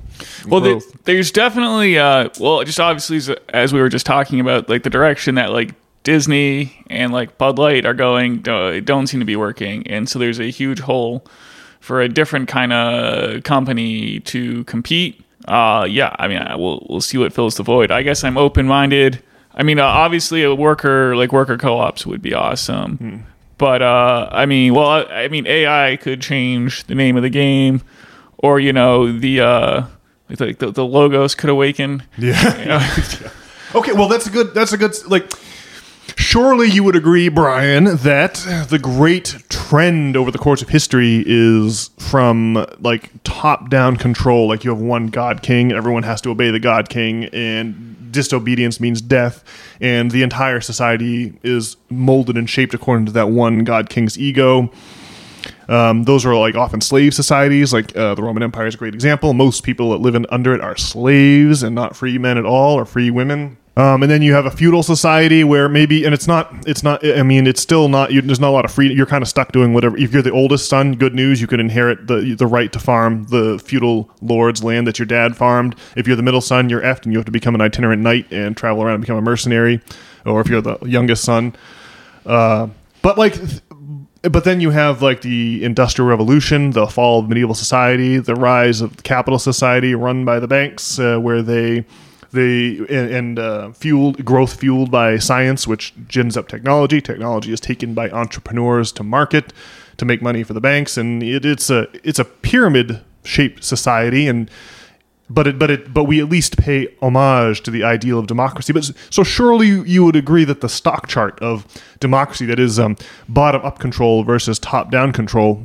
Well, 0.47 0.61
the, 0.61 0.97
there's 1.05 1.31
definitely, 1.31 1.99
uh, 1.99 2.29
well, 2.39 2.63
just 2.63 2.79
obviously 2.79 3.35
as 3.49 3.73
we 3.73 3.81
were 3.81 3.89
just 3.89 4.05
talking 4.05 4.39
about, 4.39 4.69
like 4.69 4.83
the 4.83 4.91
direction 4.91 5.37
that 5.37 5.51
like 5.51 5.75
Disney 6.03 6.85
and 6.91 7.11
like 7.11 7.39
Bud 7.39 7.59
Light 7.59 7.87
are 7.87 7.95
going 7.95 8.47
uh, 8.47 8.81
don't 8.81 9.07
seem 9.07 9.21
to 9.21 9.27
be 9.27 9.37
working, 9.37 9.87
and 9.87 10.09
so 10.09 10.19
there's 10.19 10.39
a 10.39 10.51
huge 10.51 10.81
hole 10.81 11.25
for 11.81 12.01
a 12.01 12.09
different 12.09 12.49
kind 12.49 12.73
of 12.73 13.43
company 13.45 14.21
to 14.21 14.65
compete. 14.65 15.25
Uh, 15.47 15.87
yeah, 15.89 16.15
I 16.19 16.29
mean, 16.29 16.43
we'll 16.59 16.87
we'll 16.89 17.01
see 17.01 17.19
what 17.19 17.33
fills 17.33 17.57
the 17.57 17.63
void. 17.63 17.91
I 17.91 18.03
guess 18.03 18.25
I'm 18.25 18.37
open 18.37 18.67
minded. 18.67 19.23
I 19.55 19.63
mean, 19.63 19.79
uh, 19.79 19.85
obviously, 19.85 20.43
a 20.43 20.55
worker 20.55 21.17
like 21.17 21.33
worker 21.33 21.57
co-ops 21.57 22.07
would 22.07 22.23
be 22.23 22.35
awesome. 22.35 22.97
Hmm. 22.97 23.17
But 23.57 23.83
uh, 23.83 24.29
I 24.31 24.47
mean, 24.47 24.75
well, 24.75 24.89
I, 24.89 25.03
I, 25.25 25.29
mean, 25.29 25.47
AI 25.47 25.97
could 25.97 26.23
change 26.23 26.85
the 26.85 26.95
name 26.95 27.17
of 27.17 27.25
the 27.25 27.31
game, 27.31 27.83
or 28.39 28.61
you 28.61 28.73
know, 28.73 29.11
the 29.11 29.41
uh, 29.41 29.87
like 30.39 30.59
the, 30.59 30.71
the 30.71 30.85
logos 30.85 31.35
could 31.35 31.51
awaken. 31.51 32.05
Yeah. 32.17 32.59
You 32.61 32.67
know? 32.67 33.31
okay, 33.81 33.93
well, 33.93 34.09
that's 34.09 34.27
a 34.27 34.31
good. 34.31 34.55
That's 34.55 34.73
a 34.73 34.79
good 34.79 34.95
like 35.07 35.33
Surely 36.21 36.69
you 36.69 36.83
would 36.83 36.97
agree, 36.97 37.29
Brian, 37.29 37.85
that 37.85 38.35
the 38.69 38.79
great 38.81 39.37
trend 39.49 40.17
over 40.17 40.33
the 40.33 40.37
course 40.37 40.61
of 40.61 40.69
history 40.69 41.23
is 41.25 41.91
from 41.97 42.67
like 42.81 43.11
top 43.23 43.71
down 43.71 43.97
control. 43.97 44.49
Like 44.49 44.65
you 44.65 44.71
have 44.71 44.81
one 44.81 45.07
God 45.07 45.43
King, 45.43 45.71
everyone 45.71 46.03
has 46.03 46.21
to 46.23 46.31
obey 46.31 46.51
the 46.51 46.59
God 46.59 46.89
King, 46.89 47.27
and 47.27 48.11
disobedience 48.11 48.81
means 48.81 49.01
death, 49.01 49.45
and 49.81 50.11
the 50.11 50.25
entire 50.25 50.61
society 50.61 51.39
is 51.45 51.77
molded 51.89 52.37
and 52.37 52.51
shaped 52.51 52.75
according 52.75 53.07
to 53.07 53.13
that 53.13 53.31
one 53.31 53.63
God 53.63 53.89
King's 53.89 54.19
ego. 54.19 54.73
Um, 55.69 56.03
those 56.03 56.27
are 56.27 56.35
like 56.35 56.57
often 56.57 56.81
slave 56.81 57.15
societies. 57.15 57.73
Like 57.73 57.97
uh, 57.97 58.17
the 58.17 58.25
Roman 58.25 58.43
Empire 58.43 58.67
is 58.67 58.75
a 58.75 58.79
great 58.79 58.93
example. 58.93 59.35
Most 59.35 59.63
people 59.63 59.93
that 59.93 59.99
live 59.99 60.17
in, 60.17 60.27
under 60.31 60.53
it 60.53 60.61
are 60.61 60.77
slaves 60.77 61.63
and 61.63 61.77
not 61.77 61.95
free 61.95 62.19
men 62.19 62.39
at 62.39 62.45
all 62.45 62.75
or 62.75 62.85
free 62.85 63.09
women. 63.11 63.57
Um, 63.79 64.03
and 64.03 64.11
then 64.11 64.23
you 64.23 64.35
have 64.35 64.45
a 64.45 64.51
feudal 64.51 64.83
society 64.83 65.45
where 65.45 65.69
maybe, 65.69 66.05
and 66.05 66.13
it's 66.13 66.27
not, 66.27 66.53
it's 66.67 66.83
not. 66.83 67.07
I 67.07 67.23
mean, 67.23 67.47
it's 67.47 67.63
still 67.63 67.89
not. 67.89 68.11
You, 68.11 68.21
there's 68.21 68.41
not 68.41 68.49
a 68.49 68.51
lot 68.51 68.65
of 68.65 68.73
freedom. 68.73 68.97
You're 68.97 69.07
kind 69.07 69.23
of 69.23 69.29
stuck 69.29 69.53
doing 69.53 69.73
whatever. 69.73 69.97
If 69.97 70.13
you're 70.13 70.21
the 70.21 70.33
oldest 70.33 70.69
son, 70.69 70.97
good 70.97 71.15
news, 71.15 71.41
you 71.41 71.47
can 71.47 71.61
inherit 71.61 72.09
the 72.09 72.35
the 72.35 72.49
right 72.49 72.73
to 72.73 72.81
farm 72.81 73.27
the 73.29 73.61
feudal 73.65 74.11
lord's 74.21 74.65
land 74.65 74.89
that 74.89 74.99
your 74.99 75.07
dad 75.07 75.37
farmed. 75.37 75.77
If 75.95 76.09
you're 76.09 76.17
the 76.17 76.25
middle 76.25 76.41
son, 76.41 76.69
you're 76.69 76.81
effed, 76.81 77.05
and 77.05 77.13
you 77.13 77.21
have 77.21 77.27
to 77.27 77.31
become 77.31 77.55
an 77.55 77.61
itinerant 77.61 78.03
knight 78.03 78.27
and 78.33 78.57
travel 78.57 78.83
around 78.83 78.95
and 78.95 79.01
become 79.01 79.17
a 79.17 79.23
mercenary. 79.23 79.81
Or 80.27 80.41
if 80.41 80.49
you're 80.49 80.61
the 80.61 80.77
youngest 80.83 81.23
son, 81.23 81.55
uh, 82.27 82.67
but 83.03 83.17
like 83.17 83.37
but 84.23 84.43
then 84.43 84.61
you 84.61 84.71
have 84.71 85.03
like 85.03 85.21
the 85.21 85.63
industrial 85.63 86.09
revolution 86.09 86.73
the 86.73 86.89
fall 86.89 87.21
of 87.21 87.29
medieval 87.29 87.55
society 87.55 88.19
the 88.19 88.35
rise 88.35 88.81
of 88.81 89.05
capital 89.05 89.39
society 89.39 89.95
run 89.95 90.25
by 90.25 90.41
the 90.41 90.49
banks 90.49 90.99
uh, 90.99 91.17
where 91.19 91.43
they 91.43 91.85
the 92.33 92.79
and, 92.89 93.11
and 93.11 93.39
uh, 93.39 93.73
fueled 93.73 94.25
growth 94.25 94.61
fueled 94.61 94.91
by 94.91 95.19
science, 95.19 95.67
which 95.67 95.95
gins 96.09 96.37
up 96.37 96.49
technology. 96.49 97.01
Technology 97.01 97.53
is 97.53 97.61
taken 97.61 97.95
by 97.95 98.11
entrepreneurs 98.11 98.93
to 98.93 99.03
market 99.03 99.53
to 99.97 100.05
make 100.05 100.23
money 100.23 100.43
for 100.43 100.53
the 100.53 100.61
banks, 100.61 100.97
and 100.97 101.23
it, 101.23 101.45
it's 101.45 101.71
a 101.71 101.89
it's 102.07 102.19
a 102.19 102.25
pyramid 102.25 103.01
shaped 103.25 103.65
society 103.65 104.27
and 104.27 104.51
but 105.31 105.47
it, 105.47 105.59
but 105.59 105.71
it, 105.71 105.93
but 105.93 106.05
we 106.05 106.21
at 106.21 106.29
least 106.29 106.57
pay 106.57 106.89
homage 107.03 107.63
to 107.63 107.71
the 107.71 107.85
ideal 107.85 108.19
of 108.19 108.27
democracy. 108.27 108.73
But 108.73 108.91
so 109.11 109.23
surely 109.23 109.67
you, 109.67 109.85
you 109.85 110.05
would 110.05 110.17
agree 110.17 110.45
that 110.45 110.61
the 110.61 110.69
stock 110.69 111.07
chart 111.07 111.39
of 111.41 111.67
democracy, 112.01 112.47
that 112.47 112.59
is 112.59 112.79
um, 112.79 112.97
bottom 113.29 113.63
up 113.63 113.79
control 113.79 114.25
versus 114.25 114.59
top 114.59 114.91
down 114.91 115.13
control, 115.13 115.63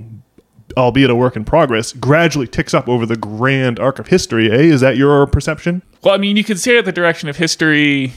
albeit 0.75 1.09
a 1.09 1.15
work 1.15 1.35
in 1.35 1.45
progress, 1.45 1.93
gradually 1.93 2.47
ticks 2.47 2.73
up 2.73 2.89
over 2.89 3.05
the 3.05 3.15
grand 3.15 3.79
arc 3.79 3.99
of 3.99 4.07
history. 4.07 4.51
Eh? 4.51 4.63
Is 4.63 4.81
that 4.81 4.97
your 4.97 5.25
perception? 5.27 5.81
Well, 6.03 6.13
I 6.13 6.17
mean, 6.17 6.35
you 6.37 6.43
could 6.43 6.59
say 6.59 6.75
that 6.75 6.85
the 6.85 6.91
direction 6.91 7.29
of 7.29 7.37
history 7.37 8.13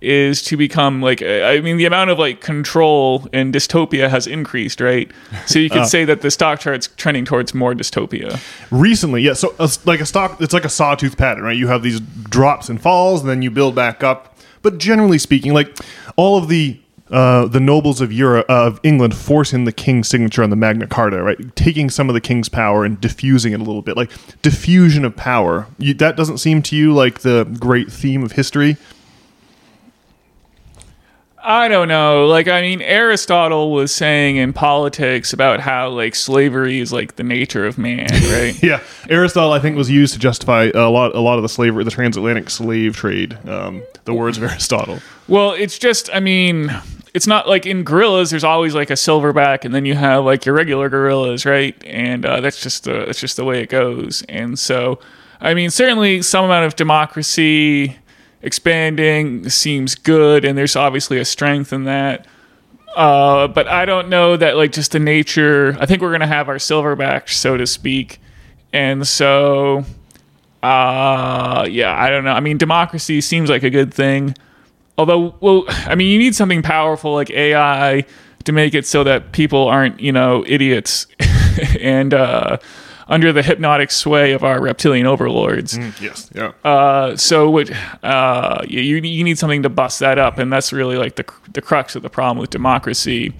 is 0.00 0.42
to 0.42 0.56
become 0.56 1.02
like 1.02 1.22
I 1.22 1.60
mean 1.60 1.76
the 1.76 1.84
amount 1.84 2.10
of 2.10 2.20
like 2.20 2.40
control 2.40 3.26
and 3.32 3.52
dystopia 3.52 4.08
has 4.08 4.26
increased, 4.26 4.80
right? 4.80 5.10
So 5.46 5.58
you 5.58 5.68
could 5.68 5.78
uh, 5.82 5.86
say 5.86 6.04
that 6.04 6.20
the 6.20 6.30
stock 6.30 6.60
chart's 6.60 6.88
trending 6.96 7.24
towards 7.24 7.52
more 7.52 7.74
dystopia. 7.74 8.40
Recently, 8.70 9.22
yeah. 9.22 9.32
So 9.32 9.54
uh, 9.58 9.68
like 9.84 10.00
a 10.00 10.06
stock, 10.06 10.40
it's 10.40 10.54
like 10.54 10.64
a 10.64 10.70
sawtooth 10.70 11.16
pattern, 11.16 11.44
right? 11.44 11.56
You 11.56 11.66
have 11.68 11.82
these 11.82 12.00
drops 12.00 12.68
and 12.68 12.80
falls, 12.80 13.20
and 13.20 13.28
then 13.28 13.42
you 13.42 13.50
build 13.50 13.74
back 13.74 14.04
up. 14.04 14.36
But 14.62 14.78
generally 14.78 15.18
speaking, 15.18 15.52
like 15.52 15.76
all 16.16 16.38
of 16.38 16.48
the 16.48 16.80
uh, 17.10 17.46
the 17.46 17.60
nobles 17.60 18.00
of 18.00 18.12
Europe 18.12 18.46
uh, 18.48 18.66
of 18.66 18.80
England 18.82 19.14
forcing 19.14 19.64
the 19.64 19.72
king's 19.72 20.08
signature 20.08 20.42
on 20.42 20.50
the 20.50 20.56
Magna 20.56 20.86
Carta, 20.86 21.22
right? 21.22 21.56
Taking 21.56 21.90
some 21.90 22.08
of 22.08 22.14
the 22.14 22.20
king's 22.20 22.48
power 22.48 22.84
and 22.84 23.00
diffusing 23.00 23.52
it 23.52 23.60
a 23.60 23.64
little 23.64 23.82
bit, 23.82 23.96
like 23.96 24.10
diffusion 24.42 25.04
of 25.04 25.16
power. 25.16 25.66
You, 25.78 25.94
that 25.94 26.16
doesn't 26.16 26.38
seem 26.38 26.62
to 26.62 26.76
you 26.76 26.92
like 26.92 27.20
the 27.20 27.44
great 27.58 27.90
theme 27.90 28.22
of 28.22 28.32
history. 28.32 28.76
I 31.42 31.68
don't 31.68 31.88
know. 31.88 32.26
Like, 32.26 32.46
I 32.46 32.60
mean, 32.60 32.82
Aristotle 32.82 33.72
was 33.72 33.94
saying 33.94 34.36
in 34.36 34.52
politics 34.52 35.32
about 35.32 35.60
how 35.60 35.88
like 35.88 36.14
slavery 36.14 36.78
is 36.78 36.92
like 36.92 37.16
the 37.16 37.22
nature 37.22 37.64
of 37.64 37.78
man, 37.78 38.08
right? 38.30 38.60
yeah, 38.62 38.82
Aristotle, 39.08 39.52
I 39.52 39.58
think, 39.58 39.74
was 39.74 39.90
used 39.90 40.12
to 40.12 40.20
justify 40.20 40.70
a 40.74 40.90
lot, 40.90 41.14
a 41.14 41.20
lot 41.20 41.36
of 41.38 41.42
the 41.42 41.48
slavery, 41.48 41.84
the 41.84 41.90
transatlantic 41.90 42.50
slave 42.50 42.96
trade. 42.96 43.38
Um, 43.48 43.82
the 44.04 44.12
words 44.12 44.36
of 44.36 44.44
Aristotle. 44.44 45.00
Well, 45.26 45.52
it's 45.52 45.78
just, 45.78 46.10
I 46.12 46.20
mean, 46.20 46.70
it's 47.14 47.26
not 47.26 47.48
like 47.48 47.66
in 47.66 47.84
gorillas. 47.84 48.30
There's 48.30 48.44
always 48.44 48.74
like 48.74 48.90
a 48.90 48.94
silverback, 48.94 49.64
and 49.64 49.74
then 49.74 49.84
you 49.84 49.94
have 49.94 50.24
like 50.24 50.46
your 50.46 50.54
regular 50.54 50.88
gorillas, 50.88 51.44
right? 51.46 51.76
And 51.84 52.24
uh, 52.24 52.40
that's 52.40 52.62
just 52.62 52.84
the 52.84 53.04
that's 53.06 53.20
just 53.20 53.36
the 53.36 53.44
way 53.44 53.62
it 53.62 53.68
goes. 53.68 54.22
And 54.28 54.58
so, 54.58 54.98
I 55.40 55.54
mean, 55.54 55.70
certainly 55.70 56.22
some 56.22 56.44
amount 56.44 56.66
of 56.66 56.76
democracy 56.76 57.96
expanding 58.42 59.48
seems 59.48 59.94
good, 59.94 60.44
and 60.44 60.56
there's 60.56 60.76
obviously 60.76 61.18
a 61.18 61.24
strength 61.24 61.72
in 61.72 61.84
that. 61.84 62.26
Uh, 62.96 63.46
but 63.48 63.68
I 63.68 63.84
don't 63.84 64.08
know 64.08 64.36
that 64.36 64.56
like 64.56 64.72
just 64.72 64.92
the 64.92 64.98
nature. 64.98 65.76
I 65.80 65.86
think 65.86 66.02
we're 66.02 66.12
gonna 66.12 66.26
have 66.26 66.48
our 66.48 66.56
silverback, 66.56 67.28
so 67.28 67.56
to 67.56 67.66
speak, 67.66 68.20
and 68.72 69.06
so 69.06 69.84
uh, 70.62 71.66
yeah, 71.70 71.94
I 71.96 72.10
don't 72.10 72.24
know. 72.24 72.32
I 72.32 72.40
mean, 72.40 72.58
democracy 72.58 73.20
seems 73.20 73.48
like 73.48 73.62
a 73.62 73.70
good 73.70 73.94
thing. 73.94 74.34
Although, 74.98 75.36
well, 75.40 75.64
I 75.68 75.94
mean, 75.94 76.10
you 76.10 76.18
need 76.18 76.34
something 76.34 76.60
powerful 76.60 77.14
like 77.14 77.30
AI 77.30 78.04
to 78.44 78.52
make 78.52 78.74
it 78.74 78.84
so 78.84 79.04
that 79.04 79.32
people 79.32 79.68
aren't, 79.68 80.00
you 80.00 80.10
know, 80.10 80.44
idiots 80.46 81.06
and 81.80 82.12
uh, 82.12 82.58
under 83.06 83.32
the 83.32 83.42
hypnotic 83.42 83.92
sway 83.92 84.32
of 84.32 84.42
our 84.42 84.60
reptilian 84.60 85.06
overlords. 85.06 85.78
Yes. 86.00 86.30
Yeah. 86.34 86.52
Uh, 86.64 87.16
so, 87.16 87.48
what, 87.48 87.70
uh, 88.02 88.64
you 88.66 88.96
you 88.96 89.24
need 89.24 89.38
something 89.38 89.62
to 89.62 89.68
bust 89.68 90.00
that 90.00 90.18
up, 90.18 90.36
and 90.38 90.52
that's 90.52 90.72
really 90.72 90.96
like 90.96 91.14
the 91.14 91.24
the 91.52 91.62
crux 91.62 91.94
of 91.94 92.02
the 92.02 92.10
problem 92.10 92.38
with 92.38 92.50
democracy 92.50 93.32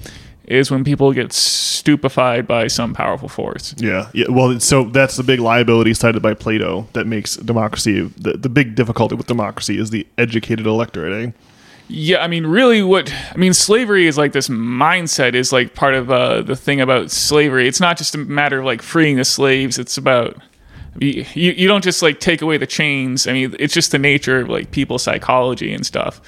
is 0.49 0.71
when 0.71 0.83
people 0.83 1.13
get 1.13 1.33
stupefied 1.33 2.47
by 2.47 2.67
some 2.67 2.95
powerful 2.95 3.29
force. 3.29 3.75
Yeah, 3.79 4.09
yeah. 4.15 4.27
Well, 4.29 4.59
so 4.61 4.85
that's 4.85 5.17
the 5.17 5.23
big 5.23 5.41
liability 5.41 5.95
cited 5.95 6.23
by 6.23 6.35
Plato 6.35 6.89
that 6.95 7.07
makes 7.07 7.37
democracy 7.37 8.03
the, 8.17 8.33
the 8.33 8.49
big 8.49 8.75
difficulty 8.75 9.15
with 9.15 9.27
democracy 9.27 9.79
is 9.79 9.91
the 9.91 10.07
educated 10.17 10.67
electorate. 10.67 11.29
Eh? 11.29 11.33
Yeah, 11.89 12.23
I 12.23 12.29
mean, 12.29 12.47
really, 12.47 12.83
what 12.83 13.13
I 13.33 13.37
mean, 13.37 13.55
slavery 13.55 14.07
is 14.07 14.19
like 14.19 14.33
this 14.33 14.49
mindset 14.49 15.35
is 15.35 15.53
like 15.53 15.75
part 15.75 15.95
of 15.95 16.11
uh, 16.11 16.43
the 16.43 16.57
thing 16.57 16.81
about 16.81 17.11
slavery. 17.11 17.67
It's 17.67 17.81
not 17.81 17.97
just 17.97 18.15
a 18.15 18.19
matter 18.19 18.59
of 18.61 18.67
like 18.67 18.83
freeing 18.83 19.17
the 19.17 19.25
slaves. 19.25 19.79
It's 19.79 19.97
about 19.97 20.37
you, 21.01 21.25
you 21.35 21.69
don't 21.69 21.85
just 21.85 22.03
like 22.03 22.21
take 22.21 22.43
away 22.43 22.59
the 22.59 22.67
chains. 22.67 23.27
I 23.27 23.33
mean, 23.33 23.55
it's 23.59 23.73
just 23.73 23.93
the 23.93 23.99
nature 23.99 24.41
of 24.41 24.49
like 24.49 24.71
people's 24.71 25.03
psychology 25.03 25.73
and 25.73 25.87
stuff. 25.87 26.21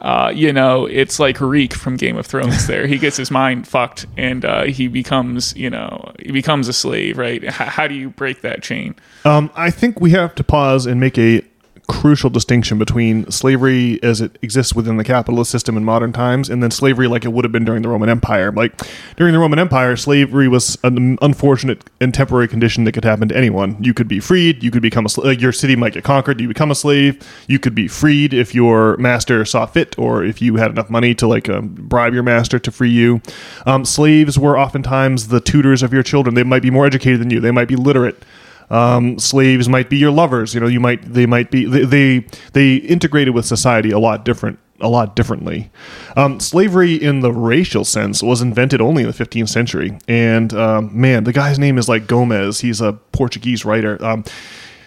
Uh, 0.00 0.32
you 0.34 0.52
know, 0.52 0.86
it's 0.86 1.18
like 1.20 1.40
Reek 1.40 1.74
from 1.74 1.96
Game 1.96 2.16
of 2.16 2.26
Thrones. 2.26 2.66
There, 2.66 2.86
he 2.86 2.98
gets 2.98 3.16
his 3.16 3.30
mind 3.30 3.68
fucked, 3.68 4.06
and 4.16 4.44
uh, 4.44 4.64
he 4.64 4.88
becomes, 4.88 5.54
you 5.56 5.68
know, 5.68 6.12
he 6.18 6.32
becomes 6.32 6.68
a 6.68 6.72
slave. 6.72 7.18
Right? 7.18 7.42
H- 7.44 7.50
how 7.52 7.86
do 7.86 7.94
you 7.94 8.10
break 8.10 8.40
that 8.42 8.62
chain? 8.62 8.94
Um, 9.24 9.50
I 9.54 9.70
think 9.70 10.00
we 10.00 10.10
have 10.12 10.34
to 10.36 10.44
pause 10.44 10.86
and 10.86 11.00
make 11.00 11.18
a 11.18 11.42
crucial 11.90 12.30
distinction 12.30 12.78
between 12.78 13.28
slavery 13.32 14.00
as 14.00 14.20
it 14.20 14.38
exists 14.42 14.72
within 14.74 14.96
the 14.96 15.02
capitalist 15.02 15.50
system 15.50 15.76
in 15.76 15.84
modern 15.84 16.12
times 16.12 16.48
and 16.48 16.62
then 16.62 16.70
slavery 16.70 17.08
like 17.08 17.24
it 17.24 17.32
would 17.32 17.44
have 17.44 17.50
been 17.50 17.64
during 17.64 17.82
the 17.82 17.88
Roman 17.88 18.08
Empire. 18.08 18.52
Like 18.52 18.80
during 19.16 19.32
the 19.32 19.40
Roman 19.40 19.58
Empire, 19.58 19.96
slavery 19.96 20.46
was 20.46 20.78
an 20.84 21.18
unfortunate 21.20 21.82
and 22.00 22.14
temporary 22.14 22.46
condition 22.46 22.84
that 22.84 22.92
could 22.92 23.04
happen 23.04 23.28
to 23.28 23.36
anyone. 23.36 23.76
You 23.82 23.92
could 23.92 24.06
be 24.06 24.20
freed, 24.20 24.62
you 24.62 24.70
could 24.70 24.82
become 24.82 25.04
a 25.04 25.08
slave, 25.08 25.26
like 25.26 25.40
your 25.40 25.50
city 25.50 25.74
might 25.74 25.92
get 25.92 26.04
conquered, 26.04 26.40
you 26.40 26.46
become 26.46 26.70
a 26.70 26.76
slave, 26.76 27.20
you 27.48 27.58
could 27.58 27.74
be 27.74 27.88
freed 27.88 28.32
if 28.32 28.54
your 28.54 28.96
master 28.98 29.44
saw 29.44 29.66
fit 29.66 29.98
or 29.98 30.22
if 30.22 30.40
you 30.40 30.56
had 30.56 30.70
enough 30.70 30.90
money 30.90 31.12
to 31.16 31.26
like 31.26 31.48
um, 31.48 31.68
bribe 31.68 32.14
your 32.14 32.22
master 32.22 32.60
to 32.60 32.70
free 32.70 32.90
you. 32.90 33.20
Um, 33.66 33.84
slaves 33.84 34.38
were 34.38 34.56
oftentimes 34.56 35.26
the 35.26 35.40
tutors 35.40 35.82
of 35.82 35.92
your 35.92 36.04
children. 36.04 36.36
They 36.36 36.44
might 36.44 36.62
be 36.62 36.70
more 36.70 36.86
educated 36.86 37.20
than 37.20 37.30
you, 37.30 37.40
they 37.40 37.50
might 37.50 37.68
be 37.68 37.76
literate 37.76 38.22
um, 38.70 39.18
slaves 39.18 39.68
might 39.68 39.90
be 39.90 39.98
your 39.98 40.10
lovers. 40.10 40.54
You 40.54 40.60
know, 40.60 40.66
you 40.66 40.80
might 40.80 41.02
they 41.12 41.26
might 41.26 41.50
be 41.50 41.64
they 41.64 41.84
they, 41.84 42.26
they 42.52 42.74
integrated 42.76 43.34
with 43.34 43.44
society 43.44 43.90
a 43.90 43.98
lot 43.98 44.24
different 44.24 44.58
a 44.80 44.88
lot 44.88 45.14
differently. 45.14 45.70
Um, 46.16 46.40
slavery 46.40 46.94
in 46.94 47.20
the 47.20 47.32
racial 47.32 47.84
sense 47.84 48.22
was 48.22 48.40
invented 48.40 48.80
only 48.80 49.02
in 49.02 49.10
the 49.10 49.14
15th 49.14 49.50
century, 49.50 49.98
and 50.08 50.54
um, 50.54 50.98
man, 50.98 51.24
the 51.24 51.32
guy's 51.32 51.58
name 51.58 51.78
is 51.78 51.88
like 51.88 52.06
Gomez. 52.06 52.60
He's 52.60 52.80
a 52.80 52.94
Portuguese 53.12 53.64
writer. 53.64 54.02
Um, 54.04 54.24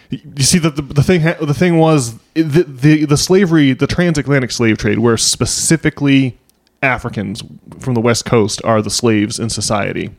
you 0.09 0.43
see 0.43 0.59
that 0.59 0.75
the, 0.75 0.81
the 0.81 1.03
thing 1.03 1.23
the 1.23 1.53
thing 1.53 1.77
was 1.77 2.17
the, 2.33 2.63
the 2.67 3.05
the 3.05 3.17
slavery 3.17 3.73
the 3.73 3.87
transatlantic 3.87 4.51
slave 4.51 4.77
trade 4.77 4.99
where 4.99 5.17
specifically 5.17 6.37
Africans 6.81 7.41
from 7.79 7.93
the 7.93 8.01
west 8.01 8.25
coast 8.25 8.61
are 8.63 8.81
the 8.81 8.89
slaves 8.89 9.39
in 9.39 9.49
society. 9.49 10.11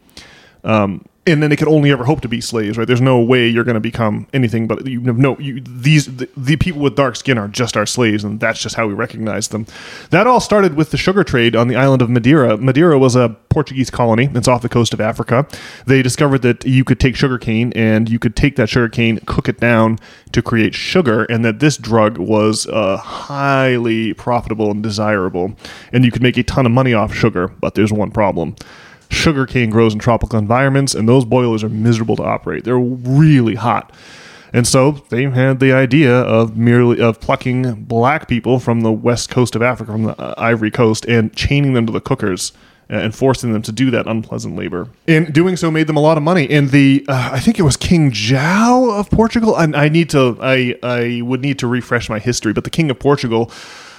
Um, 0.64 1.04
and 1.26 1.42
then 1.42 1.48
they 1.48 1.56
could 1.56 1.68
only 1.68 1.90
ever 1.90 2.04
hope 2.04 2.20
to 2.20 2.28
be 2.28 2.40
slaves, 2.40 2.76
right? 2.76 2.86
There's 2.86 3.00
no 3.00 3.18
way 3.18 3.48
you're 3.48 3.64
going 3.64 3.74
to 3.74 3.80
become 3.80 4.26
anything 4.34 4.66
but 4.66 4.86
you 4.86 5.00
know 5.00 5.38
you, 5.38 5.60
these 5.60 6.06
the, 6.16 6.28
the, 6.36 6.56
people 6.56 6.82
with 6.82 6.96
dark 6.96 7.16
skin 7.16 7.38
are 7.38 7.48
just 7.48 7.76
our 7.76 7.86
slaves, 7.86 8.24
and 8.24 8.40
that's 8.40 8.60
just 8.60 8.76
how 8.76 8.86
we 8.86 8.94
recognize 8.94 9.48
them. 9.48 9.66
That 10.10 10.26
all 10.26 10.40
started 10.40 10.74
with 10.74 10.90
the 10.90 10.96
sugar 10.96 11.24
trade 11.24 11.56
on 11.56 11.68
the 11.68 11.76
island 11.76 12.02
of 12.02 12.10
Madeira. 12.10 12.56
Madeira 12.58 12.98
was 12.98 13.16
a 13.16 13.36
Portuguese 13.48 13.90
colony. 13.90 14.28
It's 14.34 14.48
off 14.48 14.62
the 14.62 14.68
coast 14.68 14.92
of 14.92 15.00
Africa. 15.00 15.46
They 15.86 16.02
discovered 16.02 16.42
that 16.42 16.64
you 16.64 16.84
could 16.84 17.00
take 17.00 17.16
sugar 17.16 17.38
cane 17.38 17.72
and 17.74 18.08
you 18.08 18.18
could 18.18 18.36
take 18.36 18.56
that 18.56 18.68
sugar 18.68 18.88
cane, 18.88 19.18
cook 19.26 19.48
it 19.48 19.60
down 19.60 19.98
to 20.32 20.42
create 20.42 20.74
sugar, 20.74 21.24
and 21.24 21.44
that 21.44 21.60
this 21.60 21.76
drug 21.76 22.18
was 22.18 22.66
uh, 22.66 22.98
highly 22.98 24.12
profitable 24.14 24.70
and 24.70 24.82
desirable, 24.82 25.56
and 25.92 26.04
you 26.04 26.10
could 26.10 26.22
make 26.22 26.36
a 26.36 26.42
ton 26.42 26.66
of 26.66 26.72
money 26.72 26.92
off 26.92 27.14
sugar. 27.14 27.48
But 27.48 27.74
there's 27.74 27.92
one 27.92 28.10
problem 28.10 28.56
sugarcane 29.10 29.70
grows 29.70 29.92
in 29.92 29.98
tropical 29.98 30.38
environments, 30.38 30.94
and 30.94 31.08
those 31.08 31.24
boilers 31.24 31.62
are 31.62 31.68
miserable 31.68 32.16
to 32.16 32.22
operate. 32.22 32.64
They're 32.64 32.78
really 32.78 33.54
hot. 33.54 33.92
And 34.52 34.68
so 34.68 34.92
they 35.08 35.24
had 35.24 35.58
the 35.58 35.72
idea 35.72 36.14
of 36.14 36.56
merely 36.56 37.00
of 37.00 37.20
plucking 37.20 37.84
black 37.84 38.28
people 38.28 38.60
from 38.60 38.82
the 38.82 38.92
west 38.92 39.28
coast 39.28 39.56
of 39.56 39.62
Africa, 39.62 39.90
from 39.90 40.04
the 40.04 40.20
uh, 40.20 40.34
Ivory 40.38 40.70
Coast, 40.70 41.04
and 41.06 41.34
chaining 41.34 41.72
them 41.72 41.86
to 41.86 41.92
the 41.92 42.00
cookers 42.00 42.52
uh, 42.88 42.94
and 42.94 43.14
forcing 43.14 43.52
them 43.52 43.62
to 43.62 43.72
do 43.72 43.90
that 43.90 44.06
unpleasant 44.06 44.54
labor. 44.54 44.88
And 45.08 45.32
doing 45.32 45.56
so 45.56 45.72
made 45.72 45.88
them 45.88 45.96
a 45.96 46.00
lot 46.00 46.16
of 46.16 46.22
money. 46.22 46.48
And 46.48 46.70
the 46.70 47.04
uh, 47.08 47.30
I 47.32 47.40
think 47.40 47.58
it 47.58 47.62
was 47.62 47.76
King 47.76 48.12
João 48.12 48.96
of 48.96 49.10
Portugal. 49.10 49.56
And 49.56 49.74
I 49.74 49.88
need 49.88 50.08
to 50.10 50.38
I 50.40 50.76
I 50.84 51.20
would 51.22 51.40
need 51.40 51.58
to 51.58 51.66
refresh 51.66 52.08
my 52.08 52.20
history, 52.20 52.52
but 52.52 52.62
the 52.62 52.70
King 52.70 52.92
of 52.92 52.98
Portugal 53.00 53.50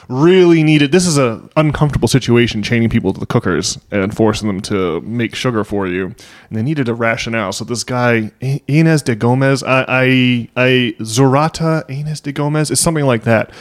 really 0.08 0.64
needed 0.64 0.92
this 0.92 1.06
is 1.06 1.18
a 1.18 1.42
uncomfortable 1.56 2.08
situation 2.08 2.62
chaining 2.62 2.90
people 2.90 3.14
to 3.14 3.20
the 3.20 3.26
cookers 3.26 3.80
and 3.92 4.16
forcing 4.16 4.48
them 4.48 4.62
to 4.62 5.02
make 5.02 5.36
sugar 5.36 5.64
for 5.64 5.88
you. 5.88 6.06
And 6.06 6.58
they 6.58 6.64
needed 6.64 6.88
a 6.90 6.94
rationale. 6.94 7.52
So 7.52 7.66
this 7.66 7.84
guy 7.84 8.32
Inez 8.68 9.02
de 9.02 9.16
Gomez 9.16 9.64
I 9.64 9.86
I, 9.88 10.50
I 10.56 10.96
Zorata 11.00 11.90
Inez 11.90 12.22
de 12.22 12.32
Gomez 12.32 12.72
is 12.72 12.80
something 12.80 13.06
like 13.06 13.24
that. 13.24 13.52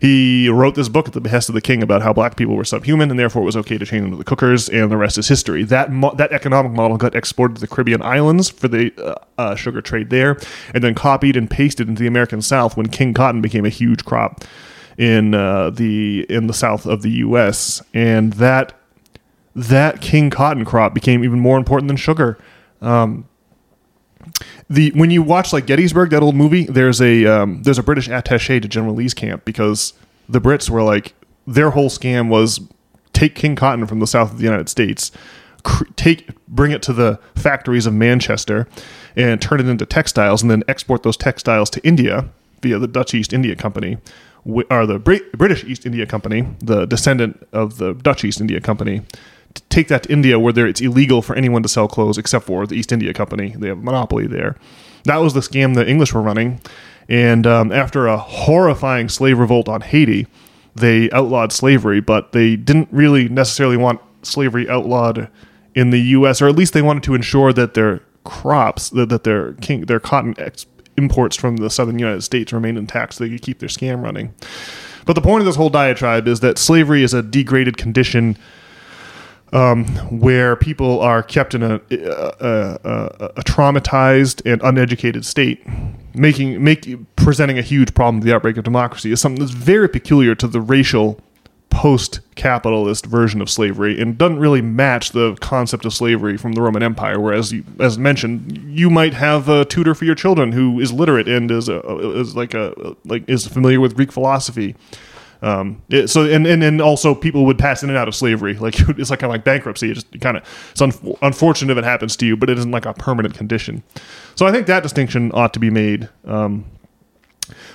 He 0.00 0.48
wrote 0.48 0.76
this 0.76 0.88
book 0.88 1.08
at 1.08 1.12
the 1.12 1.20
behest 1.20 1.50
of 1.50 1.54
the 1.54 1.60
king 1.60 1.82
about 1.82 2.00
how 2.00 2.14
black 2.14 2.36
people 2.36 2.56
were 2.56 2.64
subhuman 2.64 3.10
and 3.10 3.20
therefore 3.20 3.42
it 3.42 3.44
was 3.44 3.56
okay 3.58 3.76
to 3.76 3.84
chain 3.84 4.02
them 4.02 4.10
to 4.12 4.16
the 4.16 4.24
cookers 4.24 4.70
and 4.70 4.90
the 4.90 4.96
rest 4.96 5.18
is 5.18 5.28
history. 5.28 5.62
That 5.62 5.92
mo- 5.92 6.14
that 6.14 6.32
economic 6.32 6.72
model 6.72 6.96
got 6.96 7.14
exported 7.14 7.56
to 7.56 7.60
the 7.60 7.68
Caribbean 7.68 8.00
islands 8.00 8.48
for 8.48 8.68
the 8.68 8.94
uh, 8.96 9.14
uh, 9.36 9.54
sugar 9.56 9.82
trade 9.82 10.08
there 10.08 10.38
and 10.72 10.82
then 10.82 10.94
copied 10.94 11.36
and 11.36 11.50
pasted 11.50 11.86
into 11.86 12.00
the 12.00 12.08
American 12.08 12.40
South 12.40 12.78
when 12.78 12.88
king 12.88 13.12
cotton 13.12 13.42
became 13.42 13.66
a 13.66 13.70
huge 13.70 14.06
crop 14.06 14.42
in 15.00 15.32
uh, 15.32 15.70
the 15.70 16.26
in 16.28 16.46
the 16.46 16.52
south 16.52 16.84
of 16.84 17.00
the 17.00 17.10
U.S. 17.10 17.82
and 17.94 18.34
that 18.34 18.78
that 19.56 20.02
king 20.02 20.28
cotton 20.28 20.66
crop 20.66 20.92
became 20.92 21.24
even 21.24 21.40
more 21.40 21.56
important 21.56 21.88
than 21.88 21.96
sugar. 21.96 22.38
Um, 22.82 23.26
the 24.68 24.90
when 24.90 25.10
you 25.10 25.22
watch 25.22 25.54
like 25.54 25.64
Gettysburg, 25.64 26.10
that 26.10 26.22
old 26.22 26.34
movie, 26.34 26.64
there's 26.64 27.00
a 27.00 27.24
um, 27.24 27.62
there's 27.62 27.78
a 27.78 27.82
British 27.82 28.10
attaché 28.10 28.60
to 28.60 28.68
General 28.68 28.94
Lee's 28.94 29.14
camp 29.14 29.46
because 29.46 29.94
the 30.28 30.38
Brits 30.38 30.68
were 30.68 30.82
like 30.82 31.14
their 31.46 31.70
whole 31.70 31.88
scam 31.88 32.28
was 32.28 32.60
take 33.14 33.34
king 33.34 33.56
cotton 33.56 33.86
from 33.86 34.00
the 34.00 34.06
south 34.06 34.32
of 34.32 34.36
the 34.36 34.44
United 34.44 34.68
States, 34.68 35.10
take 35.96 36.28
bring 36.46 36.72
it 36.72 36.82
to 36.82 36.92
the 36.92 37.18
factories 37.34 37.86
of 37.86 37.94
Manchester, 37.94 38.68
and 39.16 39.40
turn 39.40 39.60
it 39.60 39.66
into 39.66 39.86
textiles, 39.86 40.42
and 40.42 40.50
then 40.50 40.62
export 40.68 41.04
those 41.04 41.16
textiles 41.16 41.70
to 41.70 41.82
India 41.86 42.28
via 42.60 42.78
the 42.78 42.86
Dutch 42.86 43.14
East 43.14 43.32
India 43.32 43.56
Company 43.56 43.96
are 44.70 44.86
the 44.86 44.98
British 44.98 45.64
East 45.64 45.86
India 45.86 46.06
Company, 46.06 46.46
the 46.60 46.86
descendant 46.86 47.46
of 47.52 47.78
the 47.78 47.94
Dutch 47.94 48.24
East 48.24 48.40
India 48.40 48.60
Company, 48.60 49.02
to 49.54 49.62
take 49.64 49.88
that 49.88 50.04
to 50.04 50.12
India 50.12 50.38
where 50.38 50.66
it's 50.66 50.80
illegal 50.80 51.22
for 51.22 51.34
anyone 51.34 51.62
to 51.62 51.68
sell 51.68 51.88
clothes 51.88 52.18
except 52.18 52.46
for 52.46 52.66
the 52.66 52.74
East 52.76 52.92
India 52.92 53.12
Company. 53.12 53.54
They 53.56 53.68
have 53.68 53.78
a 53.78 53.82
monopoly 53.82 54.26
there. 54.26 54.56
That 55.04 55.16
was 55.16 55.34
the 55.34 55.40
scam 55.40 55.74
the 55.74 55.88
English 55.88 56.12
were 56.12 56.22
running. 56.22 56.60
And 57.08 57.46
um, 57.46 57.72
after 57.72 58.06
a 58.06 58.16
horrifying 58.16 59.08
slave 59.08 59.38
revolt 59.38 59.68
on 59.68 59.80
Haiti, 59.80 60.26
they 60.74 61.10
outlawed 61.10 61.52
slavery, 61.52 62.00
but 62.00 62.32
they 62.32 62.56
didn't 62.56 62.88
really 62.92 63.28
necessarily 63.28 63.76
want 63.76 64.00
slavery 64.22 64.68
outlawed 64.68 65.28
in 65.74 65.90
the 65.90 66.00
U.S., 66.00 66.40
or 66.40 66.48
at 66.48 66.56
least 66.56 66.72
they 66.72 66.82
wanted 66.82 67.02
to 67.04 67.14
ensure 67.14 67.52
that 67.52 67.74
their 67.74 68.02
crops, 68.24 68.90
that, 68.90 69.08
that 69.08 69.24
their 69.24 69.54
king, 69.54 69.82
their 69.82 70.00
cotton 70.00 70.34
ex- 70.38 70.66
imports 71.00 71.36
from 71.36 71.56
the 71.56 71.70
southern 71.70 71.98
United 71.98 72.22
States 72.22 72.52
remain 72.52 72.76
intact 72.76 73.14
so 73.14 73.24
they 73.24 73.30
could 73.30 73.42
keep 73.42 73.58
their 73.58 73.68
scam 73.68 74.02
running. 74.02 74.34
But 75.06 75.14
the 75.14 75.22
point 75.22 75.40
of 75.40 75.46
this 75.46 75.56
whole 75.56 75.70
diatribe 75.70 76.28
is 76.28 76.40
that 76.40 76.58
slavery 76.58 77.02
is 77.02 77.14
a 77.14 77.22
degraded 77.22 77.76
condition 77.78 78.36
um, 79.52 79.86
where 80.20 80.54
people 80.54 81.00
are 81.00 81.22
kept 81.22 81.54
in 81.54 81.62
a, 81.62 81.80
a, 81.90 82.78
a, 82.84 83.30
a, 83.36 83.42
traumatized 83.42 84.48
and 84.50 84.62
uneducated 84.62 85.24
state, 85.24 85.66
making 86.14 86.62
make 86.62 86.86
presenting 87.16 87.58
a 87.58 87.62
huge 87.62 87.92
problem 87.94 88.20
to 88.20 88.26
the 88.26 88.34
outbreak 88.34 88.56
of 88.56 88.64
democracy 88.64 89.10
is 89.10 89.20
something 89.20 89.40
that's 89.40 89.50
very 89.50 89.88
peculiar 89.88 90.36
to 90.36 90.46
the 90.46 90.60
racial 90.60 91.20
post-capitalist 91.70 93.06
version 93.06 93.40
of 93.40 93.48
slavery 93.48 94.00
and 94.00 94.18
doesn't 94.18 94.38
really 94.38 94.60
match 94.60 95.12
the 95.12 95.36
concept 95.40 95.84
of 95.84 95.94
slavery 95.94 96.36
from 96.36 96.52
the 96.52 96.60
Roman 96.60 96.82
Empire. 96.82 97.18
Whereas, 97.18 97.52
you, 97.52 97.64
as 97.78 97.96
mentioned, 97.96 98.58
you 98.68 98.90
might 98.90 99.14
have 99.14 99.48
a 99.48 99.64
tutor 99.64 99.94
for 99.94 100.04
your 100.04 100.14
children 100.14 100.52
who 100.52 100.80
is 100.80 100.92
literate 100.92 101.28
and 101.28 101.50
is 101.50 101.68
a, 101.68 101.80
is 102.18 102.36
like 102.36 102.54
a 102.54 102.96
like 103.04 103.28
is 103.28 103.46
familiar 103.46 103.80
with 103.80 103.96
Greek 103.96 104.12
philosophy. 104.12 104.74
Um, 105.42 105.80
it, 105.88 106.08
so 106.08 106.24
and, 106.24 106.46
and 106.46 106.62
and 106.62 106.82
also 106.82 107.14
people 107.14 107.46
would 107.46 107.58
pass 107.58 107.82
in 107.82 107.88
and 107.88 107.96
out 107.96 108.08
of 108.08 108.14
slavery. 108.14 108.54
Like 108.54 108.78
it's 108.98 109.10
like 109.10 109.20
kind 109.20 109.30
of 109.30 109.34
like 109.34 109.44
bankruptcy. 109.44 109.90
It 109.90 109.94
just 109.94 110.20
kind 110.20 110.36
of 110.36 110.68
it's 110.72 110.82
un- 110.82 111.16
unfortunate 111.22 111.72
if 111.72 111.78
it 111.78 111.84
happens 111.84 112.16
to 112.16 112.26
you, 112.26 112.36
but 112.36 112.50
it 112.50 112.58
isn't 112.58 112.70
like 112.70 112.84
a 112.84 112.92
permanent 112.92 113.34
condition. 113.34 113.82
So 114.34 114.46
I 114.46 114.52
think 114.52 114.66
that 114.66 114.82
distinction 114.82 115.30
ought 115.32 115.54
to 115.54 115.60
be 115.60 115.70
made. 115.70 116.08
Um, 116.24 116.66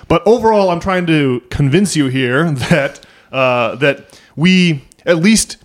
but 0.08 0.26
overall, 0.28 0.70
I'm 0.70 0.80
trying 0.80 1.06
to 1.08 1.42
convince 1.50 1.96
you 1.96 2.08
here 2.08 2.52
that 2.70 3.06
uh, 3.32 3.76
that 3.76 4.20
we 4.36 4.84
at 5.06 5.18
least 5.18 5.58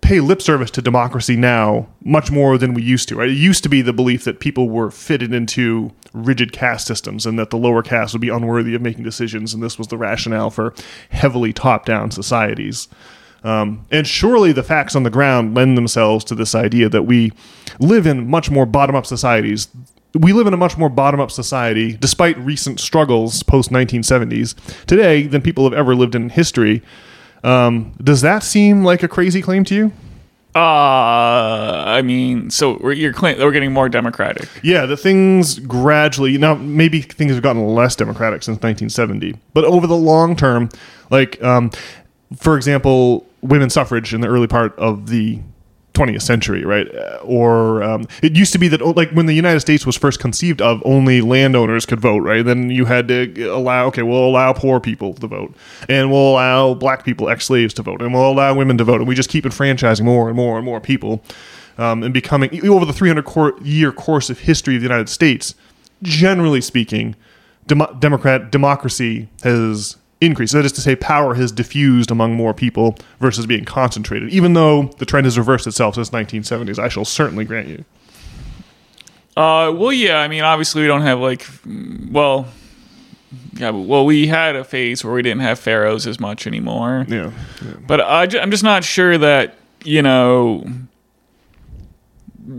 pay 0.00 0.20
lip 0.20 0.42
service 0.42 0.70
to 0.72 0.82
democracy 0.82 1.36
now 1.36 1.88
much 2.04 2.30
more 2.30 2.58
than 2.58 2.74
we 2.74 2.82
used 2.82 3.08
to. 3.08 3.16
Right? 3.16 3.30
It 3.30 3.34
used 3.34 3.62
to 3.62 3.68
be 3.68 3.82
the 3.82 3.92
belief 3.92 4.24
that 4.24 4.40
people 4.40 4.68
were 4.68 4.90
fitted 4.90 5.32
into 5.32 5.92
rigid 6.12 6.52
caste 6.52 6.86
systems 6.86 7.24
and 7.24 7.38
that 7.38 7.50
the 7.50 7.56
lower 7.56 7.82
caste 7.82 8.12
would 8.12 8.20
be 8.20 8.28
unworthy 8.28 8.74
of 8.74 8.82
making 8.82 9.04
decisions, 9.04 9.54
and 9.54 9.62
this 9.62 9.78
was 9.78 9.88
the 9.88 9.96
rationale 9.96 10.50
for 10.50 10.74
heavily 11.10 11.52
top-down 11.52 12.10
societies. 12.10 12.88
Um, 13.44 13.86
and 13.90 14.06
surely 14.06 14.52
the 14.52 14.62
facts 14.62 14.94
on 14.94 15.02
the 15.02 15.10
ground 15.10 15.54
lend 15.54 15.76
themselves 15.76 16.24
to 16.26 16.34
this 16.34 16.54
idea 16.54 16.88
that 16.88 17.04
we 17.04 17.32
live 17.78 18.06
in 18.06 18.28
much 18.28 18.50
more 18.50 18.66
bottom 18.66 18.94
up 18.94 19.06
societies. 19.06 19.68
We 20.14 20.32
live 20.32 20.46
in 20.46 20.52
a 20.52 20.58
much 20.58 20.76
more 20.76 20.88
bottom 20.90 21.20
up 21.20 21.30
society, 21.30 21.96
despite 21.96 22.36
recent 22.38 22.80
struggles 22.80 23.42
post 23.42 23.70
1970s, 23.70 24.54
today 24.86 25.26
than 25.26 25.40
people 25.40 25.64
have 25.64 25.72
ever 25.72 25.94
lived 25.94 26.14
in 26.14 26.28
history. 26.28 26.82
Um, 27.42 27.94
does 28.02 28.20
that 28.20 28.42
seem 28.42 28.84
like 28.84 29.02
a 29.02 29.08
crazy 29.08 29.40
claim 29.40 29.64
to 29.64 29.74
you? 29.74 29.92
Uh, 30.54 30.58
I 31.86 32.02
mean, 32.02 32.50
so 32.50 32.78
we're, 32.82 32.92
you're 32.92 33.14
claim- 33.14 33.38
we're 33.38 33.52
getting 33.52 33.72
more 33.72 33.88
democratic. 33.88 34.48
Yeah, 34.62 34.84
the 34.84 34.98
things 34.98 35.58
gradually 35.58 36.36
now 36.36 36.54
maybe 36.56 37.00
things 37.00 37.32
have 37.32 37.42
gotten 37.42 37.66
less 37.66 37.96
democratic 37.96 38.42
since 38.42 38.56
1970, 38.56 39.34
but 39.54 39.64
over 39.64 39.86
the 39.86 39.96
long 39.96 40.36
term, 40.36 40.68
like 41.10 41.42
um, 41.42 41.70
for 42.36 42.56
example, 42.58 43.26
women's 43.40 43.72
suffrage 43.72 44.12
in 44.12 44.20
the 44.20 44.28
early 44.28 44.46
part 44.46 44.78
of 44.78 45.08
the 45.08 45.40
20th 45.94 46.22
century, 46.22 46.64
right? 46.64 46.92
Uh, 46.94 47.18
Or 47.22 47.82
um, 47.82 48.06
it 48.22 48.34
used 48.36 48.52
to 48.52 48.58
be 48.58 48.68
that, 48.68 48.80
oh, 48.82 48.90
like, 48.90 49.10
when 49.10 49.26
the 49.26 49.34
United 49.34 49.60
States 49.60 49.84
was 49.86 49.96
first 49.96 50.18
conceived 50.20 50.60
of, 50.62 50.82
only 50.84 51.20
landowners 51.20 51.84
could 51.86 52.00
vote, 52.00 52.18
right? 52.22 52.44
Then 52.44 52.70
you 52.70 52.86
had 52.86 53.08
to 53.08 53.44
allow, 53.46 53.86
okay, 53.88 54.02
we'll 54.02 54.24
allow 54.26 54.52
poor 54.52 54.80
people 54.80 55.14
to 55.14 55.26
vote, 55.26 55.54
and 55.88 56.10
we'll 56.10 56.30
allow 56.32 56.74
black 56.74 57.04
people, 57.04 57.28
ex 57.28 57.44
slaves, 57.46 57.74
to 57.74 57.82
vote, 57.82 58.00
and 58.02 58.12
we'll 58.14 58.30
allow 58.30 58.54
women 58.54 58.78
to 58.78 58.84
vote, 58.84 59.00
and 59.00 59.08
we 59.08 59.14
just 59.14 59.28
keep 59.30 59.44
enfranchising 59.44 60.04
more 60.04 60.28
and 60.28 60.36
more 60.36 60.56
and 60.56 60.64
more 60.64 60.80
people, 60.80 61.22
um, 61.78 62.02
and 62.02 62.12
becoming 62.14 62.66
over 62.68 62.84
the 62.84 62.92
300 62.92 63.24
cor- 63.24 63.54
year 63.62 63.92
course 63.92 64.30
of 64.30 64.40
history 64.40 64.74
of 64.76 64.80
the 64.80 64.86
United 64.88 65.08
States. 65.08 65.54
Generally 66.02 66.62
speaking, 66.62 67.14
Demo- 67.66 67.94
Democrat 68.00 68.50
democracy 68.50 69.28
has 69.44 69.96
increased. 70.22 70.52
That 70.52 70.64
is 70.64 70.72
to 70.72 70.80
say, 70.80 70.96
power 70.96 71.34
has 71.34 71.52
diffused 71.52 72.10
among 72.10 72.34
more 72.34 72.54
people 72.54 72.96
versus 73.18 73.46
being 73.46 73.64
concentrated. 73.64 74.30
Even 74.30 74.54
though 74.54 74.84
the 74.98 75.04
trend 75.04 75.26
has 75.26 75.36
reversed 75.36 75.66
itself 75.66 75.96
since 75.96 76.10
1970s, 76.10 76.78
I 76.78 76.88
shall 76.88 77.04
certainly 77.04 77.44
grant 77.44 77.68
you. 77.68 77.84
Uh, 79.36 79.72
well, 79.74 79.92
yeah. 79.92 80.18
I 80.18 80.28
mean, 80.28 80.42
obviously, 80.42 80.82
we 80.82 80.88
don't 80.88 81.02
have 81.02 81.18
like, 81.18 81.46
well, 82.10 82.46
yeah. 83.54 83.70
Well, 83.70 84.04
we 84.04 84.26
had 84.26 84.56
a 84.56 84.64
phase 84.64 85.04
where 85.04 85.12
we 85.12 85.22
didn't 85.22 85.40
have 85.40 85.58
pharaohs 85.58 86.06
as 86.06 86.20
much 86.20 86.46
anymore. 86.46 87.06
Yeah. 87.08 87.32
But 87.86 88.00
I, 88.00 88.22
I'm 88.40 88.50
just 88.50 88.64
not 88.64 88.84
sure 88.84 89.18
that 89.18 89.56
you 89.84 90.02
know 90.02 90.64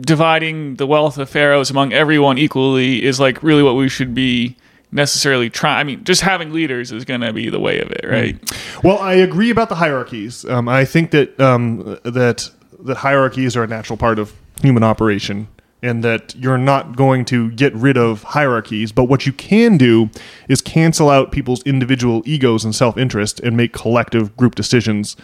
dividing 0.01 0.75
the 0.75 0.87
wealth 0.87 1.17
of 1.17 1.29
pharaohs 1.29 1.69
among 1.69 1.93
everyone 1.93 2.37
equally 2.37 3.03
is 3.03 3.19
like 3.19 3.43
really 3.43 3.63
what 3.63 3.75
we 3.75 3.89
should 3.89 4.15
be 4.15 4.55
necessarily 4.93 5.49
trying. 5.49 5.79
I 5.79 5.83
mean, 5.83 6.03
just 6.03 6.21
having 6.21 6.53
leaders 6.53 6.91
is 6.91 7.05
going 7.05 7.21
to 7.21 7.33
be 7.33 7.49
the 7.49 7.59
way 7.59 7.79
of 7.79 7.91
it, 7.91 8.05
right? 8.07 8.37
Well, 8.83 8.99
I 8.99 9.13
agree 9.13 9.49
about 9.49 9.69
the 9.69 9.75
hierarchies. 9.75 10.45
Um, 10.45 10.69
I 10.69 10.85
think 10.85 11.11
that 11.11 11.39
um, 11.39 11.99
that 12.03 12.49
that 12.79 12.97
hierarchies 12.97 13.55
are 13.55 13.63
a 13.63 13.67
natural 13.67 13.97
part 13.97 14.19
of 14.19 14.33
human 14.61 14.83
operation, 14.83 15.47
and 15.81 16.03
that 16.03 16.35
you're 16.35 16.57
not 16.57 16.95
going 16.95 17.25
to 17.25 17.51
get 17.51 17.73
rid 17.75 17.97
of 17.97 18.23
hierarchies. 18.23 18.91
But 18.91 19.05
what 19.05 19.25
you 19.25 19.33
can 19.33 19.77
do 19.77 20.09
is 20.47 20.61
cancel 20.61 21.09
out 21.09 21.31
people's 21.31 21.63
individual 21.63 22.21
egos 22.25 22.63
and 22.63 22.75
self 22.75 22.97
interest 22.97 23.39
and 23.39 23.57
make 23.57 23.73
collective 23.73 24.35
group 24.37 24.55
decisions. 24.55 25.17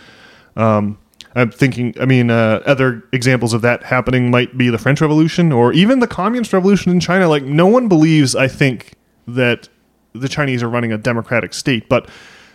Um, 0.56 0.98
I'm 1.36 1.52
thinking. 1.52 1.94
I 2.00 2.06
mean, 2.06 2.32
uh, 2.32 2.62
other 2.66 3.04
examples 3.12 3.54
of 3.54 3.62
that 3.62 3.84
happening 3.84 4.32
might 4.32 4.58
be 4.58 4.70
the 4.70 4.80
French 4.80 5.00
Revolution 5.00 5.52
or 5.52 5.72
even 5.74 6.00
the 6.00 6.08
Communist 6.08 6.54
Revolution 6.54 6.92
in 6.92 7.00
China. 7.00 7.28
Like, 7.28 7.44
no 7.44 7.68
one 7.68 7.88
believes. 7.88 8.36
I 8.36 8.48
think 8.48 8.94
that 9.36 9.70
the 10.14 10.28
Chinese 10.28 10.64
are 10.64 10.70
running 10.70 10.92
a 10.92 10.98
democratic 10.98 11.54
state, 11.54 11.88
but 11.90 12.10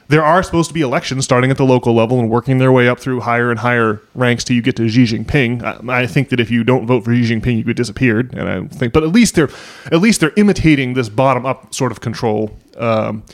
there 0.08 0.22
are 0.22 0.42
supposed 0.42 0.68
to 0.68 0.74
be 0.74 0.82
elections 0.82 1.24
starting 1.24 1.50
at 1.50 1.56
the 1.56 1.64
local 1.64 1.94
level 1.94 2.18
and 2.20 2.28
working 2.28 2.58
their 2.58 2.72
way 2.72 2.88
up 2.88 3.00
through 3.00 3.20
higher 3.20 3.50
and 3.50 3.60
higher 3.60 4.02
ranks 4.14 4.44
till 4.44 4.54
you 4.54 4.62
get 4.62 4.76
to 4.76 4.88
Xi 4.88 5.04
Jinping. 5.04 5.62
I, 5.62 6.02
I 6.02 6.06
think 6.06 6.28
that 6.28 6.40
if 6.40 6.50
you 6.50 6.62
don't 6.62 6.86
vote 6.86 7.04
for 7.04 7.14
Xi 7.14 7.34
Jinping, 7.34 7.56
you 7.56 7.64
get 7.64 7.76
disappeared. 7.76 8.34
And 8.34 8.48
I 8.48 8.66
think, 8.66 8.92
but 8.92 9.02
at 9.02 9.10
least 9.10 9.34
they're 9.34 9.48
at 9.86 10.00
least 10.00 10.20
they're 10.20 10.34
imitating 10.36 10.94
this 10.94 11.08
bottom 11.08 11.46
up 11.46 11.72
sort 11.72 11.92
of 11.92 12.00
control. 12.00 12.56
Um, 12.76 13.24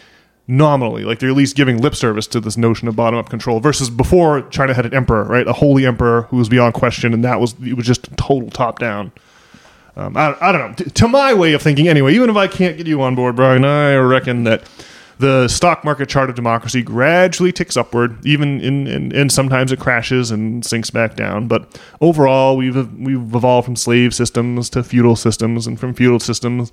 nominally 0.47 1.05
like 1.05 1.21
they're 1.21 1.31
at 1.31 1.37
least 1.37 1.55
giving 1.55 1.81
lip 1.81 1.95
service 1.95 2.27
to 2.27 2.41
this 2.41 2.57
notion 2.57 2.89
of 2.89 2.97
bottom 2.97 3.17
up 3.17 3.31
control 3.31 3.61
versus 3.61 3.89
before 3.89 4.43
china 4.49 4.75
had 4.75 4.85
an 4.85 4.93
emperor 4.93 5.23
right 5.23 5.47
a 5.47 5.53
holy 5.53 5.87
emperor 5.87 6.23
who 6.23 6.37
was 6.37 6.49
beyond 6.49 6.75
question 6.75 7.15
and 7.15 7.23
that 7.23 7.39
was 7.39 7.55
it 7.63 7.75
was 7.75 7.87
just 7.87 8.09
total 8.17 8.51
top 8.51 8.81
down 8.81 9.13
um, 10.01 10.17
I, 10.17 10.35
I 10.41 10.51
don't 10.53 10.71
know. 10.71 10.85
T- 10.85 10.91
to 10.91 11.09
my 11.09 11.35
way 11.35 11.53
of 11.53 11.61
thinking, 11.61 11.87
anyway, 11.87 12.15
even 12.15 12.31
if 12.31 12.37
I 12.37 12.47
can't 12.47 12.77
get 12.79 12.87
you 12.87 13.03
on 13.03 13.15
board, 13.15 13.37
Brian, 13.37 13.65
I 13.67 13.97
reckon 13.97 14.45
that 14.45 14.63
the 15.21 15.49
stock 15.49 15.85
market 15.85 16.09
chart 16.09 16.31
of 16.31 16.37
democracy 16.37 16.83
gradually 16.83 17.53
ticks 17.53 17.77
upward, 17.77 18.25
even 18.27 18.61
in, 18.61 18.87
in 18.87 19.15
and 19.15 19.31
sometimes 19.31 19.71
it 19.71 19.79
crashes 19.79 20.31
and 20.31 20.65
sinks 20.65 20.91
back 20.91 21.15
down. 21.15 21.47
But 21.47 21.81
overall, 22.01 22.57
we've 22.57 22.77
we've 22.99 23.35
evolved 23.35 23.67
from 23.67 23.77
slave 23.77 24.15
systems 24.15 24.71
to 24.71 24.83
feudal 24.83 25.17
systems, 25.17 25.67
and 25.67 25.79
from 25.79 25.95
feudal 25.95 26.21
systems 26.21 26.73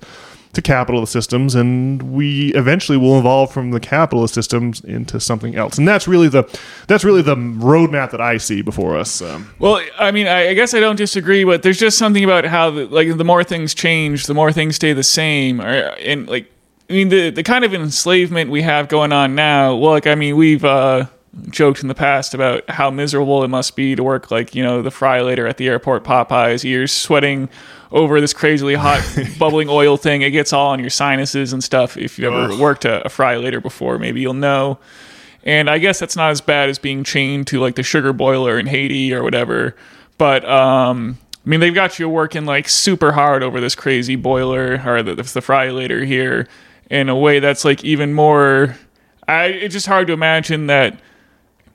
to 0.54 0.62
capitalist 0.62 1.12
systems, 1.12 1.54
and 1.54 2.02
we 2.14 2.54
eventually 2.54 2.96
will 2.96 3.18
evolve 3.18 3.52
from 3.52 3.70
the 3.70 3.78
capitalist 3.78 4.32
systems 4.32 4.80
into 4.80 5.20
something 5.20 5.54
else. 5.54 5.76
And 5.76 5.86
that's 5.86 6.08
really 6.08 6.28
the 6.28 6.44
that's 6.86 7.04
really 7.04 7.20
the 7.20 7.36
roadmap 7.36 8.10
that 8.12 8.20
I 8.22 8.38
see 8.38 8.62
before 8.62 8.96
us. 8.96 9.20
Um, 9.20 9.52
Well, 9.58 9.80
I 9.98 10.10
mean, 10.10 10.26
I, 10.26 10.48
I 10.48 10.54
guess 10.54 10.72
I 10.72 10.80
don't 10.80 10.96
disagree, 10.96 11.44
but 11.44 11.62
there's 11.62 11.78
just 11.78 11.98
something 11.98 12.24
about 12.24 12.46
how, 12.46 12.70
the, 12.70 12.86
like, 12.86 13.14
the 13.14 13.24
more 13.24 13.44
things 13.44 13.74
change, 13.74 14.26
the 14.26 14.32
more 14.32 14.50
things 14.50 14.76
stay 14.76 14.94
the 14.94 15.02
same. 15.02 15.60
Or, 15.60 15.66
and 15.66 16.26
like, 16.26 16.50
I 16.88 16.92
mean, 16.94 17.08
the 17.10 17.30
the 17.30 17.42
kind 17.42 17.64
of 17.64 17.74
enslavement 17.74 18.50
we 18.50 18.62
have 18.62 18.88
going 18.88 19.12
on 19.12 19.34
now. 19.34 19.72
Look, 19.74 20.06
I 20.06 20.14
mean, 20.14 20.36
we've 20.36 20.64
uh, 20.64 21.06
joked 21.50 21.82
in 21.82 21.88
the 21.88 21.94
past 21.94 22.34
about 22.34 22.68
how 22.70 22.90
miserable 22.90 23.44
it 23.44 23.48
must 23.48 23.76
be 23.76 23.94
to 23.94 24.02
work, 24.02 24.30
like, 24.30 24.54
you 24.54 24.62
know, 24.62 24.82
the 24.82 24.90
fryolator 24.90 25.48
at 25.48 25.56
the 25.56 25.68
airport, 25.68 26.04
Popeyes. 26.04 26.64
You're 26.64 26.86
sweating 26.86 27.48
over 27.92 28.20
this 28.20 28.32
crazily 28.32 28.74
hot 28.74 29.02
bubbling 29.38 29.68
oil 29.68 29.96
thing. 29.96 30.22
It 30.22 30.30
gets 30.30 30.52
all 30.52 30.68
on 30.70 30.80
your 30.80 30.90
sinuses 30.90 31.52
and 31.52 31.62
stuff. 31.62 31.96
If 31.96 32.18
you 32.18 32.26
ever 32.26 32.52
Ugh. 32.52 32.58
worked 32.58 32.84
a, 32.84 33.04
a 33.04 33.08
fryolator 33.08 33.62
before, 33.62 33.98
maybe 33.98 34.20
you'll 34.20 34.34
know. 34.34 34.78
And 35.44 35.70
I 35.70 35.78
guess 35.78 35.98
that's 35.98 36.16
not 36.16 36.30
as 36.30 36.40
bad 36.40 36.68
as 36.68 36.78
being 36.78 37.04
chained 37.04 37.46
to 37.48 37.60
like 37.60 37.76
the 37.76 37.82
sugar 37.82 38.12
boiler 38.12 38.58
in 38.58 38.66
Haiti 38.66 39.14
or 39.14 39.22
whatever. 39.22 39.76
But 40.18 40.44
um, 40.48 41.18
I 41.46 41.48
mean, 41.48 41.60
they've 41.60 41.74
got 41.74 41.98
you 41.98 42.08
working 42.08 42.44
like 42.44 42.68
super 42.68 43.12
hard 43.12 43.42
over 43.42 43.60
this 43.60 43.74
crazy 43.74 44.16
boiler 44.16 44.82
or 44.84 45.02
the, 45.02 45.14
the 45.14 45.22
fryolator 45.22 46.04
here 46.04 46.48
in 46.90 47.08
a 47.08 47.16
way 47.16 47.38
that's 47.40 47.64
like 47.64 47.84
even 47.84 48.12
more. 48.14 48.76
I, 49.26 49.46
it's 49.46 49.74
just 49.74 49.86
hard 49.86 50.06
to 50.06 50.12
imagine 50.12 50.68
that 50.68 50.98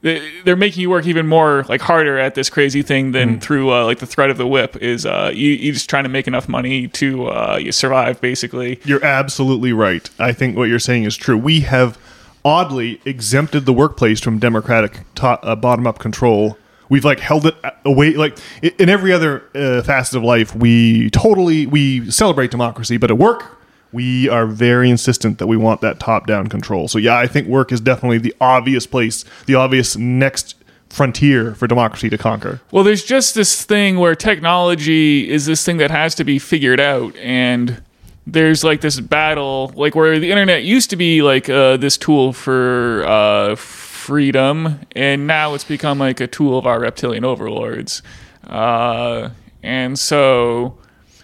they- 0.01 0.27
they're 0.43 0.55
making 0.55 0.81
you 0.81 0.89
work 0.89 1.05
even 1.05 1.27
more 1.27 1.65
like 1.69 1.79
harder 1.81 2.17
at 2.17 2.35
this 2.35 2.49
crazy 2.49 2.81
thing 2.81 3.11
than 3.11 3.39
through 3.39 3.71
uh, 3.71 3.85
like 3.85 3.99
the 3.99 4.05
threat 4.05 4.29
of 4.29 4.37
the 4.37 4.47
whip 4.47 4.75
is 4.77 5.05
uh, 5.05 5.31
you, 5.33 5.51
you 5.51 5.71
just 5.71 5.89
trying 5.89 6.03
to 6.03 6.09
make 6.09 6.27
enough 6.27 6.49
money 6.49 6.87
to 6.89 7.27
uh, 7.27 7.57
you 7.61 7.71
survive 7.71 8.19
basically. 8.19 8.79
You're 8.85 9.03
absolutely 9.05 9.71
right. 9.71 10.09
I 10.19 10.33
think 10.33 10.57
what 10.57 10.67
you're 10.67 10.79
saying 10.79 11.03
is 11.03 11.15
true. 11.15 11.37
We 11.37 11.61
have 11.61 11.97
oddly 12.43 12.99
exempted 13.05 13.65
the 13.65 13.71
workplace 13.73 14.19
from 14.19 14.39
democratic 14.39 14.99
to- 15.15 15.27
uh, 15.41 15.55
bottom-up 15.55 15.99
control. 15.99 16.57
We've 16.89 17.05
like 17.05 17.21
held 17.21 17.45
it 17.45 17.55
away. 17.85 18.13
Like 18.15 18.37
in 18.61 18.89
every 18.89 19.13
other 19.13 19.43
uh, 19.55 19.83
facet 19.83 20.17
of 20.17 20.23
life, 20.23 20.53
we 20.53 21.09
totally 21.11 21.65
we 21.65 22.11
celebrate 22.11 22.51
democracy, 22.51 22.97
but 22.97 23.09
at 23.09 23.17
work, 23.17 23.57
we 23.93 24.27
are 24.29 24.45
very 24.45 24.89
insistent 24.89 25.37
that 25.37 25.47
we 25.47 25.55
want 25.55 25.81
that 25.81 25.99
top-down 25.99 26.47
control. 26.47 26.87
So 26.87 26.97
yeah, 26.97 27.17
I 27.17 27.27
think 27.27 27.47
work 27.47 27.71
is 27.71 27.79
definitely 27.79 28.17
the 28.17 28.35
obvious 28.41 28.87
place, 28.87 29.23
the 29.45 29.55
obvious 29.55 29.95
next 29.95 30.55
frontier 30.89 31.55
for 31.55 31.67
democracy 31.67 32.09
to 32.09 32.17
conquer. 32.17 32.61
Well, 32.71 32.83
there's 32.83 33.03
just 33.03 33.33
this 33.33 33.63
thing 33.63 33.97
where 33.97 34.15
technology 34.15 35.29
is 35.29 35.45
this 35.45 35.65
thing 35.65 35.77
that 35.77 35.91
has 35.91 36.13
to 36.15 36.23
be 36.23 36.39
figured 36.39 36.79
out, 36.79 37.15
and 37.17 37.81
there's 38.27 38.63
like 38.63 38.81
this 38.81 38.99
battle, 38.99 39.71
like 39.75 39.95
where 39.95 40.19
the 40.19 40.29
internet 40.29 40.63
used 40.63 40.89
to 40.91 40.95
be 40.95 41.21
like 41.21 41.49
uh, 41.49 41.77
this 41.77 41.97
tool 41.97 42.31
for 42.31 43.03
uh, 43.07 43.55
freedom, 43.55 44.79
and 44.95 45.25
now 45.27 45.53
it's 45.55 45.63
become 45.63 45.97
like 45.97 46.19
a 46.19 46.27
tool 46.27 46.57
of 46.57 46.67
our 46.67 46.79
reptilian 46.79 47.25
overlords. 47.25 48.01
Uh, 48.45 49.29
and 49.63 49.97
so 49.97 50.77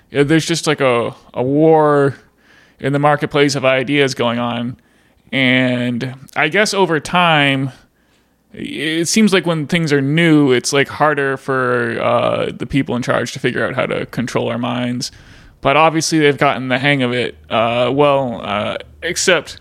yeah, 0.10 0.24
there's 0.24 0.46
just 0.46 0.66
like 0.66 0.82
a, 0.82 1.16
a 1.34 1.44
war 1.44 2.16
in 2.80 2.94
the 2.94 3.00
marketplace 3.00 3.56
of 3.56 3.66
ideas 3.66 4.14
going 4.14 4.40
on. 4.40 4.78
And 5.32 6.16
I 6.36 6.50
guess 6.50 6.74
over 6.74 7.00
time, 7.00 7.72
it 8.52 9.08
seems 9.08 9.32
like 9.32 9.46
when 9.46 9.68
things 9.68 9.94
are 9.94 10.02
new, 10.02 10.52
it's 10.52 10.74
like 10.74 10.88
harder 10.88 11.38
for 11.38 12.02
uh, 12.02 12.52
the 12.52 12.66
people 12.66 12.96
in 12.96 13.04
charge 13.04 13.32
to 13.34 13.40
figure 13.40 13.66
out 13.66 13.76
how 13.76 13.86
to 13.86 14.06
control 14.08 14.50
our 14.50 14.58
minds. 14.58 15.12
But 15.62 15.78
obviously, 15.78 16.20
they've 16.20 16.38
gotten 16.38 16.70
the 16.70 16.80
hang 16.80 17.04
of 17.04 17.14
it. 17.14 17.36
Uh, 17.50 17.92
well, 17.94 18.42
uh, 18.42 18.78
except, 19.04 19.60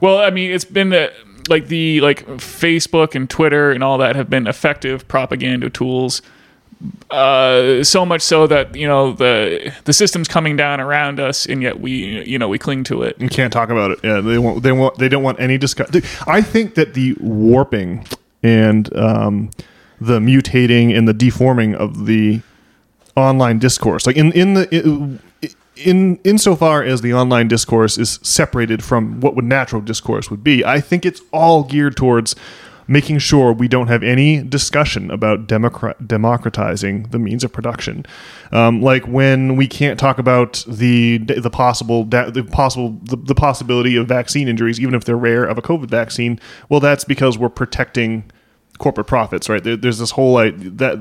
well, 0.00 0.18
I 0.18 0.30
mean, 0.30 0.50
it's 0.50 0.64
been 0.64 0.92
uh, 0.92 1.08
like 1.48 1.68
the 1.68 2.00
like 2.00 2.26
Facebook 2.26 3.14
and 3.14 3.30
Twitter 3.30 3.70
and 3.70 3.82
all 3.82 3.96
that 3.98 4.16
have 4.16 4.28
been 4.28 4.46
effective 4.46 5.06
propaganda 5.08 5.70
tools. 5.70 6.20
Uh, 7.10 7.84
so 7.84 8.06
much 8.06 8.22
so 8.22 8.46
that 8.46 8.74
you 8.74 8.86
know 8.86 9.12
the 9.12 9.72
the 9.84 9.92
system's 9.92 10.28
coming 10.28 10.56
down 10.56 10.80
around 10.80 11.20
us, 11.20 11.44
and 11.44 11.62
yet 11.62 11.80
we 11.80 12.22
you 12.24 12.38
know 12.38 12.48
we 12.48 12.58
cling 12.58 12.84
to 12.84 13.02
it. 13.02 13.20
You 13.20 13.28
can't 13.28 13.52
talk 13.52 13.68
about 13.68 13.90
it. 13.90 13.98
Yeah, 14.02 14.20
they 14.20 14.38
won't. 14.38 14.62
They 14.62 14.72
want. 14.72 14.96
They 14.98 15.08
don't 15.08 15.22
want 15.22 15.40
any 15.40 15.58
discussion. 15.58 16.02
I 16.26 16.40
think 16.40 16.74
that 16.76 16.94
the 16.94 17.16
warping 17.20 18.06
and 18.42 18.96
um, 18.96 19.50
the 20.00 20.20
mutating 20.20 20.96
and 20.96 21.06
the 21.06 21.12
deforming 21.12 21.74
of 21.74 22.06
the 22.06 22.40
online 23.16 23.58
discourse, 23.58 24.06
like 24.06 24.16
in 24.16 24.32
in 24.32 24.54
the 24.54 24.68
In, 24.74 25.20
in 25.76 26.16
insofar 26.24 26.82
as 26.82 27.00
the 27.00 27.12
online 27.12 27.48
discourse 27.48 27.98
is 27.98 28.18
separated 28.22 28.84
from 28.84 29.20
what 29.20 29.34
would 29.34 29.44
natural 29.44 29.80
discourse 29.82 30.30
would 30.30 30.44
be, 30.44 30.64
I 30.64 30.80
think 30.80 31.04
it's 31.04 31.22
all 31.32 31.64
geared 31.64 31.96
towards 31.96 32.36
making 32.90 33.20
sure 33.20 33.52
we 33.52 33.68
don't 33.68 33.86
have 33.86 34.02
any 34.02 34.42
discussion 34.42 35.12
about 35.12 35.46
democrat- 35.46 36.08
democratizing 36.08 37.04
the 37.10 37.20
means 37.20 37.44
of 37.44 37.52
production. 37.52 38.04
Um, 38.50 38.82
like 38.82 39.06
when 39.06 39.54
we 39.54 39.68
can't 39.68 39.98
talk 39.98 40.18
about 40.18 40.64
the 40.66 41.18
the 41.18 41.50
possible 41.50 42.04
the 42.04 42.44
possible 42.50 42.98
the, 43.04 43.16
the 43.16 43.34
possibility 43.34 43.94
of 43.96 44.08
vaccine 44.08 44.48
injuries, 44.48 44.80
even 44.80 44.96
if 44.96 45.04
they're 45.04 45.16
rare, 45.16 45.44
of 45.44 45.56
a 45.56 45.62
COVID 45.62 45.88
vaccine. 45.88 46.40
Well, 46.68 46.80
that's 46.80 47.04
because 47.04 47.38
we're 47.38 47.48
protecting 47.48 48.28
corporate 48.78 49.06
profits, 49.06 49.48
right? 49.48 49.62
There, 49.62 49.76
there's 49.76 49.98
this 49.98 50.10
whole 50.10 50.32
like, 50.32 50.56
that 50.78 50.98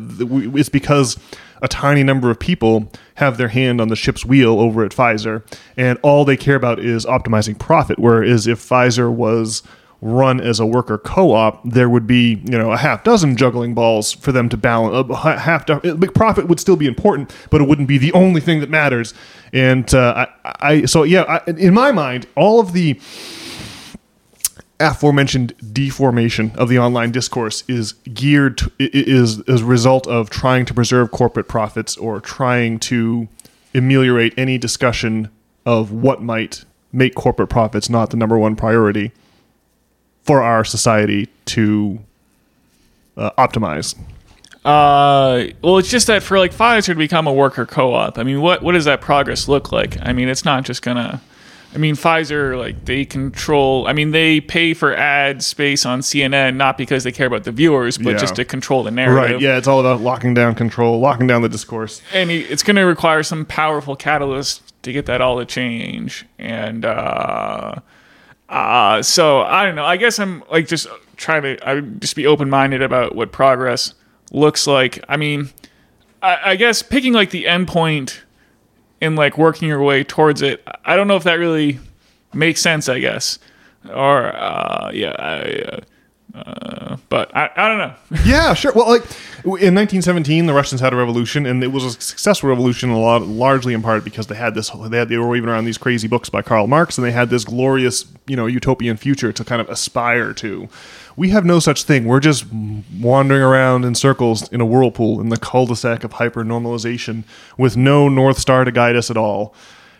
it's 0.53 0.69
because 0.69 1.17
a 1.63 1.67
tiny 1.67 2.03
number 2.03 2.29
of 2.29 2.39
people 2.39 2.91
have 3.15 3.37
their 3.37 3.47
hand 3.47 3.81
on 3.81 3.87
the 3.87 3.95
ship's 3.95 4.23
wheel 4.23 4.59
over 4.59 4.85
at 4.85 4.91
Pfizer, 4.91 5.43
and 5.75 5.97
all 6.03 6.23
they 6.23 6.37
care 6.37 6.55
about 6.55 6.77
is 6.77 7.03
optimizing 7.05 7.57
profit. 7.57 7.97
Whereas 7.97 8.45
if 8.45 8.59
Pfizer 8.59 9.11
was 9.11 9.63
run 10.01 10.39
as 10.39 10.59
a 10.59 10.65
worker 10.65 10.97
co-op, 10.97 11.61
there 11.63 11.89
would 11.89 12.07
be 12.07 12.41
you 12.45 12.57
know 12.57 12.71
a 12.71 12.77
half 12.77 13.03
dozen 13.03 13.35
juggling 13.35 13.73
balls 13.73 14.13
for 14.13 14.31
them 14.31 14.49
to 14.49 14.57
balance. 14.57 15.09
A 15.09 15.37
half 15.39 15.65
do- 15.65 15.79
profit 16.13 16.47
would 16.47 16.59
still 16.59 16.77
be 16.77 16.87
important, 16.87 17.33
but 17.49 17.61
it 17.61 17.67
wouldn't 17.67 17.87
be 17.87 17.97
the 17.97 18.13
only 18.13 18.41
thing 18.41 18.59
that 18.61 18.69
matters. 18.69 19.13
And 19.51 19.93
uh, 19.93 20.27
I, 20.45 20.55
I, 20.59 20.85
so 20.85 21.03
yeah, 21.03 21.23
I, 21.23 21.49
in 21.51 21.73
my 21.73 21.91
mind, 21.91 22.27
all 22.35 22.59
of 22.59 22.73
the 22.73 22.99
aforementioned 24.79 25.53
deformation 25.73 26.51
of 26.55 26.69
the 26.69 26.79
online 26.79 27.11
discourse 27.11 27.65
is 27.67 27.93
geared 28.13 28.57
to, 28.59 28.71
is 28.79 29.41
as 29.41 29.61
a 29.61 29.65
result 29.65 30.07
of 30.07 30.29
trying 30.29 30.65
to 30.65 30.73
preserve 30.73 31.11
corporate 31.11 31.49
profits 31.49 31.97
or 31.97 32.21
trying 32.21 32.79
to 32.79 33.27
ameliorate 33.75 34.33
any 34.37 34.57
discussion 34.57 35.29
of 35.65 35.91
what 35.91 36.23
might 36.23 36.63
make 36.93 37.13
corporate 37.13 37.49
profits 37.49 37.89
not 37.89 38.09
the 38.09 38.17
number 38.17 38.37
one 38.37 38.55
priority 38.55 39.11
for 40.29 40.43
our 40.43 40.63
society 40.63 41.27
to 41.43 41.97
uh, 43.17 43.31
optimize. 43.39 43.97
Uh, 44.63 45.45
well, 45.63 45.79
it's 45.79 45.89
just 45.89 46.05
that 46.05 46.21
for 46.21 46.37
like 46.37 46.53
Pfizer 46.53 46.85
to 46.85 46.93
become 46.95 47.25
a 47.25 47.33
worker 47.33 47.65
co-op. 47.65 48.19
I 48.19 48.21
mean, 48.21 48.39
what 48.39 48.61
what 48.61 48.73
does 48.73 48.85
that 48.85 49.01
progress 49.01 49.47
look 49.47 49.71
like? 49.71 49.97
I 50.03 50.13
mean, 50.13 50.29
it's 50.29 50.45
not 50.45 50.65
just 50.65 50.83
gonna 50.83 51.19
I 51.73 51.79
mean, 51.79 51.95
Pfizer, 51.95 52.59
like 52.59 52.85
they 52.85 53.05
control. 53.05 53.87
I 53.87 53.93
mean, 53.93 54.11
they 54.11 54.39
pay 54.39 54.75
for 54.75 54.95
ad 54.95 55.41
space 55.41 55.83
on 55.83 56.01
CNN 56.01 56.57
not 56.57 56.77
because 56.77 57.03
they 57.03 57.11
care 57.11 57.25
about 57.25 57.43
the 57.43 57.51
viewers, 57.51 57.97
but 57.97 58.11
Yeah. 58.13 58.17
just 58.19 58.35
to 58.35 58.45
control 58.45 58.83
the 58.83 58.91
narrative. 58.91 59.33
Right. 59.33 59.41
Yeah, 59.41 59.57
it's 59.57 59.67
all 59.67 59.79
about 59.79 59.99
locking 59.99 60.35
down 60.35 60.53
control, 60.53 60.99
locking 60.99 61.25
down 61.25 61.41
the 61.41 61.49
discourse. 61.49 62.03
and 62.13 62.29
it's 62.29 62.61
going 62.61 62.75
to 62.75 62.83
require 62.83 63.23
some 63.23 63.45
powerful 63.45 63.95
catalyst 63.95 64.61
to 64.83 64.93
get 64.93 65.07
that 65.07 65.21
all 65.21 65.39
to 65.39 65.45
change. 65.45 66.25
And 66.37 66.85
uh, 66.85 67.75
uh, 68.49 69.01
so 69.01 69.41
I 69.41 69.65
don't 69.65 69.75
know. 69.75 69.85
I 69.85 69.97
guess 69.97 70.19
I'm 70.19 70.43
like 70.51 70.67
just 70.67 70.87
trying 71.17 71.43
to 71.43 71.69
I 71.69 71.81
just 71.81 72.15
be 72.15 72.25
open 72.25 72.49
minded 72.49 72.81
about 72.81 73.15
what 73.15 73.31
progress 73.31 73.93
looks 74.31 74.67
like. 74.67 75.03
I 75.07 75.17
mean, 75.17 75.49
I, 76.21 76.51
I 76.51 76.55
guess 76.55 76.81
picking 76.81 77.13
like 77.13 77.29
the 77.29 77.45
endpoint 77.45 78.19
and 79.01 79.15
like 79.15 79.37
working 79.37 79.67
your 79.67 79.81
way 79.81 80.03
towards 80.03 80.41
it. 80.41 80.67
I 80.83 80.95
don't 80.95 81.07
know 81.07 81.15
if 81.15 81.23
that 81.23 81.35
really 81.35 81.79
makes 82.33 82.61
sense. 82.61 82.89
I 82.89 82.99
guess, 82.99 83.37
or 83.87 84.35
uh, 84.35 84.91
yeah. 84.93 85.15
I, 85.19 85.75
uh, 85.75 85.79
uh, 86.33 86.97
but 87.09 87.35
I, 87.35 87.49
I 87.55 87.67
don't 87.67 87.77
know. 87.79 87.93
Yeah, 88.25 88.53
sure. 88.53 88.71
Well, 88.73 88.87
like 88.87 89.01
in 89.43 89.73
1917, 89.73 90.45
the 90.45 90.53
Russians 90.53 90.81
had 90.81 90.93
a 90.93 90.95
revolution, 90.95 91.45
and 91.45 91.63
it 91.63 91.71
was 91.71 91.83
a 91.83 91.91
successful 91.91 92.49
revolution, 92.49 92.89
a 92.89 92.99
lot, 92.99 93.23
largely 93.23 93.73
in 93.73 93.81
part 93.81 94.03
because 94.03 94.27
they 94.27 94.35
had 94.35 94.53
this. 94.53 94.69
They 94.69 94.97
had 94.97 95.09
they 95.09 95.17
were 95.17 95.27
waving 95.27 95.49
around 95.49 95.65
these 95.65 95.77
crazy 95.77 96.07
books 96.07 96.29
by 96.29 96.41
Karl 96.41 96.67
Marx, 96.67 96.97
and 96.97 97.05
they 97.05 97.11
had 97.11 97.29
this 97.29 97.43
glorious, 97.45 98.05
you 98.27 98.35
know, 98.35 98.45
utopian 98.45 98.97
future 98.97 99.31
to 99.31 99.43
kind 99.43 99.61
of 99.61 99.69
aspire 99.69 100.33
to. 100.33 100.69
We 101.15 101.29
have 101.29 101.45
no 101.45 101.59
such 101.59 101.83
thing. 101.83 102.05
We're 102.05 102.19
just 102.19 102.45
wandering 102.99 103.41
around 103.41 103.83
in 103.85 103.95
circles 103.95 104.47
in 104.51 104.61
a 104.61 104.65
whirlpool 104.65 105.19
in 105.19 105.29
the 105.29 105.37
cul-de-sac 105.37 106.03
of 106.03 106.13
hyper 106.13 106.43
normalization 106.43 107.23
with 107.57 107.75
no 107.75 108.07
north 108.07 108.37
star 108.37 108.63
to 108.63 108.71
guide 108.71 108.95
us 108.95 109.09
at 109.09 109.17
all. 109.17 109.53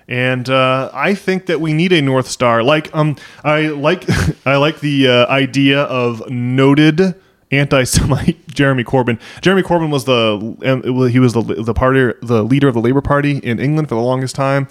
And 0.10 0.50
uh, 0.50 0.90
I 0.92 1.14
think 1.14 1.46
that 1.46 1.62
we 1.62 1.72
need 1.72 1.94
a 1.94 2.02
north 2.02 2.28
star. 2.28 2.64
Like, 2.64 2.94
um, 2.96 3.16
I 3.44 3.68
like, 3.68 4.06
I 4.46 4.58
like 4.58 4.80
the 4.80 5.08
uh, 5.08 5.28
idea 5.28 5.84
of 5.84 6.28
noted 6.30 7.14
anti-Semite 7.52 8.48
Jeremy 8.54 8.84
Corbyn. 8.84 9.20
Jeremy 9.42 9.62
Corbyn 9.62 9.92
was 9.92 10.06
the 10.06 10.92
was- 10.92 11.12
he 11.12 11.20
was 11.20 11.34
the 11.34 11.42
the 11.42 11.74
party 11.74 12.12
the 12.22 12.44
leader 12.44 12.68
of 12.68 12.74
the 12.74 12.82
Labour 12.82 13.02
Party 13.02 13.38
in 13.38 13.60
England 13.60 13.88
for 13.88 13.96
the 13.96 14.02
longest 14.02 14.36
time. 14.36 14.68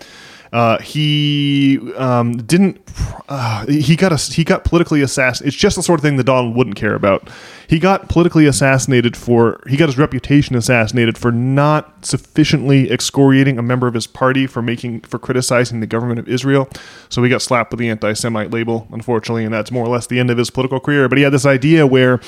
Uh, 0.53 0.78
he 0.78 1.78
um, 1.96 2.36
didn't. 2.38 2.80
Uh, 3.28 3.66
he 3.66 3.94
got 3.96 4.12
a, 4.12 4.16
he 4.16 4.44
got 4.44 4.64
politically 4.64 5.03
assassinated. 5.03 5.49
It's 5.49 5.57
just 5.57 5.76
the 5.76 5.82
sort 5.82 6.01
of 6.01 6.03
thing 6.03 6.16
that 6.16 6.24
Donald 6.24 6.57
wouldn't 6.57 6.76
care 6.76 6.94
about. 6.94 7.28
He 7.66 7.78
got 7.78 8.09
politically 8.09 8.46
assassinated 8.46 9.16
for. 9.16 9.61
He 9.68 9.76
got 9.76 9.86
his 9.86 9.99
reputation 9.99 10.57
assassinated 10.57 11.18
for 11.18 11.30
not 11.30 12.05
sufficiently 12.05 12.90
excoriating 12.90 13.59
a 13.59 13.62
member 13.62 13.86
of 13.86 13.94
his 13.94 14.07
party 14.07 14.46
for 14.46 14.62
making 14.62 15.01
for 15.03 15.18
criticizing 15.18 15.80
the 15.80 15.86
government 15.86 16.18
of 16.18 16.28
Israel. 16.28 16.68
So 17.11 17.22
he 17.22 17.28
got 17.28 17.42
slapped 17.42 17.70
with 17.70 17.80
the 17.80 17.90
anti-Semite 17.90 18.51
label, 18.51 18.88
unfortunately, 18.90 19.44
and 19.44 19.53
that's 19.53 19.70
more 19.70 19.84
or 19.84 19.88
less 19.88 20.07
the 20.07 20.18
end 20.18 20.30
of 20.30 20.38
his 20.38 20.51
political 20.51 20.80
career. 20.80 21.09
But 21.09 21.18
he 21.18 21.24
had 21.24 21.32
this 21.32 21.46
idea 21.46 21.86
where, 21.86 22.20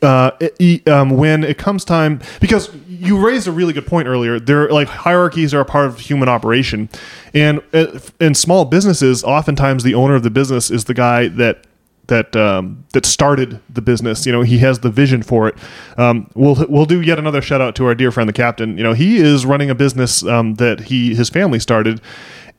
uh, 0.00 0.30
he- 0.58 0.82
um, 0.86 1.10
when 1.10 1.44
it 1.44 1.58
comes 1.58 1.84
time, 1.84 2.20
because 2.40 2.70
you 3.02 3.18
raised 3.18 3.48
a 3.48 3.52
really 3.52 3.72
good 3.72 3.86
point 3.86 4.06
earlier. 4.06 4.38
There, 4.38 4.68
like 4.68 4.86
hierarchies 4.86 5.52
are 5.52 5.60
a 5.60 5.64
part 5.64 5.86
of 5.86 5.98
human 5.98 6.28
operation, 6.28 6.88
and 7.34 7.60
uh, 7.74 7.98
in 8.20 8.34
small 8.34 8.64
businesses, 8.64 9.24
oftentimes 9.24 9.82
the 9.82 9.94
owner 9.94 10.14
of 10.14 10.22
the 10.22 10.30
business 10.30 10.70
is 10.70 10.84
the 10.84 10.94
guy 10.94 11.26
that 11.26 11.66
that 12.06 12.36
um, 12.36 12.84
that 12.92 13.04
started 13.04 13.60
the 13.68 13.82
business. 13.82 14.24
You 14.24 14.30
know, 14.30 14.42
he 14.42 14.58
has 14.58 14.80
the 14.80 14.90
vision 14.90 15.22
for 15.22 15.48
it. 15.48 15.56
Um, 15.98 16.30
we'll 16.34 16.64
we'll 16.68 16.84
do 16.84 17.00
yet 17.00 17.18
another 17.18 17.42
shout 17.42 17.60
out 17.60 17.74
to 17.76 17.86
our 17.86 17.94
dear 17.96 18.12
friend 18.12 18.28
the 18.28 18.32
captain. 18.32 18.78
You 18.78 18.84
know, 18.84 18.92
he 18.92 19.16
is 19.16 19.44
running 19.44 19.68
a 19.68 19.74
business 19.74 20.22
um, 20.24 20.54
that 20.54 20.82
he 20.82 21.14
his 21.16 21.28
family 21.28 21.58
started. 21.58 22.00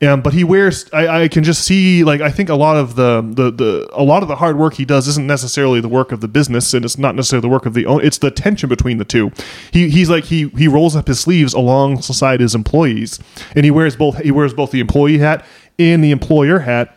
Um, 0.02 0.22
but 0.22 0.34
he 0.34 0.44
wears. 0.44 0.86
I, 0.92 1.22
I 1.22 1.28
can 1.28 1.44
just 1.44 1.64
see, 1.64 2.04
like, 2.04 2.20
I 2.20 2.30
think 2.30 2.48
a 2.48 2.54
lot 2.54 2.76
of 2.76 2.96
the, 2.96 3.22
the 3.22 3.50
the 3.50 3.88
a 3.92 4.02
lot 4.02 4.22
of 4.22 4.28
the 4.28 4.36
hard 4.36 4.58
work 4.58 4.74
he 4.74 4.84
does 4.84 5.08
isn't 5.08 5.26
necessarily 5.26 5.80
the 5.80 5.88
work 5.88 6.12
of 6.12 6.20
the 6.20 6.28
business, 6.28 6.74
and 6.74 6.84
it's 6.84 6.98
not 6.98 7.14
necessarily 7.14 7.42
the 7.42 7.48
work 7.48 7.64
of 7.64 7.74
the 7.74 7.86
own. 7.86 8.04
It's 8.04 8.18
the 8.18 8.30
tension 8.30 8.68
between 8.68 8.98
the 8.98 9.04
two. 9.04 9.30
He 9.72 9.88
he's 9.88 10.10
like 10.10 10.24
he 10.24 10.48
he 10.48 10.68
rolls 10.68 10.94
up 10.96 11.06
his 11.06 11.20
sleeves 11.20 11.54
alongside 11.54 12.40
his 12.40 12.54
employees, 12.54 13.18
and 13.54 13.64
he 13.64 13.70
wears 13.70 13.96
both. 13.96 14.18
He 14.18 14.30
wears 14.30 14.52
both 14.52 14.72
the 14.72 14.80
employee 14.80 15.18
hat 15.18 15.44
and 15.78 16.02
the 16.02 16.10
employer 16.10 16.60
hat 16.60 16.96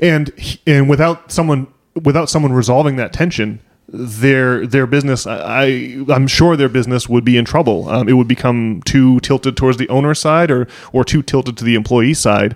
and 0.00 0.32
and 0.66 0.88
without 0.88 1.30
someone 1.30 1.66
without 2.02 2.30
someone 2.30 2.52
resolving 2.52 2.96
that 2.96 3.12
tension 3.12 3.60
their 3.92 4.66
their 4.66 4.86
business 4.86 5.26
I 5.26 6.04
I'm 6.08 6.26
sure 6.26 6.56
their 6.56 6.68
business 6.68 7.08
would 7.08 7.24
be 7.24 7.36
in 7.36 7.44
trouble. 7.44 7.88
Um, 7.88 8.08
it 8.08 8.12
would 8.12 8.28
become 8.28 8.82
too 8.84 9.20
tilted 9.20 9.56
towards 9.56 9.78
the 9.78 9.88
owner 9.88 10.14
side 10.14 10.50
or 10.50 10.68
or 10.92 11.04
too 11.04 11.22
tilted 11.22 11.56
to 11.58 11.64
the 11.64 11.74
employee 11.74 12.14
side. 12.14 12.54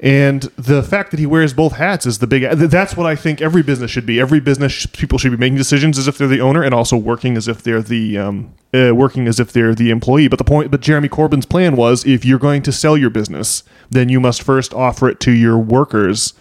And 0.00 0.42
the 0.56 0.84
fact 0.84 1.10
that 1.10 1.18
he 1.18 1.26
wears 1.26 1.52
both 1.52 1.72
hats 1.72 2.06
is 2.06 2.20
the 2.20 2.28
big 2.28 2.42
that's 2.42 2.96
what 2.96 3.06
I 3.06 3.16
think 3.16 3.40
every 3.40 3.64
business 3.64 3.90
should 3.90 4.06
be. 4.06 4.20
Every 4.20 4.38
business 4.38 4.86
people 4.86 5.18
should 5.18 5.32
be 5.32 5.36
making 5.36 5.56
decisions 5.56 5.98
as 5.98 6.06
if 6.06 6.18
they're 6.18 6.28
the 6.28 6.40
owner 6.40 6.62
and 6.62 6.72
also 6.72 6.96
working 6.96 7.36
as 7.36 7.48
if 7.48 7.62
they're 7.64 7.82
the 7.82 8.16
um, 8.16 8.54
uh, 8.72 8.92
working 8.94 9.26
as 9.26 9.40
if 9.40 9.52
they're 9.52 9.74
the 9.74 9.90
employee. 9.90 10.28
But 10.28 10.38
the 10.38 10.44
point 10.44 10.70
but 10.70 10.82
Jeremy 10.82 11.08
Corbyn's 11.08 11.46
plan 11.46 11.74
was 11.74 12.06
if 12.06 12.24
you're 12.24 12.38
going 12.38 12.62
to 12.62 12.72
sell 12.72 12.96
your 12.96 13.10
business 13.10 13.64
then 13.90 14.08
you 14.08 14.20
must 14.20 14.42
first 14.42 14.72
offer 14.72 15.08
it 15.08 15.18
to 15.20 15.32
your 15.32 15.58
workers. 15.58 16.34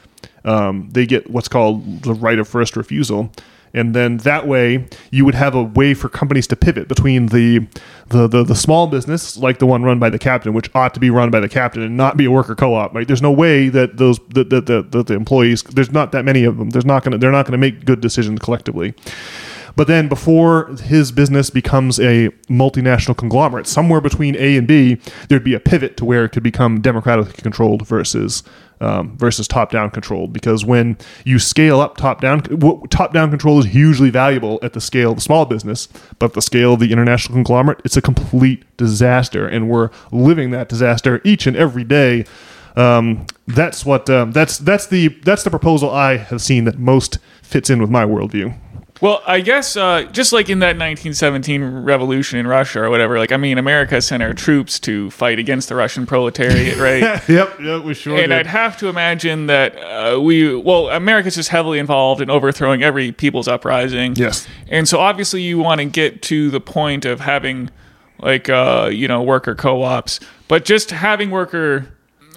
Um, 0.46 0.90
they 0.92 1.06
get 1.06 1.30
what's 1.30 1.48
called 1.48 2.04
the 2.04 2.14
right 2.14 2.38
of 2.38 2.48
first 2.48 2.78
refusal. 2.78 3.32
And 3.78 3.94
then 3.94 4.18
that 4.18 4.48
way, 4.48 4.88
you 5.12 5.24
would 5.24 5.36
have 5.36 5.54
a 5.54 5.64
way 5.64 5.94
for 5.94 6.10
companies 6.10 6.48
to 6.48 6.56
pivot 6.56 6.88
between 6.88 7.28
the, 7.28 7.68
the 8.08 8.28
the 8.28 8.44
the 8.44 8.56
small 8.56 8.88
business, 8.88 9.38
like 9.38 9.60
the 9.60 9.66
one 9.66 9.84
run 9.84 10.00
by 10.00 10.10
the 10.10 10.20
captain, 10.20 10.54
which 10.54 10.70
ought 10.74 10.94
to 10.96 11.00
be 11.00 11.10
run 11.10 11.30
by 11.30 11.40
the 11.40 11.50
captain 11.50 11.84
and 11.84 11.96
not 11.96 12.18
be 12.18 12.26
a 12.26 12.32
worker 12.32 12.56
co-op. 12.56 12.94
Right? 12.94 13.08
There's 13.08 13.22
no 13.22 13.32
way 13.32 13.70
that 13.70 13.98
those 13.98 14.20
that 14.30 14.50
the, 14.50 14.62
the, 14.62 15.04
the, 15.04 15.14
employees. 15.14 15.64
There's 15.64 15.92
not 15.92 16.12
that 16.12 16.26
many 16.26 16.44
of 16.44 16.58
them. 16.58 16.72
There's 16.72 16.86
not 16.86 17.04
gonna. 17.04 17.18
They're 17.18 17.32
not 17.32 17.46
gonna 17.46 17.58
make 17.58 17.86
good 17.86 18.02
decisions 18.02 18.40
collectively. 18.40 18.96
But 19.78 19.86
then 19.86 20.08
before 20.08 20.76
his 20.84 21.12
business 21.12 21.52
becomes 21.52 22.00
a 22.00 22.30
multinational 22.50 23.16
conglomerate, 23.16 23.68
somewhere 23.68 24.02
between 24.02 24.36
A 24.38 24.58
and 24.58 24.68
B, 24.68 24.98
there'd 25.30 25.44
be 25.44 25.54
a 25.54 25.60
pivot 25.60 25.98
to 25.98 26.06
where 26.06 26.26
it 26.26 26.30
could 26.30 26.42
become 26.42 26.82
democratically 26.82 27.44
controlled 27.44 27.88
versus 27.88 28.42
um, 28.80 29.18
versus 29.18 29.48
top 29.48 29.72
down 29.72 29.90
controlled. 29.90 30.34
Because 30.34 30.66
when 30.66 30.98
you 31.26 31.40
scale 31.40 31.80
up 31.80 31.98
top 31.98 32.22
down, 32.22 32.42
top 32.90 33.14
down 33.14 33.30
control 33.30 33.60
is 33.60 33.66
hugely 33.66 34.10
valuable 34.10 34.60
at 34.62 34.74
the 34.74 34.82
scale 34.82 35.12
of 35.12 35.18
the 35.18 35.22
small 35.22 35.46
business, 35.46 35.88
but 36.20 36.34
the 36.34 36.42
scale 36.42 36.74
of 36.74 36.80
the 36.80 36.92
international 36.92 37.36
conglomerate, 37.36 37.82
it's 37.84 37.98
a 37.98 38.02
complete 38.02 38.64
disaster, 38.78 39.48
and 39.48 39.70
we're 39.70 39.90
living 40.12 40.52
that 40.52 40.70
disaster 40.70 41.22
each 41.24 41.48
and 41.48 41.56
every 41.58 41.84
day. 41.84 42.26
Um, 42.76 43.26
that's 43.48 43.86
what 43.86 44.08
um, 44.10 44.32
that's 44.34 44.60
that's 44.60 44.86
the 44.88 45.08
that's 45.24 45.44
the 45.44 45.50
proposal 45.50 45.90
I 45.90 46.18
have 46.18 46.42
seen 46.42 46.66
that 46.66 46.78
most 46.78 47.18
fits 47.42 47.72
in 47.72 47.82
with 47.82 47.90
my 47.90 48.06
worldview. 48.06 48.56
Well, 49.00 49.22
I 49.28 49.42
guess 49.42 49.78
uh, 49.78 50.04
just 50.12 50.34
like 50.34 50.50
in 50.50 50.60
that 50.60 50.78
1917 50.78 51.64
revolution 51.84 52.40
in 52.40 52.48
Russia 52.48 52.82
or 52.82 52.90
whatever, 52.90 53.20
like 53.20 53.32
I 53.32 53.38
mean, 53.38 53.58
America 53.58 54.02
sent 54.02 54.24
our 54.24 54.34
troops 54.34 54.80
to 54.82 55.12
fight 55.12 55.40
against 55.40 55.70
the 55.70 55.76
Russian 55.76 56.06
proletariat, 56.06 56.78
right? 56.78 57.02
yep, 57.30 57.60
yep, 57.60 57.84
we 57.84 57.94
sure 57.94 58.18
and 58.18 58.30
did. 58.30 58.32
I'd 58.32 58.48
have 58.48 58.78
to 58.78 58.88
imagine 58.88 59.48
that 59.48 59.78
uh, 59.78 60.20
we, 60.20 60.56
well, 60.56 60.90
America's 60.90 61.36
just 61.36 61.50
heavily 61.50 61.80
involved 61.80 62.22
in 62.22 62.30
overthrowing 62.30 62.82
every 62.82 63.12
people's 63.12 63.48
uprising. 63.48 64.16
Yes. 64.16 64.48
And 64.68 64.88
so 64.88 65.00
obviously 65.00 65.42
you 65.42 65.60
want 65.60 65.80
to 65.80 65.86
get 65.86 66.22
to 66.24 66.50
the 66.50 66.60
point 66.60 67.06
of 67.06 67.20
having 67.20 67.70
like, 68.20 68.50
uh, 68.50 68.90
you 68.92 69.08
know, 69.08 69.22
worker 69.22 69.54
co 69.54 69.84
ops, 69.84 70.20
but 70.48 70.66
just 70.66 70.90
having 70.90 71.30
worker, 71.30 71.88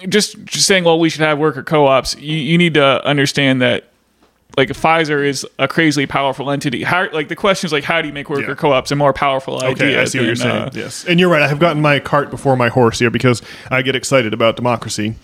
just, 0.07 0.43
just 0.45 0.67
saying, 0.67 0.83
well, 0.83 0.99
we 0.99 1.09
should 1.09 1.21
have 1.21 1.39
worker 1.39 1.63
co 1.63 1.87
ops, 1.87 2.15
you, 2.17 2.37
you 2.37 2.57
need 2.57 2.75
to 2.75 3.03
understand 3.05 3.61
that 3.63 3.90
like 4.57 4.69
Pfizer 4.69 5.25
is 5.25 5.45
a 5.59 5.67
crazily 5.67 6.05
powerful 6.05 6.51
entity. 6.51 6.83
How 6.83 7.09
like 7.11 7.27
the 7.29 7.35
question 7.35 7.67
is 7.67 7.71
like 7.71 7.83
how 7.83 8.01
do 8.01 8.07
you 8.07 8.13
make 8.13 8.29
worker 8.29 8.49
Yeah. 8.49 8.55
co-ops 8.55 8.91
a 8.91 8.95
more 8.95 9.13
powerful 9.13 9.57
idea? 9.63 9.71
Okay, 9.71 9.97
I 9.99 10.05
see 10.05 10.19
what 10.19 10.25
you're 10.27 10.35
saying. 10.35 10.63
uh, 10.63 10.69
yes, 10.73 11.05
and 11.05 11.19
you're 11.19 11.29
right. 11.29 11.41
I 11.41 11.47
have 11.47 11.59
gotten 11.59 11.81
my 11.81 11.99
cart 11.99 12.29
before 12.29 12.55
my 12.57 12.69
horse 12.69 12.99
here 12.99 13.09
because 13.09 13.41
I 13.69 13.81
get 13.81 13.95
excited 13.95 14.33
about 14.33 14.55
democracy, 14.55 15.15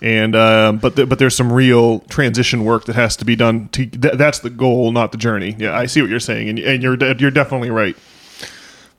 and 0.00 0.34
uh, 0.34 0.72
but 0.72 0.96
the, 0.96 1.06
but 1.06 1.18
there's 1.18 1.36
some 1.36 1.52
real 1.52 2.00
transition 2.08 2.64
work 2.64 2.86
that 2.86 2.96
has 2.96 3.16
to 3.16 3.24
be 3.24 3.36
done. 3.36 3.68
To 3.70 3.86
th- 3.86 4.14
that's 4.14 4.38
the 4.38 4.50
goal, 4.50 4.92
not 4.92 5.12
the 5.12 5.18
journey. 5.18 5.56
Yeah, 5.58 5.76
I 5.76 5.86
see 5.86 6.00
what 6.00 6.08
you're 6.10 6.20
saying, 6.20 6.48
and, 6.48 6.58
and 6.58 6.82
you're 6.82 6.96
de- 6.96 7.16
you're 7.18 7.30
definitely 7.30 7.70
right. 7.70 7.96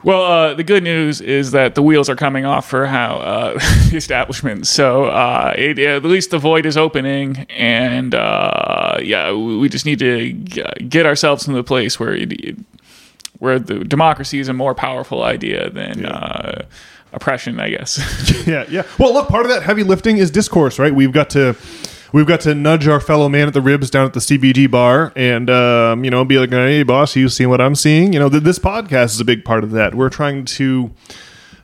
Well, 0.04 0.24
uh, 0.24 0.54
the 0.56 0.64
good 0.64 0.84
news 0.84 1.22
is 1.22 1.52
that 1.52 1.76
the 1.76 1.84
wheels 1.84 2.10
are 2.10 2.16
coming 2.16 2.44
off 2.44 2.68
for 2.68 2.88
how 2.88 3.18
uh, 3.18 3.54
the 3.92 3.98
establishment. 3.98 4.66
So 4.68 5.06
uh, 5.06 5.54
it, 5.56 5.78
at 5.78 6.04
least 6.04 6.32
the 6.32 6.40
void 6.40 6.66
is 6.66 6.76
opening, 6.76 7.46
and 7.50 8.16
uh, 8.16 8.98
yeah, 9.02 9.32
we 9.32 9.70
just 9.70 9.86
need 9.86 10.00
to 10.00 10.34
get 10.34 11.06
ourselves 11.06 11.48
into 11.48 11.58
the 11.58 11.64
place 11.64 12.00
where 12.00 12.14
it, 12.16 12.32
it- 12.34 12.58
where 13.40 13.58
the 13.58 13.80
democracy 13.84 14.38
is 14.40 14.48
a 14.50 14.54
more 14.54 14.76
powerful 14.76 15.24
idea 15.24 15.68
than 15.72 16.06
uh, 16.06 16.64
oppression, 17.12 17.60
I 17.60 17.72
guess. 17.72 17.98
yeah, 18.48 18.66
yeah. 18.70 18.84
Well, 19.00 19.14
look, 19.16 19.30
part 19.30 19.48
of 19.48 19.52
that 19.52 19.64
heavy 19.64 19.82
lifting 19.82 20.18
is 20.18 20.30
discourse, 20.30 20.78
right? 20.78 20.94
We've 20.94 21.12
got 21.12 21.32
to 21.32 21.56
we've 22.12 22.28
got 22.28 22.42
to 22.42 22.56
nudge 22.56 22.88
our 22.88 23.00
fellow 23.00 23.30
man 23.30 23.48
at 23.48 23.54
the 23.54 23.62
ribs 23.62 23.90
down 23.90 24.06
at 24.06 24.14
the 24.14 24.20
CBG 24.20 24.70
bar, 24.70 25.12
and 25.16 25.50
um, 25.50 26.04
you 26.04 26.12
know, 26.12 26.24
be 26.26 26.38
like, 26.40 26.50
"Hey, 26.50 26.84
boss, 26.84 27.16
you 27.16 27.30
seeing 27.30 27.50
what 27.50 27.62
I'm 27.62 27.76
seeing?" 27.76 28.14
You 28.14 28.20
know, 28.20 28.30
th- 28.30 28.44
this 28.44 28.60
podcast 28.60 29.06
is 29.06 29.20
a 29.20 29.26
big 29.26 29.46
part 29.46 29.64
of 29.64 29.72
that. 29.72 29.96
We're 29.96 30.10
trying 30.10 30.46
to 30.46 30.92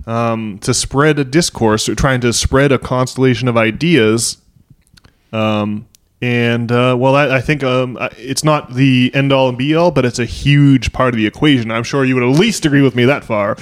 um, 0.07 0.57
to 0.59 0.73
spread 0.73 1.19
a 1.19 1.25
discourse, 1.25 1.87
we're 1.87 1.95
trying 1.95 2.21
to 2.21 2.33
spread 2.33 2.71
a 2.71 2.79
constellation 2.79 3.47
of 3.47 3.57
ideas. 3.57 4.37
Um, 5.33 5.87
and 6.21 6.71
uh, 6.71 6.95
well, 6.97 7.15
I, 7.15 7.37
I 7.37 7.41
think 7.41 7.63
um, 7.63 7.97
it's 8.17 8.43
not 8.43 8.73
the 8.73 9.11
end 9.13 9.31
all 9.31 9.49
and 9.49 9.57
be 9.57 9.75
all, 9.75 9.91
but 9.91 10.05
it's 10.05 10.17
a 10.17 10.25
huge 10.25 10.91
part 10.93 11.13
of 11.13 11.17
the 11.17 11.27
equation. 11.27 11.69
I'm 11.69 11.83
sure 11.83 12.03
you 12.05 12.15
would 12.15 12.23
at 12.23 12.39
least 12.39 12.65
agree 12.65 12.81
with 12.81 12.95
me 12.95 13.05
that 13.05 13.23
far. 13.23 13.57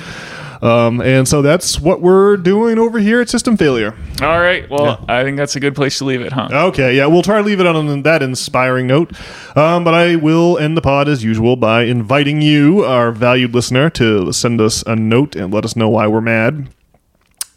Um, 0.66 1.00
and 1.00 1.28
so 1.28 1.44
that's 1.44 1.80
what 1.80 2.02
we're 2.02 2.38
doing 2.38 2.80
over 2.80 2.98
here 2.98 3.22
at 3.22 3.30
System 3.30 3.56
Failure. 3.56 3.94
All 4.22 4.40
right. 4.40 4.68
Well, 4.68 5.06
I 5.08 5.24
think 5.24 5.38
that's 5.38 5.56
a 5.56 5.60
good 5.60 5.76
place 5.76 6.00
to 6.00 6.06
leave 6.06 6.22
it, 6.22 6.34
huh? 6.34 6.50
Okay, 6.52 6.98
yeah, 6.98 7.06
we'll 7.06 7.22
try 7.22 7.38
to 7.38 7.44
leave 7.44 7.60
it 7.60 7.68
on 7.68 8.02
that 8.02 8.24
inspiring 8.24 8.88
note. 8.88 9.12
Um, 9.56 9.84
but 9.84 9.94
I 9.94 10.16
will 10.16 10.58
end 10.58 10.76
the 10.76 10.82
pod 10.82 11.08
as 11.08 11.24
usual 11.24 11.56
by 11.56 11.84
inviting 11.84 12.42
you, 12.42 12.84
our 12.84 13.12
valued 13.12 13.54
listener, 13.54 13.92
to 13.92 14.34
send 14.34 14.60
us 14.60 14.84
a 14.88 14.96
note 14.96 15.36
and 15.36 15.54
let 15.54 15.66
us 15.66 15.76
know 15.76 15.90
why 15.90 16.08
we're 16.08 16.22
mad 16.22 16.68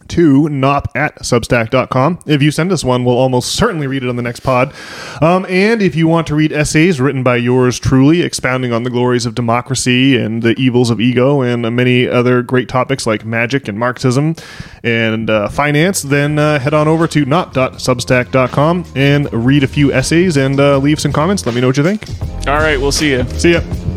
to 0.08 0.48
knopp 0.48 0.90
at 0.96 1.16
substack.com. 1.20 2.20
If 2.26 2.42
you 2.42 2.50
send 2.50 2.72
us 2.72 2.84
one, 2.84 3.04
we'll 3.04 3.16
almost 3.16 3.54
certainly 3.54 3.86
read 3.86 4.02
it 4.02 4.08
on 4.08 4.16
the 4.16 4.22
next 4.22 4.40
pod. 4.40 4.74
Um, 5.20 5.46
and 5.48 5.82
if 5.82 5.94
you 5.94 6.08
want 6.08 6.26
to 6.28 6.34
read 6.34 6.52
essays 6.52 7.00
written 7.00 7.22
by 7.22 7.36
yours 7.36 7.78
truly, 7.78 8.22
expounding 8.22 8.72
on 8.72 8.82
the 8.82 8.90
glories 8.90 9.26
of 9.26 9.34
democracy 9.34 10.16
and 10.16 10.42
the 10.42 10.54
evils 10.58 10.90
of 10.90 11.00
ego 11.00 11.40
and 11.40 11.62
many 11.74 12.06
other 12.08 12.42
great 12.42 12.68
topics 12.68 13.06
like 13.06 13.24
magic 13.24 13.68
and 13.68 13.78
Marxism 13.78 14.34
and 14.82 15.30
uh, 15.30 15.48
finance, 15.48 16.02
then 16.02 16.38
uh, 16.38 16.58
head 16.58 16.74
on 16.74 16.88
over 16.88 17.06
to 17.08 17.24
knopp.substack.com 17.24 18.84
and 18.94 19.32
read 19.32 19.62
a 19.62 19.68
few 19.68 19.92
essays 19.92 20.36
and 20.36 20.60
uh, 20.60 20.78
leave 20.78 21.00
some 21.00 21.12
comments. 21.12 21.44
Let 21.46 21.54
me 21.54 21.60
know 21.60 21.68
what 21.68 21.76
you 21.76 21.84
think. 21.84 22.08
All 22.46 22.58
right. 22.58 22.78
We'll 22.78 22.92
see 22.92 23.10
you. 23.10 23.24
See 23.30 23.52
ya. 23.52 23.87